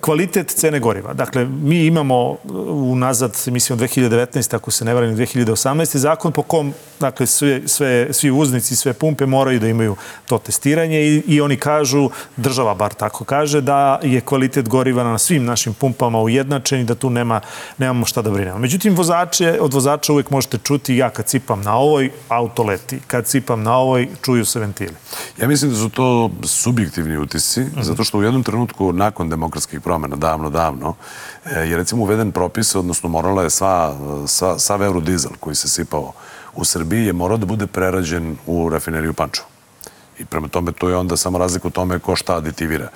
Kvalitet 0.00 0.48
cene 0.48 0.80
goriva. 0.80 1.12
Dakle, 1.12 1.44
mi 1.44 1.86
imamo 1.86 2.36
unazad, 2.68 3.36
mislim, 3.46 3.78
od 3.78 3.88
2019, 3.88 4.56
ako 4.56 4.70
se 4.70 4.84
ne 4.84 4.94
varam, 4.94 5.16
2018. 5.16 5.96
zakon 5.96 6.32
po 6.32 6.42
kom, 6.42 6.74
dakle, 7.00 7.26
sve, 7.26 7.60
sve, 7.66 8.12
svi 8.12 8.30
uznici, 8.30 8.76
sve 8.76 8.92
pumpe 8.92 9.26
moraju 9.26 9.60
da 9.60 9.68
imaju 9.68 9.96
to 10.26 10.38
testiranje 10.38 11.00
i, 11.00 11.22
i 11.26 11.40
oni 11.40 11.56
kažu, 11.56 12.10
država 12.36 12.74
bar 12.74 12.94
tako 12.94 13.24
kaže, 13.24 13.60
da 13.60 14.00
je 14.02 14.20
kvalitet 14.20 14.68
goriva 14.68 15.04
na 15.04 15.18
svim 15.18 15.44
našim 15.44 15.74
pumpama 15.74 16.20
ujednačen 16.20 16.80
i 16.80 16.84
da 16.84 16.94
tu 16.94 17.10
nema, 17.10 17.40
nemamo 17.78 18.06
šta 18.06 18.22
da 18.22 18.31
brinemo. 18.32 18.58
Međutim, 18.58 18.96
vozače, 18.96 19.58
od 19.60 19.74
vozača 19.74 20.12
uvek 20.12 20.30
možete 20.30 20.58
čuti 20.58 20.96
ja 20.96 21.10
kad 21.10 21.26
cipam 21.26 21.62
na 21.62 21.76
ovoj, 21.76 22.10
auto 22.28 22.62
leti. 22.62 23.00
Kad 23.06 23.26
cipam 23.26 23.62
na 23.62 23.76
ovoj, 23.76 24.08
čuju 24.22 24.44
se 24.44 24.60
ventili. 24.60 24.94
Ja 25.40 25.48
mislim 25.48 25.70
da 25.70 25.76
su 25.76 25.88
to 25.88 26.30
subjektivni 26.44 27.18
utisci, 27.18 27.60
mm 27.60 27.64
-hmm. 27.64 27.82
zato 27.82 28.04
što 28.04 28.18
u 28.18 28.22
jednom 28.22 28.42
trenutku, 28.42 28.92
nakon 28.92 29.28
demokratskih 29.28 29.80
promjena, 29.80 30.16
davno, 30.16 30.50
davno, 30.50 30.94
je 31.46 31.76
recimo 31.76 32.02
uveden 32.02 32.32
propis, 32.32 32.74
odnosno 32.74 33.08
morala 33.08 33.42
je 33.42 33.50
sva, 33.50 33.96
sva, 34.26 34.58
sav 34.58 34.82
eurodizel 34.82 35.30
koji 35.40 35.56
se 35.56 35.68
sipao 35.68 36.12
u 36.54 36.64
Srbiji 36.64 37.06
je 37.06 37.12
morao 37.12 37.36
da 37.36 37.46
bude 37.46 37.66
prerađen 37.66 38.36
u 38.46 38.68
rafineriju 38.68 39.12
Pančevo. 39.12 39.48
I 40.18 40.24
prema 40.24 40.48
tome 40.48 40.72
to 40.72 40.88
je 40.88 40.96
onda 40.96 41.16
samo 41.16 41.38
razlika 41.38 41.68
u 41.68 41.70
tome 41.70 41.98
ko 41.98 42.16
šta 42.16 42.36
aditivira. 42.36 42.88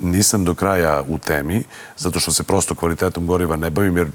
Nisam 0.00 0.44
do 0.44 0.54
kraja 0.54 1.02
u 1.08 1.18
temi, 1.18 1.64
zato 1.96 2.20
što 2.20 2.32
se 2.32 2.42
prosto 2.42 2.74
kvalitetom 2.74 3.26
goriva 3.26 3.56
ne 3.56 3.70
bavim, 3.70 3.96
jer 3.96 4.08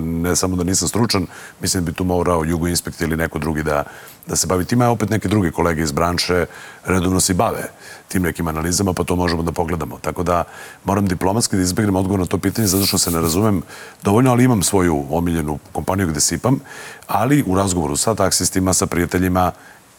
ne 0.00 0.36
samo 0.36 0.56
da 0.56 0.64
nisam 0.64 0.88
stručan, 0.88 1.26
mislim 1.60 1.84
da 1.84 1.90
bi 1.90 1.96
tu 1.96 2.04
morao 2.04 2.44
Jugo 2.44 2.68
Inspekt 2.68 3.00
ili 3.00 3.16
neko 3.16 3.38
drugi 3.38 3.62
da, 3.62 3.84
da 4.26 4.36
se 4.36 4.46
bavi 4.46 4.64
time, 4.64 4.84
a 4.84 4.90
opet 4.90 5.10
neke 5.10 5.28
druge 5.28 5.50
kolege 5.50 5.82
iz 5.82 5.92
branše 5.92 6.46
redovno 6.84 7.20
se 7.20 7.34
bave 7.34 7.68
tim 8.08 8.22
nekim 8.22 8.48
analizama, 8.48 8.92
pa 8.92 9.04
to 9.04 9.16
možemo 9.16 9.42
da 9.42 9.52
pogledamo. 9.52 9.98
Tako 9.98 10.22
da 10.22 10.44
moram 10.84 11.06
diplomatski 11.06 11.56
da 11.56 11.62
izbegnem 11.62 11.96
odgovor 11.96 12.20
na 12.20 12.26
to 12.26 12.38
pitanje, 12.38 12.68
zato 12.68 12.86
što 12.86 12.98
se 12.98 13.10
ne 13.10 13.20
razumem 13.20 13.62
dovoljno, 14.02 14.30
ali 14.30 14.44
imam 14.44 14.62
svoju 14.62 15.04
omiljenu 15.10 15.58
kompaniju 15.72 16.06
gde 16.06 16.20
sipam, 16.20 16.60
ali 17.06 17.44
u 17.46 17.54
razgovoru 17.54 17.96
sa 17.96 18.14
taksistima, 18.14 18.72
sa 18.72 18.86
prijateljima, 18.86 19.52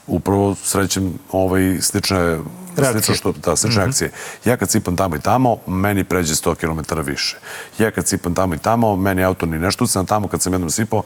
upravo 0.07 0.55
srećem 0.55 1.13
ovaj, 1.31 1.77
slične 1.81 2.37
slično 2.75 3.15
što, 3.15 3.31
da, 3.31 3.55
slične 3.55 3.81
mm 3.81 3.85
-hmm. 3.85 3.89
akcije. 3.89 4.11
Ja 4.45 4.57
kad 4.57 4.69
cipam 4.69 4.95
tamo 4.95 5.15
i 5.15 5.19
tamo, 5.19 5.57
meni 5.67 6.03
pređe 6.03 6.33
100 6.33 6.55
km 6.55 6.99
više. 6.99 7.37
Ja 7.79 7.91
kad 7.91 8.05
cipam 8.05 8.35
tamo 8.35 8.55
i 8.55 8.57
tamo, 8.57 8.95
meni 8.95 9.23
auto 9.23 9.45
ni 9.45 9.59
nešto 9.59 9.83
ucena 9.83 10.05
tamo 10.05 10.27
kad 10.27 10.41
sam 10.41 10.53
jednom 10.53 10.69
sipao, 10.69 11.03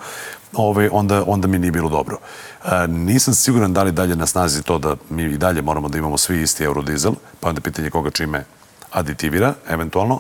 ovaj, 0.54 0.90
onda, 0.92 1.24
onda 1.28 1.48
mi 1.48 1.60
nije 1.60 1.72
bilo 1.72 1.90
dobro. 1.90 2.20
E, 2.66 2.88
nisam 2.88 3.34
siguran 3.34 3.74
da 3.74 3.84
li 3.84 3.92
dalje 3.92 4.16
na 4.16 4.26
snazi 4.26 4.64
to 4.64 4.78
da 4.78 4.96
mi 5.10 5.24
i 5.24 5.38
dalje 5.38 5.62
moramo 5.62 5.90
da 5.90 5.98
imamo 5.98 6.18
svi 6.18 6.42
isti 6.42 6.64
eurodizel, 6.64 7.14
pa 7.40 7.50
onda 7.50 7.62
pitanje 7.62 7.90
koga 7.90 8.10
čime 8.10 8.46
aditivira, 8.92 9.54
eventualno. 9.70 10.20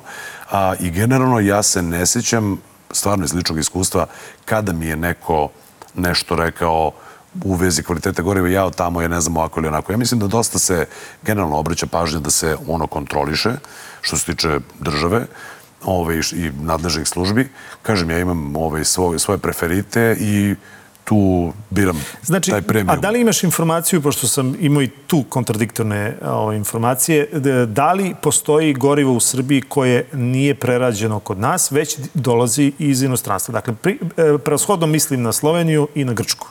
A, 0.52 0.74
I 0.80 0.92
generalno 0.92 1.40
ja 1.40 1.64
se 1.64 1.82
ne 1.82 2.06
sećam, 2.06 2.62
stvarno 2.92 3.26
iz 3.26 3.34
ličnog 3.34 3.60
iskustva, 3.60 4.06
kada 4.46 4.74
mi 4.74 4.86
je 4.86 4.96
neko 4.96 5.50
nešto 5.96 6.36
rekao 6.36 6.92
u 7.44 7.54
vezi 7.54 7.84
kvaliteta 7.84 8.22
goriva, 8.22 8.50
ja 8.50 8.66
od 8.66 8.76
tamo 8.76 9.02
je 9.02 9.10
ne 9.10 9.22
znam 9.22 9.38
ovako 9.38 9.60
ili 9.60 9.68
onako. 9.68 9.92
Ja 9.92 9.98
mislim 9.98 10.20
da 10.20 10.28
dosta 10.28 10.60
se 10.60 10.86
generalno 11.24 11.58
obraća 11.58 11.88
pažnja 11.88 12.20
da 12.20 12.30
se 12.30 12.58
ono 12.68 12.88
kontroliše, 12.88 13.52
što 14.02 14.18
se 14.18 14.26
tiče 14.26 14.60
države 14.80 15.26
ove, 15.86 16.20
i 16.20 16.52
nadležnih 16.62 17.08
službi. 17.08 17.50
Kažem, 17.82 18.10
ja 18.10 18.20
imam 18.20 18.56
ove, 18.56 18.86
svoje, 18.86 19.20
svoje 19.20 19.38
preferite 19.38 20.18
i 20.20 20.56
tu 21.04 21.54
biram 21.70 22.04
znači, 22.24 22.52
taj 22.52 22.62
premium. 22.62 22.90
A 22.90 22.96
da 22.96 23.10
li 23.10 23.22
imaš 23.22 23.44
informaciju, 23.44 24.02
pošto 24.02 24.28
sam 24.28 24.56
imao 24.60 24.82
i 24.82 24.88
tu 24.88 25.24
kontradiktorne 25.30 26.18
ove, 26.22 26.58
informacije, 26.58 27.28
da 27.68 27.94
li 27.94 28.16
postoji 28.22 28.74
gorivo 28.74 29.14
u 29.14 29.20
Srbiji 29.20 29.62
koje 29.62 30.06
nije 30.14 30.56
prerađeno 30.56 31.20
kod 31.20 31.40
nas, 31.40 31.72
već 31.72 31.98
dolazi 32.14 32.72
iz 32.80 33.02
inostranstva? 33.02 33.52
Dakle, 33.52 33.76
pri, 33.82 34.00
e, 34.18 34.38
preoshodno 34.38 34.88
mislim 34.88 35.22
na 35.22 35.32
Sloveniju 35.32 35.88
i 35.96 36.06
na 36.06 36.14
Grčku. 36.14 36.48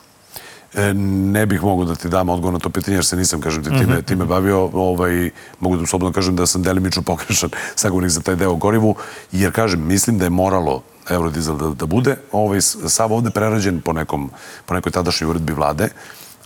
E, 0.77 0.95
ne 0.95 1.47
bih 1.47 1.63
mogao 1.63 1.85
da 1.85 1.95
ti 1.95 2.09
dam 2.09 2.29
odgovor 2.29 2.53
na 2.53 2.59
to 2.59 2.71
pitanje, 2.71 2.97
jer 2.97 3.05
se 3.05 3.17
nisam, 3.17 3.41
kažem 3.41 3.65
ti, 3.65 3.71
time, 3.71 3.97
-hmm. 3.97 4.05
time 4.05 4.25
bavio. 4.25 4.71
Ovaj, 4.73 5.31
mogu 5.61 5.77
da 5.77 5.87
slobodno 5.87 6.13
kažem 6.13 6.37
da 6.37 6.47
sam 6.47 6.63
delimično 6.63 7.03
pogrešan 7.03 7.51
sagovornik 7.77 8.11
za 8.13 8.21
taj 8.21 8.37
deo 8.37 8.55
gorivu, 8.55 8.95
jer, 9.33 9.53
kažem, 9.53 9.87
mislim 9.87 10.19
da 10.19 10.25
je 10.25 10.31
moralo 10.31 10.83
eurodizel 11.11 11.57
da, 11.57 11.69
da 11.69 11.87
bude 11.87 12.17
ovaj, 12.33 12.61
sav 12.61 13.13
ovde 13.13 13.31
prerađen 13.31 13.81
po, 13.81 13.93
nekom, 13.93 14.31
po 14.67 14.75
nekoj 14.75 14.93
tadašnjoj 14.93 15.31
uredbi 15.31 15.53
vlade 15.53 15.89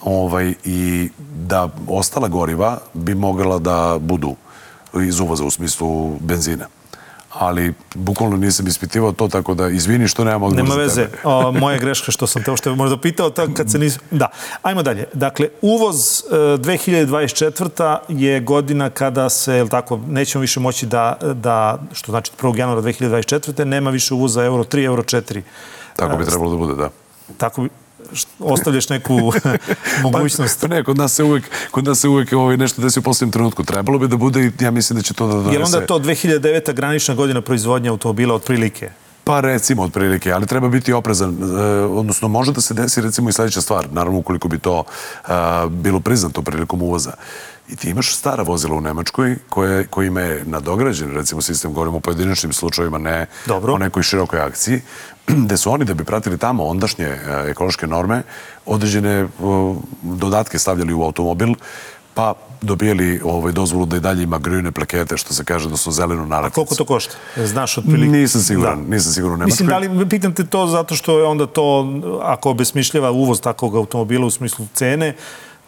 ovaj, 0.02 0.54
i 0.64 1.10
da 1.46 1.68
ostala 1.88 2.28
goriva 2.28 2.78
bi 2.94 3.14
mogla 3.14 3.58
da 3.58 3.98
budu 4.00 4.36
iz 4.94 5.20
uvoza 5.20 5.44
u 5.44 5.50
smislu 5.50 6.18
benzina 6.20 6.66
ali 7.30 7.74
bukvalno 7.94 8.36
nisam 8.36 8.66
ispitivao 8.66 9.12
to, 9.12 9.28
tako 9.28 9.54
da 9.54 9.68
izvini 9.68 10.08
što 10.08 10.24
nemam 10.24 10.42
odgovor 10.42 10.64
Nema 10.64 10.74
veze. 10.74 11.08
O, 11.24 11.52
moja 11.52 11.78
greška 11.78 12.12
što 12.12 12.26
sam 12.26 12.42
te 12.42 12.50
uopšte 12.50 12.70
možda 12.70 12.96
pitao 12.96 13.30
tako 13.30 13.52
kad 13.54 13.70
se 13.70 13.78
nisam... 13.78 14.02
Da. 14.10 14.28
Ajmo 14.62 14.82
dalje. 14.82 15.04
Dakle, 15.12 15.48
uvoz 15.62 16.22
e, 16.30 16.34
2024. 16.34 17.98
je 18.08 18.40
godina 18.40 18.90
kada 18.90 19.28
se, 19.28 19.54
jel 19.54 19.68
tako, 19.68 20.00
nećemo 20.08 20.40
više 20.40 20.60
moći 20.60 20.86
da, 20.86 21.16
da 21.34 21.78
što 21.92 22.12
znači 22.12 22.32
1. 22.42 22.58
januara 22.58 22.82
2024. 22.82 23.64
nema 23.64 23.90
više 23.90 24.14
uvoza 24.14 24.44
euro 24.44 24.64
3, 24.64 24.84
euro 24.84 25.02
4. 25.02 25.42
Tako 25.96 26.16
bi 26.16 26.24
trebalo 26.24 26.50
da 26.50 26.56
bude, 26.56 26.74
da. 26.74 26.90
Tako 27.38 27.62
bi, 27.62 27.68
ostavljaš 28.38 28.88
neku 28.88 29.14
mogućnost. 30.02 30.60
Pa, 30.60 30.68
pa 30.68 30.74
ne, 30.74 30.84
kod 30.84 30.98
nas 30.98 31.12
se 31.12 31.22
uvek, 31.24 31.44
kod 31.70 31.84
nas 31.84 32.00
se 32.00 32.08
uvek 32.08 32.32
ovaj, 32.32 32.56
nešto 32.56 32.82
desi 32.82 32.98
u 32.98 33.02
posljednjem 33.02 33.32
trenutku. 33.32 33.64
Trebalo 33.64 33.98
bi 33.98 34.08
da 34.08 34.16
bude 34.16 34.46
i 34.46 34.52
ja 34.60 34.70
mislim 34.70 34.96
da 34.96 35.02
će 35.02 35.14
to 35.14 35.26
da 35.26 35.34
donese. 35.34 35.58
Je 35.58 35.64
onda 35.64 35.86
to 35.86 35.98
2009. 35.98 36.74
granična 36.74 37.14
godina 37.14 37.40
proizvodnja 37.40 37.90
automobila 37.90 38.34
otprilike? 38.34 38.90
Pa 39.24 39.40
recimo 39.40 39.82
otprilike, 39.82 40.32
ali 40.32 40.46
treba 40.46 40.68
biti 40.68 40.92
oprezan. 40.92 41.30
E, 41.30 41.62
odnosno, 41.84 42.28
može 42.28 42.52
da 42.52 42.60
se 42.60 42.74
desi 42.74 43.00
recimo 43.00 43.28
i 43.28 43.32
sledeća 43.32 43.60
stvar. 43.60 43.86
Naravno, 43.92 44.18
ukoliko 44.18 44.48
bi 44.48 44.58
to 44.58 44.84
e, 44.84 45.30
bilo 45.68 46.00
priznato 46.00 46.42
prilikom 46.42 46.82
uvoza. 46.82 47.12
I 47.72 47.76
ti 47.76 47.90
imaš 47.90 48.14
stara 48.14 48.42
vozila 48.42 48.76
u 48.76 48.80
Nemačkoj 48.80 49.36
koje, 49.48 49.86
kojima 49.86 50.20
je 50.20 50.44
nadograđen, 50.44 51.14
recimo 51.14 51.42
sistem, 51.42 51.72
govorimo 51.72 51.96
o 51.96 52.00
pojedinačnim 52.00 52.52
slučajevima, 52.52 52.98
ne 52.98 53.26
Dobro. 53.46 53.74
o 53.74 53.78
nekoj 53.78 54.02
širokoj 54.02 54.40
akciji, 54.40 54.80
gde 55.44 55.56
su 55.56 55.72
oni 55.72 55.84
da 55.84 55.94
bi 55.94 56.04
pratili 56.04 56.38
tamo 56.38 56.64
ondašnje 56.64 57.04
e, 57.04 57.18
ekološke 57.50 57.86
norme, 57.86 58.22
određene 58.66 59.28
dodatke 60.02 60.58
stavljali 60.58 60.94
u 60.94 61.02
automobil, 61.02 61.54
pa 62.14 62.34
dobijali 62.60 63.20
ovaj, 63.24 63.52
dozvolu 63.52 63.86
da 63.86 63.96
i 63.96 64.00
dalje 64.00 64.22
ima 64.22 64.38
grijune 64.38 64.72
plakete, 64.72 65.16
što 65.16 65.34
se 65.34 65.44
kaže 65.44 65.68
da 65.70 65.76
su 65.76 65.92
zelenu 65.92 66.26
naraknicu. 66.26 66.60
A 66.60 66.64
koliko 66.64 66.74
to 66.74 66.84
košta? 66.84 67.14
Znaš 67.36 67.78
otprilike? 67.78 68.10
Nisam 68.10 68.40
siguran, 68.40 68.84
da. 68.84 68.90
nisam 68.90 69.12
siguran 69.12 69.34
u 69.34 69.38
Nemačkoj. 69.38 69.66
Mislim, 69.66 69.68
da 69.68 69.78
li, 69.78 70.08
pitam 70.08 70.34
te 70.34 70.46
to 70.46 70.66
zato 70.66 70.96
što 70.96 71.18
je 71.18 71.24
onda 71.24 71.46
to, 71.46 71.86
ako 72.22 72.50
obesmišljava 72.50 73.10
uvoz 73.10 73.40
takvog 73.40 73.76
automobila 73.76 74.26
u 74.26 74.30
smislu 74.30 74.66
cene, 74.74 75.14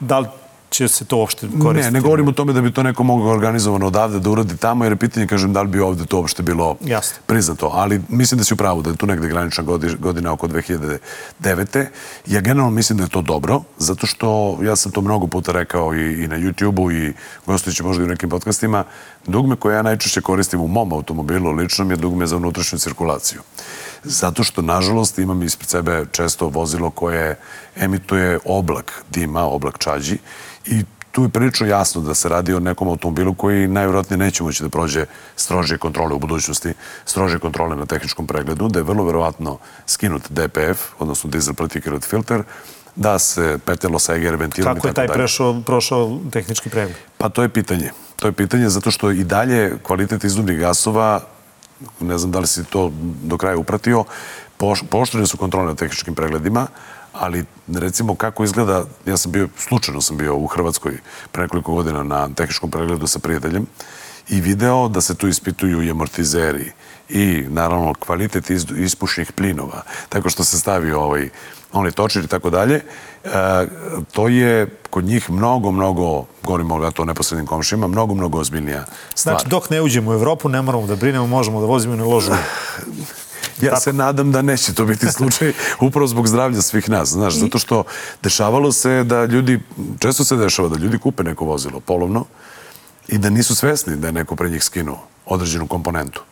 da 0.00 0.18
li 0.18 0.26
će 0.72 0.88
se 0.88 1.04
to 1.04 1.16
uopšte 1.16 1.46
koristiti? 1.62 1.84
Ne, 1.84 1.90
ne 1.90 2.00
govorim 2.00 2.28
o 2.28 2.32
tome 2.32 2.52
da 2.52 2.60
bi 2.60 2.72
to 2.72 2.82
neko 2.82 3.02
mogao 3.02 3.28
organizovano 3.32 3.86
odavde 3.86 4.20
da 4.20 4.30
uradi 4.30 4.56
tamo, 4.56 4.84
jer 4.84 4.92
je 4.92 4.96
pitanje, 4.96 5.26
kažem, 5.26 5.52
da 5.52 5.62
li 5.62 5.68
bi 5.68 5.80
ovde 5.80 6.06
to 6.06 6.16
uopšte 6.18 6.42
bilo 6.42 6.76
Jasno. 6.80 7.18
priznato. 7.26 7.70
Ali 7.74 8.00
mislim 8.08 8.38
da 8.38 8.44
si 8.44 8.54
u 8.54 8.56
pravu, 8.56 8.82
da 8.82 8.90
je 8.90 8.96
tu 8.96 9.06
negde 9.06 9.28
granična 9.28 9.64
godi- 9.64 9.96
godina 9.98 10.32
oko 10.32 10.48
2009. 10.48 11.86
Ja 12.26 12.40
generalno 12.40 12.70
mislim 12.70 12.98
da 12.98 13.04
je 13.04 13.10
to 13.10 13.22
dobro, 13.22 13.60
zato 13.78 14.06
što 14.06 14.58
ja 14.62 14.76
sam 14.76 14.92
to 14.92 15.00
mnogo 15.00 15.26
puta 15.26 15.52
rekao 15.52 15.94
i, 15.94 16.24
i 16.24 16.28
na 16.28 16.36
YouTube-u 16.36 16.92
i 16.92 17.12
gostujući 17.46 17.82
možda 17.82 18.02
i 18.02 18.06
u 18.06 18.08
nekim 18.08 18.30
podcastima, 18.30 18.84
dugme 19.26 19.56
koje 19.56 19.76
ja 19.76 19.82
najčešće 19.82 20.20
koristim 20.20 20.60
u 20.60 20.68
mom 20.68 20.92
automobilu 20.92 21.50
ličnom 21.50 21.90
je 21.90 21.96
dugme 21.96 22.26
za 22.26 22.36
unutrašnju 22.36 22.78
cirkulaciju. 22.78 23.40
Zato 24.04 24.44
što, 24.44 24.62
nažalost, 24.62 25.18
imam 25.18 25.42
ispred 25.42 25.68
sebe 25.68 26.04
često 26.12 26.48
vozilo 26.48 26.90
koje 26.90 27.38
emituje 27.76 28.38
oblak 28.44 29.04
dima, 29.10 29.42
oblak 29.42 29.78
čađi 29.78 30.18
i 30.66 30.84
tu 31.12 31.22
je 31.22 31.28
prilično 31.28 31.66
jasno 31.66 32.00
da 32.00 32.14
se 32.14 32.28
radi 32.28 32.54
o 32.54 32.60
nekom 32.60 32.88
automobilu 32.88 33.34
koji 33.34 33.68
najvjerojatnije 33.68 34.18
neće 34.18 34.42
moći 34.42 34.62
da 34.62 34.68
prođe 34.68 35.04
strožije 35.36 35.78
kontrole 35.78 36.14
u 36.14 36.18
budućnosti, 36.18 36.74
strožije 37.04 37.38
kontrole 37.38 37.76
na 37.76 37.86
tehničkom 37.86 38.26
pregledu, 38.26 38.68
da 38.68 38.78
je 38.78 38.82
vrlo 38.82 39.04
verovatno 39.04 39.58
skinut 39.86 40.22
DPF, 40.30 40.80
odnosno 40.98 41.30
diesel 41.30 41.54
particulate 41.54 42.06
filter, 42.08 42.42
da 42.96 43.18
se 43.18 43.58
petelo 43.64 43.98
sa 43.98 44.14
EGR 44.14 44.36
ventilom 44.36 44.74
Kako 44.74 44.88
je 44.88 44.94
taj 44.94 45.08
prešao, 45.08 45.62
prošao 45.66 46.18
tehnički 46.30 46.70
pregled? 46.70 46.96
Pa 47.18 47.28
to 47.28 47.42
je 47.42 47.48
pitanje. 47.48 47.90
To 48.16 48.28
je 48.28 48.32
pitanje 48.32 48.68
zato 48.68 48.90
što 48.90 49.10
i 49.10 49.24
dalje 49.24 49.78
kvalitet 49.82 50.24
izduvnih 50.24 50.58
gasova, 50.58 51.20
ne 52.00 52.18
znam 52.18 52.30
da 52.32 52.38
li 52.38 52.46
si 52.46 52.64
to 52.64 52.92
do 53.22 53.36
kraja 53.36 53.56
upratio, 53.56 54.04
poš, 54.56 54.82
pooštrene 54.90 55.26
su 55.26 55.36
kontrole 55.36 55.66
na 55.66 55.74
tehničkim 55.74 56.14
pregledima, 56.14 56.66
ali 57.12 57.44
recimo 57.74 58.14
kako 58.14 58.44
izgleda, 58.44 58.84
ja 59.06 59.16
sam 59.16 59.32
bio, 59.32 59.48
slučajno 59.56 60.00
sam 60.00 60.16
bio 60.16 60.36
u 60.36 60.46
Hrvatskoj 60.46 60.98
pre 61.32 61.42
nekoliko 61.42 61.74
godina 61.74 62.02
na 62.02 62.28
tehničkom 62.34 62.70
pregledu 62.70 63.06
sa 63.06 63.18
prijateljem 63.18 63.66
i 64.28 64.40
video 64.40 64.88
da 64.88 65.00
se 65.00 65.14
tu 65.14 65.28
ispituju 65.28 65.82
i 65.82 65.90
amortizeri 65.90 66.72
i 67.08 67.44
naravno 67.48 67.94
kvalitet 67.94 68.50
ispušnih 68.76 69.32
plinova, 69.32 69.82
tako 70.08 70.30
što 70.30 70.44
se 70.44 70.58
stavi 70.58 70.92
ovaj, 70.92 71.28
onaj 71.72 71.90
točir 71.90 72.24
i 72.24 72.28
tako 72.28 72.50
dalje, 72.50 72.74
e, 73.24 73.30
to 74.12 74.28
je 74.28 74.66
kod 74.90 75.04
njih 75.04 75.30
mnogo, 75.30 75.70
mnogo, 75.70 76.24
govorimo 76.42 76.74
o 76.74 76.90
to 76.90 77.04
neposrednim 77.04 77.46
komšima, 77.46 77.86
mnogo, 77.86 78.14
mnogo 78.14 78.38
ozbiljnija 78.38 78.84
stvar. 79.14 79.34
Znači, 79.34 79.48
dok 79.48 79.70
ne 79.70 79.82
uđemo 79.82 80.10
u 80.10 80.14
Evropu, 80.14 80.48
ne 80.48 80.62
moramo 80.62 80.86
da 80.86 80.96
brinemo, 80.96 81.26
možemo 81.26 81.60
da 81.60 81.66
vozimo 81.66 81.94
i 81.94 81.96
na 81.96 82.04
ložu. 82.04 82.32
Ja 83.62 83.80
se 83.80 83.92
nadam 83.92 84.32
da 84.32 84.42
neće 84.42 84.74
to 84.74 84.84
biti 84.84 85.06
slučaj 85.06 85.52
upravo 85.86 86.06
zbog 86.06 86.28
zdravlja 86.28 86.62
svih 86.62 86.90
nas, 86.90 87.08
znaš, 87.08 87.34
zato 87.34 87.58
što 87.58 87.84
dešavalo 88.22 88.72
se 88.72 89.04
da 89.04 89.24
ljudi, 89.24 89.60
često 89.98 90.24
se 90.24 90.36
dešava 90.36 90.68
da 90.68 90.78
ljudi 90.78 90.98
kupe 90.98 91.22
neko 91.22 91.44
vozilo 91.44 91.80
polovno 91.80 92.24
i 93.08 93.18
da 93.18 93.30
nisu 93.30 93.54
svesni 93.54 93.96
da 93.96 94.06
je 94.06 94.12
neko 94.12 94.36
pre 94.36 94.50
njih 94.50 94.64
skinuo 94.64 94.98
određenu 95.26 95.66
komponentu. 95.66 96.22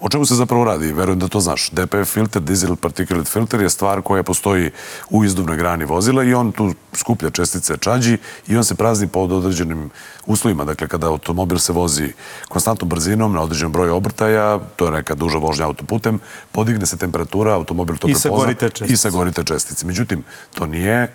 O 0.00 0.08
čemu 0.08 0.26
se 0.26 0.34
zapravo 0.34 0.64
radi? 0.64 0.92
Verujem 0.92 1.18
da 1.18 1.28
to 1.28 1.40
znaš. 1.40 1.70
DPF 1.70 2.12
filter, 2.12 2.42
diesel 2.42 2.76
particulate 2.76 3.30
filter 3.30 3.60
je 3.60 3.70
stvar 3.70 4.02
koja 4.02 4.22
postoji 4.22 4.70
u 5.10 5.24
izduvnoj 5.24 5.56
grani 5.56 5.84
vozila 5.84 6.24
i 6.24 6.34
on 6.34 6.52
tu 6.52 6.74
skuplja 6.92 7.30
čestice 7.30 7.76
čađi 7.76 8.18
i 8.48 8.56
on 8.56 8.64
se 8.64 8.74
prazni 8.74 9.08
pod 9.08 9.32
određenim 9.32 9.90
uslovima. 10.26 10.64
Dakle, 10.64 10.88
kada 10.88 11.06
automobil 11.06 11.58
se 11.58 11.72
vozi 11.72 12.12
konstantnom 12.48 12.88
brzinom 12.88 13.32
na 13.32 13.42
određenom 13.42 13.72
broju 13.72 13.94
obrtaja, 13.94 14.58
to 14.76 14.86
je 14.86 14.92
neka 14.92 15.14
duža 15.14 15.38
vožnja 15.38 15.66
autoputem, 15.66 16.20
podigne 16.52 16.86
se 16.86 16.96
temperatura, 16.96 17.54
automobil 17.54 17.96
to 17.96 18.08
I 18.08 18.12
prepozna 18.12 18.38
sagori 18.38 18.54
te 18.54 18.68
čestice. 18.68 18.92
i 18.92 18.96
sagori 18.96 19.32
te 19.32 19.44
čestice. 19.44 19.86
Međutim, 19.86 20.24
to 20.54 20.66
nije 20.66 21.12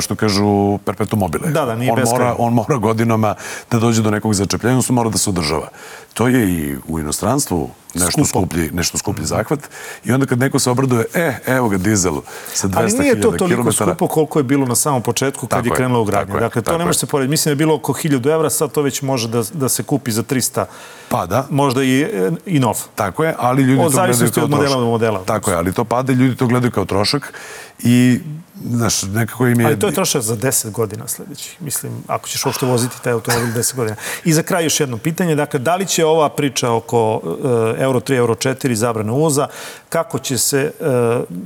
što 0.00 0.14
kažu 0.14 0.78
perpetuum 0.78 1.20
mobile. 1.20 1.50
Da, 1.50 1.64
da, 1.64 1.74
nije 1.74 1.92
on 1.92 1.98
mora, 1.98 2.02
beskrajno. 2.02 2.36
on 2.38 2.52
mora 2.52 2.76
godinama 2.76 3.34
da 3.70 3.78
dođe 3.78 4.02
do 4.02 4.10
nekog 4.10 4.34
začepljenja, 4.34 4.74
odnosno 4.74 4.94
mora 4.94 5.10
da 5.10 5.18
se 5.18 5.30
održava. 5.30 5.68
To 6.14 6.28
je 6.28 6.50
i 6.50 6.76
u 6.88 6.98
inostranstvu 6.98 7.70
nešto 7.94 8.24
skuplji, 8.24 8.70
nešto 8.72 8.98
skuplji 8.98 9.26
zahvat 9.26 9.60
i 10.04 10.12
onda 10.12 10.26
kad 10.26 10.38
neko 10.38 10.58
se 10.58 10.70
obraduje, 10.70 11.04
e, 11.14 11.34
evo 11.46 11.68
ga 11.68 11.76
dizel 11.78 12.14
sa 12.54 12.68
200.000 12.68 12.78
Ali 12.78 12.92
nije 12.92 13.20
to 13.20 13.30
toliko 13.30 13.62
km. 13.62 13.70
skupo 13.70 14.06
koliko 14.06 14.38
je 14.38 14.42
bilo 14.42 14.66
na 14.66 14.74
samom 14.74 15.02
početku 15.02 15.46
kad 15.46 15.58
Tako 15.58 15.66
je 15.66 15.70
je, 15.70 15.76
krenulo 15.76 16.02
u 16.02 16.04
gradnju. 16.04 16.26
tako 16.26 16.38
je, 16.38 16.40
Dakle, 16.40 16.62
to 16.62 16.78
ne 16.78 16.84
može 16.84 16.98
se 16.98 17.06
porediti. 17.06 17.30
Mislim 17.30 17.50
da 17.50 17.52
je 17.52 17.56
bilo 17.56 17.74
oko 17.74 17.92
1000 17.92 18.32
evra, 18.34 18.50
sad 18.50 18.72
to 18.72 18.82
već 18.82 19.02
može 19.02 19.28
da, 19.28 19.42
da 19.52 19.68
se 19.68 19.82
kupi 19.82 20.12
za 20.12 20.22
300, 20.22 20.64
Pada, 21.08 21.46
možda 21.50 21.82
i, 21.82 22.06
i 22.46 22.60
nov. 22.60 22.78
Tako 22.94 23.24
je, 23.24 23.34
ali 23.38 23.62
ljudi 23.62 23.82
Od 23.82 23.92
to 23.92 23.98
gledaju 23.98 24.30
kao 24.32 24.44
od 24.44 24.50
modela 24.50 24.66
trošak. 24.66 24.80
do 24.80 24.86
modela. 24.86 25.24
Tako 25.24 25.50
je, 25.50 25.56
ali 25.56 25.72
to 25.72 25.84
pada 25.84 26.12
i 26.12 26.16
ljudi 26.16 26.36
to 26.36 26.46
gledaju 26.46 26.70
kao 26.70 26.84
trošak 26.84 27.32
i, 27.78 28.20
znaš, 28.64 29.02
nekako 29.02 29.46
im 29.46 29.60
je... 29.60 29.66
Ali 29.66 29.78
to 29.78 29.86
je 29.86 29.92
trošak 29.94 30.22
za 30.22 30.36
10 30.36 30.70
godina 30.70 31.08
sledeći. 31.08 31.56
Mislim, 31.60 31.92
ako 32.06 32.28
ćeš 32.28 32.46
uopšte 32.46 32.66
voziti 32.66 33.02
taj 33.02 33.12
automobil 33.12 33.46
10 33.46 33.74
godina. 33.76 33.96
I 34.24 34.32
za 34.32 34.42
kraj 34.42 34.64
još 34.64 34.80
jedno 34.80 34.96
pitanje. 34.98 35.34
Dakle, 35.34 35.60
da 35.60 35.76
li 35.76 35.86
će 35.86 36.04
ova 36.04 36.28
priča 36.28 36.70
oko 36.70 37.14
uh, 37.16 37.79
Euro 37.80 38.00
3, 38.00 38.14
Euro 38.14 38.34
4, 38.34 38.72
zabrane 38.74 39.12
uvoza, 39.12 39.48
kako 39.88 40.18
će 40.18 40.38
se 40.38 40.72
uh, 40.80 40.86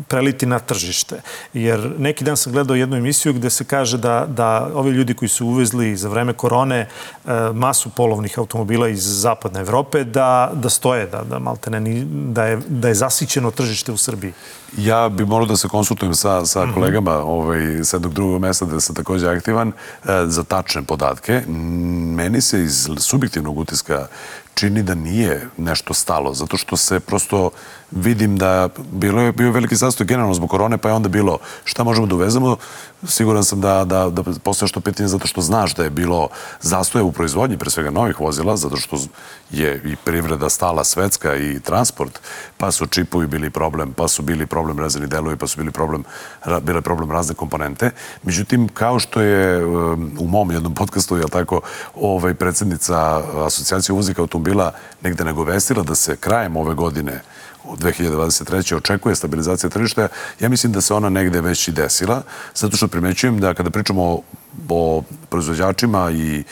preliti 0.08 0.46
na 0.46 0.58
tržište? 0.58 1.20
Jer 1.54 1.92
neki 1.98 2.24
dan 2.24 2.36
sam 2.36 2.52
gledao 2.52 2.76
jednu 2.76 2.96
emisiju 2.96 3.32
gde 3.32 3.50
se 3.50 3.64
kaže 3.64 3.98
da, 3.98 4.26
da 4.28 4.44
ovi 4.74 4.90
ljudi 4.90 5.14
koji 5.14 5.28
su 5.28 5.46
uvezli 5.46 5.96
za 5.96 6.08
vreme 6.08 6.32
korone 6.34 6.88
uh, 7.24 7.30
masu 7.54 7.90
polovnih 7.90 8.38
automobila 8.38 8.88
iz 8.88 9.20
zapadne 9.20 9.60
Evrope, 9.60 10.04
da, 10.04 10.24
da 10.54 10.68
stoje, 10.70 11.06
da, 11.06 11.22
da, 11.22 11.38
maltene, 11.38 11.80
ni- 11.80 12.04
da, 12.32 12.44
je, 12.44 12.60
da 12.68 12.88
je 12.88 12.94
zasićeno 12.96 13.50
tržište 13.50 13.92
u 13.92 13.96
Srbiji. 13.96 14.32
Ja 14.76 15.08
bi 15.08 15.24
morao 15.24 15.46
da 15.46 15.56
se 15.56 15.68
konsultujem 15.68 16.14
sa, 16.14 16.44
sa 16.44 16.64
Mhm. 16.64 16.74
kolegama 16.74 17.12
ovaj, 17.14 17.60
sa 17.84 17.96
jednog 17.96 18.12
drugog 18.14 18.40
mesta 18.40 18.64
da 18.64 18.80
sam 18.80 18.94
takođe 18.94 19.28
aktivan 19.28 19.68
e, 19.68 19.72
za 20.26 20.44
tačne 20.44 20.82
podatke. 20.82 21.40
Mm, 21.40 21.52
Meni 22.14 22.40
se 22.40 22.60
iz 22.60 22.88
subjektivnog 22.98 23.58
utiska 23.58 24.06
čini 24.54 24.82
da 24.82 24.94
nije 24.94 25.48
nešto 25.56 25.94
stalo, 25.94 26.34
zato 26.34 26.56
što 26.56 26.76
se 26.76 27.00
prosto 27.00 27.50
vidim 27.94 28.36
da 28.36 28.68
bilo 28.92 29.22
je 29.22 29.32
bio 29.32 29.52
veliki 29.52 29.76
zastoj 29.76 30.06
generalno 30.06 30.34
zbog 30.34 30.50
korone, 30.50 30.78
pa 30.78 30.88
je 30.88 30.94
onda 30.94 31.08
bilo 31.08 31.38
šta 31.64 31.84
možemo 31.84 32.06
da 32.06 32.14
uvezemo. 32.14 32.56
Siguran 33.06 33.44
sam 33.44 33.60
da, 33.60 33.84
da, 33.84 34.10
da 34.10 34.22
postoje 34.42 34.68
što 34.68 34.80
pitanje 34.80 35.08
zato 35.08 35.26
što 35.26 35.40
znaš 35.40 35.74
da 35.74 35.84
je 35.84 35.90
bilo 35.90 36.28
zastoja 36.60 37.04
u 37.04 37.12
proizvodnji, 37.12 37.58
pre 37.58 37.70
svega 37.70 37.90
novih 37.90 38.20
vozila, 38.20 38.56
zato 38.56 38.76
što 38.76 38.96
je 39.50 39.82
i 39.84 39.96
privreda 39.96 40.48
stala 40.50 40.84
svetska 40.84 41.36
i 41.36 41.60
transport, 41.60 42.20
pa 42.56 42.72
su 42.72 42.86
čipovi 42.86 43.26
bili 43.26 43.50
problem, 43.50 43.92
pa 43.92 44.08
su 44.08 44.22
bili 44.22 44.46
problem 44.46 44.78
rezervni 44.78 45.08
delovi, 45.08 45.36
pa 45.36 45.46
su 45.46 45.58
bili 45.58 45.70
problem, 45.70 46.04
bile 46.62 46.80
problem 46.80 47.10
razne 47.10 47.34
komponente. 47.34 47.90
Međutim, 48.22 48.68
kao 48.68 48.98
što 48.98 49.20
je 49.20 49.66
um, 49.66 50.16
u 50.20 50.26
mom 50.26 50.50
jednom 50.50 50.74
podcastu, 50.74 51.16
je 51.16 51.28
tako, 51.28 51.60
ovaj, 51.94 52.34
predsednica 52.34 53.22
asocijacije 53.46 53.92
uvoznika 53.92 54.22
automobila 54.22 54.72
negde 55.02 55.24
nagovestila 55.24 55.82
da 55.82 55.94
se 55.94 56.16
krajem 56.16 56.56
ove 56.56 56.74
godine 56.74 57.22
u 57.64 57.76
2023. 57.76 58.76
očekuje 58.76 59.16
stabilizacija 59.16 59.70
tržišta, 59.70 60.08
ja 60.40 60.48
mislim 60.48 60.72
da 60.72 60.80
se 60.80 60.94
ona 60.94 61.08
negde 61.08 61.40
već 61.40 61.68
i 61.68 61.72
desila, 61.72 62.22
zato 62.54 62.76
što 62.76 62.88
primećujem 62.88 63.40
da 63.40 63.54
kada 63.54 63.70
pričamo 63.70 64.02
o, 64.02 64.22
o 64.68 65.02
proizvođačima 65.28 66.10
i 66.10 66.44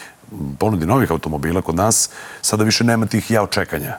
ponudi 0.59 0.87
novih 0.87 1.11
automobila 1.11 1.63
kod 1.63 1.75
nas, 1.75 2.11
sada 2.43 2.65
više 2.65 2.85
nema 2.85 3.07
tih 3.07 3.31
ja 3.31 3.43
očekanja 3.43 3.99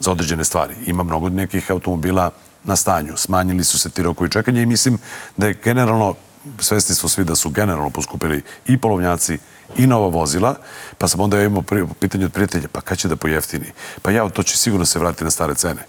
za 0.00 0.10
određene 0.10 0.44
stvari. 0.44 0.74
Ima 0.86 1.02
mnogo 1.02 1.28
nekih 1.28 1.70
automobila 1.70 2.30
na 2.64 2.76
stanju. 2.76 3.16
Smanjili 3.16 3.64
su 3.64 3.78
se 3.78 3.90
ti 3.90 4.02
rokovi 4.02 4.30
čekanja 4.30 4.62
i 4.62 4.66
mislim 4.66 4.98
da 5.36 5.46
je 5.46 5.58
generalno, 5.64 6.14
svesni 6.58 6.94
smo 6.94 7.08
svi 7.08 7.24
da 7.24 7.34
su 7.34 7.50
generalno 7.50 7.90
poskupili 7.90 8.42
i 8.66 8.78
polovnjaci 8.78 9.38
i 9.76 9.86
nova 9.86 10.08
vozila, 10.08 10.54
pa 10.98 11.08
sam 11.08 11.20
onda 11.20 11.42
imao 11.42 11.62
pitanje 12.00 12.24
od 12.24 12.32
prijatelja, 12.32 12.68
pa 12.72 12.80
kad 12.80 12.98
će 12.98 13.08
da 13.08 13.16
pojeftini? 13.16 13.66
Pa 14.02 14.10
ja, 14.10 14.28
to 14.28 14.42
će 14.42 14.56
sigurno 14.56 14.86
se 14.86 14.98
vratiti 14.98 15.24
na 15.24 15.30
stare 15.30 15.54
cene. 15.54 15.82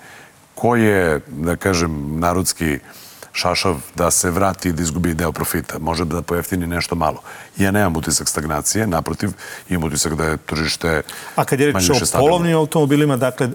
Ko 0.55 0.75
je, 0.75 1.21
da 1.27 1.55
kažem, 1.55 2.19
narodski 2.19 2.79
šašav 3.35 3.75
da 3.95 4.11
se 4.11 4.31
vrati 4.31 4.69
i 4.69 4.71
da 4.71 4.83
izgubi 4.83 5.13
deo 5.13 5.31
profita. 5.31 5.79
Može 5.79 6.05
da 6.05 6.21
pojeftini 6.21 6.67
nešto 6.67 6.95
malo. 6.95 7.21
Ja 7.57 7.71
nemam 7.71 7.95
utisak 7.95 8.29
stagnacije, 8.29 8.87
naprotiv, 8.87 9.29
imam 9.69 9.83
utisak 9.83 10.15
da 10.15 10.23
je 10.23 10.37
tržište 10.37 11.01
A 11.35 11.45
kad 11.45 11.59
je 11.59 11.65
reč 11.65 11.75
o 11.75 12.05
stabilno. 12.05 12.29
polovnim 12.29 12.57
automobilima, 12.57 13.17
dakle, 13.17 13.47
uh, 13.47 13.53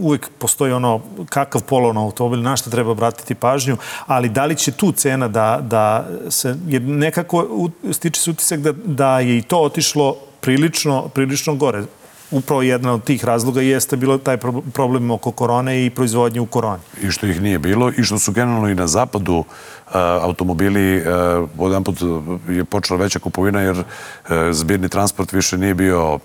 uvek 0.00 0.28
postoji 0.38 0.72
ono 0.72 1.00
kakav 1.28 1.62
polovni 1.62 2.00
automobil, 2.00 2.42
na 2.42 2.56
što 2.56 2.70
treba 2.70 2.90
obratiti 2.90 3.34
pažnju, 3.34 3.76
ali 4.06 4.28
da 4.28 4.44
li 4.46 4.56
će 4.56 4.72
tu 4.72 4.92
cena 4.92 5.28
da, 5.28 5.58
da 5.62 6.08
se, 6.30 6.56
jer 6.66 6.82
nekako 6.82 7.68
stiče 7.92 8.20
se 8.20 8.30
utisak 8.30 8.60
da, 8.60 8.72
da 8.72 9.20
je 9.20 9.38
i 9.38 9.42
to 9.42 9.58
otišlo 9.58 10.16
prilično, 10.40 11.08
prilično 11.08 11.54
gore. 11.54 11.84
Upravo 12.30 12.62
jedna 12.62 12.92
od 12.92 13.04
tih 13.04 13.24
razloga 13.24 13.60
jeste 13.60 13.96
bilo 13.96 14.18
taj 14.18 14.36
pro- 14.36 14.62
problem 14.72 15.10
oko 15.10 15.30
korone 15.30 15.86
i 15.86 15.90
proizvodnje 15.90 16.40
u 16.40 16.46
koroni. 16.46 16.82
i 17.02 17.10
što 17.10 17.26
ih 17.26 17.42
nije 17.42 17.58
bilo 17.58 17.92
i 17.98 18.02
što 18.02 18.18
su 18.18 18.32
generalno 18.32 18.68
i 18.68 18.74
na 18.74 18.86
zapadu 18.86 19.34
uh, 19.36 19.44
automobili 20.22 20.96
uh, 20.96 21.68
jedan 21.70 21.84
put 21.84 21.96
je 22.48 22.64
počela 22.64 23.00
veća 23.00 23.18
kupovina 23.18 23.60
jer 23.60 23.78
uh, 23.78 23.84
zbirni 24.52 24.88
transport 24.88 25.32
više 25.32 25.58
nije 25.58 25.74
bio 25.74 26.18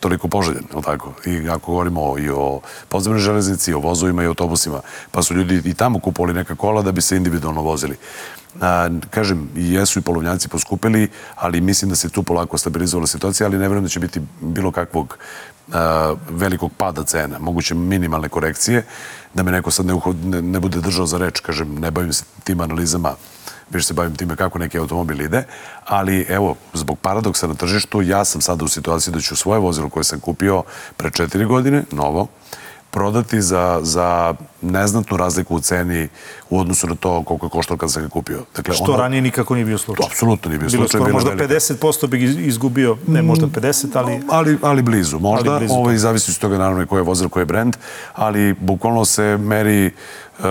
toliko 0.00 0.28
poželjen, 0.28 0.64
je 0.76 0.82
tako? 0.82 1.12
I 1.26 1.48
ako 1.48 1.72
govorimo 1.72 2.18
i 2.18 2.30
o 2.30 2.60
podzemnoj 2.88 3.20
železnici, 3.20 3.70
i 3.70 3.74
o 3.74 3.78
vozovima 3.78 4.22
i 4.22 4.26
autobusima, 4.26 4.80
pa 5.10 5.22
su 5.22 5.34
ljudi 5.34 5.62
i 5.64 5.74
tamo 5.74 5.98
kupovali 5.98 6.34
neka 6.34 6.54
kola 6.54 6.82
da 6.82 6.92
bi 6.92 7.00
se 7.00 7.16
individualno 7.16 7.62
vozili. 7.62 7.96
A, 8.60 8.88
kažem, 9.10 9.48
i 9.56 9.72
jesu 9.72 9.98
i 9.98 10.02
polovnjaci 10.02 10.48
poskupili, 10.48 11.08
ali 11.36 11.60
mislim 11.60 11.88
da 11.88 11.96
se 11.96 12.08
tu 12.08 12.22
polako 12.22 12.58
stabilizovala 12.58 13.06
situacija, 13.06 13.46
ali 13.46 13.58
ne 13.58 13.68
vjerujem 13.68 13.82
da 13.84 13.88
će 13.88 14.00
biti 14.00 14.20
bilo 14.40 14.70
kakvog 14.70 15.18
a, 15.72 16.14
velikog 16.30 16.72
pada 16.78 17.04
cena, 17.04 17.38
moguće 17.38 17.74
minimalne 17.74 18.28
korekcije, 18.28 18.84
da 19.34 19.42
me 19.42 19.52
neko 19.52 19.70
sad 19.70 19.86
ne, 19.86 19.94
ne, 20.24 20.42
ne 20.42 20.60
bude 20.60 20.80
držao 20.80 21.06
za 21.06 21.18
reč, 21.18 21.40
kažem, 21.40 21.74
ne 21.74 21.90
bavim 21.90 22.12
se 22.12 22.24
tim 22.44 22.60
analizama, 22.60 23.14
više 23.70 23.86
se 23.86 23.94
bavim 23.94 24.16
time 24.16 24.36
kako 24.36 24.58
neki 24.58 24.78
automobil 24.78 25.20
ide, 25.20 25.44
ali 25.84 26.26
evo, 26.28 26.54
zbog 26.72 26.98
paradoksa 26.98 27.46
na 27.46 27.54
tržištu, 27.54 28.02
ja 28.02 28.24
sam 28.24 28.40
sada 28.40 28.64
u 28.64 28.68
situaciji 28.68 29.14
da 29.14 29.20
ću 29.20 29.36
svoje 29.36 29.60
vozilo 29.60 29.88
koje 29.88 30.04
sam 30.04 30.20
kupio 30.20 30.62
pre 30.96 31.10
četiri 31.10 31.44
godine, 31.44 31.84
novo, 31.90 32.28
prodati 32.94 33.42
za, 33.42 33.80
za 33.82 34.34
neznatnu 34.62 35.16
razliku 35.16 35.56
u 35.56 35.60
ceni 35.60 36.08
u 36.50 36.60
odnosu 36.60 36.86
na 36.86 36.94
to 36.94 37.22
koliko 37.22 37.46
je 37.46 37.50
koštalo 37.50 37.78
kad 37.78 37.92
sam 37.92 38.02
ga 38.02 38.08
kupio. 38.08 38.44
Dakle, 38.56 38.74
Što 38.74 38.84
ono, 38.84 38.96
ranije 38.96 39.22
nikako 39.22 39.54
nije 39.54 39.64
bio 39.64 39.78
slučaj. 39.78 40.02
To 40.02 40.06
apsolutno 40.06 40.48
nije 40.48 40.58
bio 40.58 40.68
bilo 40.68 40.88
slučaj. 40.88 41.00
Bilo 41.00 41.12
možda 41.12 41.30
velika. 41.30 41.54
50% 41.54 42.06
bi 42.06 42.24
izgubio, 42.46 42.96
ne 43.06 43.22
možda 43.22 43.46
50, 43.46 43.86
ali... 43.94 44.20
Ali, 44.30 44.58
ali 44.62 44.82
blizu, 44.82 45.18
možda. 45.18 45.50
Ali 45.50 45.58
blizu, 45.58 45.74
Ovo 45.74 45.90
i 45.90 45.98
zavisi 45.98 46.30
od 46.30 46.38
toga 46.38 46.58
naravno 46.58 46.86
koje 46.86 47.00
je 47.00 47.04
vozilo, 47.04 47.28
koji 47.28 47.40
je 47.40 47.46
brend, 47.46 47.76
ali 48.14 48.54
bukvalno 48.60 49.04
se 49.04 49.36
meri 49.36 49.90
uh, 50.38 50.44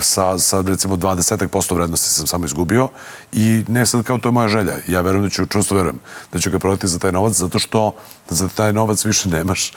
sa, 0.00 0.38
sa 0.38 0.60
recimo 0.60 0.96
20% 0.96 1.74
vrednosti 1.74 2.08
sam 2.08 2.26
samo 2.26 2.44
izgubio 2.44 2.88
i 3.32 3.64
ne 3.68 3.86
sad 3.86 4.02
kao 4.02 4.18
to 4.18 4.28
je 4.28 4.32
moja 4.32 4.48
želja. 4.48 4.72
Ja 4.88 5.00
verujem 5.00 5.24
da 5.24 5.30
ću, 5.30 5.46
čusto 5.46 5.74
verujem, 5.74 5.98
da 6.32 6.38
ću 6.38 6.50
ga 6.50 6.58
prodati 6.58 6.88
za 6.88 6.98
taj 6.98 7.12
novac 7.12 7.32
zato 7.32 7.58
što 7.58 7.92
za 8.28 8.48
taj 8.48 8.72
novac 8.72 9.04
više 9.04 9.28
nemaš 9.28 9.72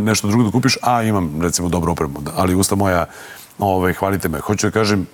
nešto 0.00 0.28
drugo 0.28 0.44
da 0.44 0.50
kupiš, 0.50 0.78
a 0.82 1.02
imam 1.02 1.42
recimo 1.42 1.68
dobro 1.68 1.92
opremu. 1.92 2.22
Ali 2.36 2.54
usta 2.54 2.74
moja, 2.74 3.06
ovaj, 3.58 3.92
hvalite 3.92 4.28
me. 4.28 4.40
Hoću 4.40 4.66
da 4.66 4.70
kažem, 4.70 5.06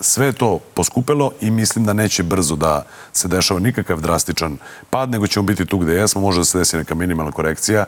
sve 0.00 0.32
to 0.32 0.58
poskupelo 0.74 1.32
i 1.40 1.50
mislim 1.50 1.84
da 1.84 1.92
neće 1.92 2.22
brzo 2.22 2.56
da 2.56 2.86
se 3.12 3.28
dešava 3.28 3.60
nikakav 3.60 4.00
drastičan 4.00 4.58
pad, 4.90 5.10
nego 5.10 5.26
ćemo 5.26 5.46
biti 5.46 5.66
tu 5.66 5.78
gde 5.78 5.92
jesmo, 5.92 6.20
može 6.20 6.40
da 6.40 6.44
se 6.44 6.58
desi 6.58 6.76
neka 6.76 6.94
minimalna 6.94 7.32
korekcija. 7.32 7.84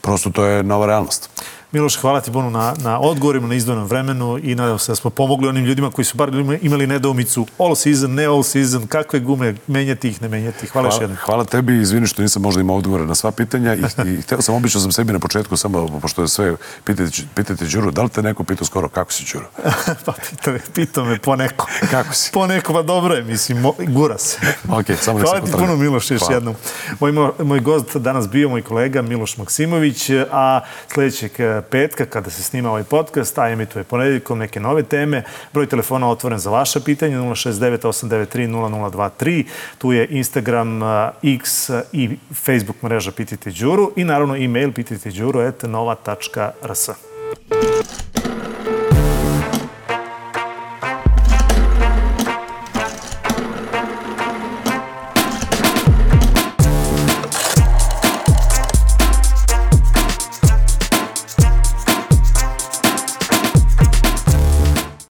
Prosto 0.00 0.30
to 0.30 0.44
je 0.44 0.62
nova 0.62 0.86
realnost. 0.86 1.30
Miloš, 1.74 1.96
hvala 1.96 2.20
ti 2.20 2.32
puno 2.32 2.50
na, 2.50 2.74
na 2.82 3.00
odgovorima, 3.00 3.48
na 3.48 3.54
izdvojenom 3.54 3.86
vremenu 3.86 4.38
i 4.42 4.54
nadam 4.54 4.78
se 4.78 4.92
da 4.92 4.96
smo 4.96 5.10
pomogli 5.10 5.48
onim 5.48 5.64
ljudima 5.64 5.90
koji 5.90 6.04
su 6.04 6.16
bar 6.16 6.30
imali 6.62 6.86
nedoumicu 6.86 7.46
all 7.58 7.74
season, 7.74 8.14
ne 8.14 8.24
all 8.24 8.42
season, 8.42 8.86
kakve 8.86 9.20
gume, 9.20 9.54
menjati 9.66 10.08
ih, 10.08 10.22
ne 10.22 10.28
menjati 10.28 10.66
ih. 10.66 10.72
Hvala, 10.72 10.88
hvala 10.88 10.96
još 10.96 11.02
jednom. 11.02 11.18
Hvala 11.24 11.44
tebi, 11.44 11.80
izvini 11.80 12.06
što 12.06 12.22
nisam 12.22 12.42
možda 12.42 12.60
imao 12.60 12.76
odgovore 12.76 13.06
na 13.06 13.14
sva 13.14 13.30
pitanja 13.30 13.74
i, 13.74 13.82
i 14.06 14.16
htio 14.22 14.42
sam, 14.42 14.54
obično 14.54 14.80
sam 14.80 14.92
sebi 14.92 15.12
na 15.12 15.18
početku, 15.18 15.56
samo 15.56 16.00
pošto 16.00 16.22
je 16.22 16.28
sve, 16.28 16.54
pitajte, 16.84 17.22
pitajte 17.34 17.64
Đuru, 17.64 17.90
da 17.90 18.02
li 18.02 18.08
te 18.08 18.22
neko 18.22 18.44
pitao 18.44 18.66
skoro 18.66 18.88
kako 18.88 19.12
si 19.12 19.24
Đuro? 19.32 19.46
pa 20.06 20.12
pitao 20.30 20.52
me, 20.52 20.60
pitao 20.74 21.04
me 21.04 21.18
poneko. 21.18 21.66
kako 21.90 22.14
si? 22.14 22.32
Poneko, 22.32 22.72
pa 22.72 22.82
dobro 22.82 23.14
je, 23.14 23.24
mislim, 23.24 23.60
mo, 23.60 23.74
gura 23.78 24.18
se. 24.18 24.38
ok, 24.68 24.86
samo 25.00 25.18
Hvala 25.18 25.40
ti 25.40 25.52
puno, 25.52 25.76
Miloš, 25.76 26.10
još 26.10 26.20
hvala. 26.20 26.34
jednom. 26.34 26.54
Moj, 27.00 27.12
moj 27.38 27.60
gost 27.60 27.96
danas 27.96 28.28
bio 28.28 28.48
moj 28.48 28.62
kolega 28.62 29.02
Miloš 29.02 29.36
Maksimović, 29.36 30.10
a 30.32 30.60
sledećeg 30.92 31.32
petka 31.70 32.06
kada 32.06 32.30
se 32.30 32.42
snima 32.42 32.70
ovaj 32.70 32.84
podcast, 32.84 33.38
a 33.38 33.48
emituje 33.48 33.84
ponedjeljkom 33.84 34.38
neke 34.38 34.60
nove 34.60 34.82
teme. 34.82 35.22
Broj 35.52 35.66
telefona 35.66 36.10
otvoren 36.10 36.38
za 36.38 36.50
vaša 36.50 36.80
pitanja 36.80 37.18
069 37.18 37.78
893 37.78 38.48
0023. 38.48 39.44
Tu 39.78 39.92
je 39.92 40.06
Instagram, 40.10 40.80
X 41.22 41.70
i 41.92 42.10
Facebook 42.34 42.82
mreža 42.82 43.12
Pitajte 43.12 43.50
Đuru 43.50 43.92
i 43.96 44.04
naravno 44.04 44.36
e-mail 44.36 44.72
pitajte 44.72 45.10
đuru 45.10 45.40
at 45.40 45.62
nova.rs. 45.62 46.90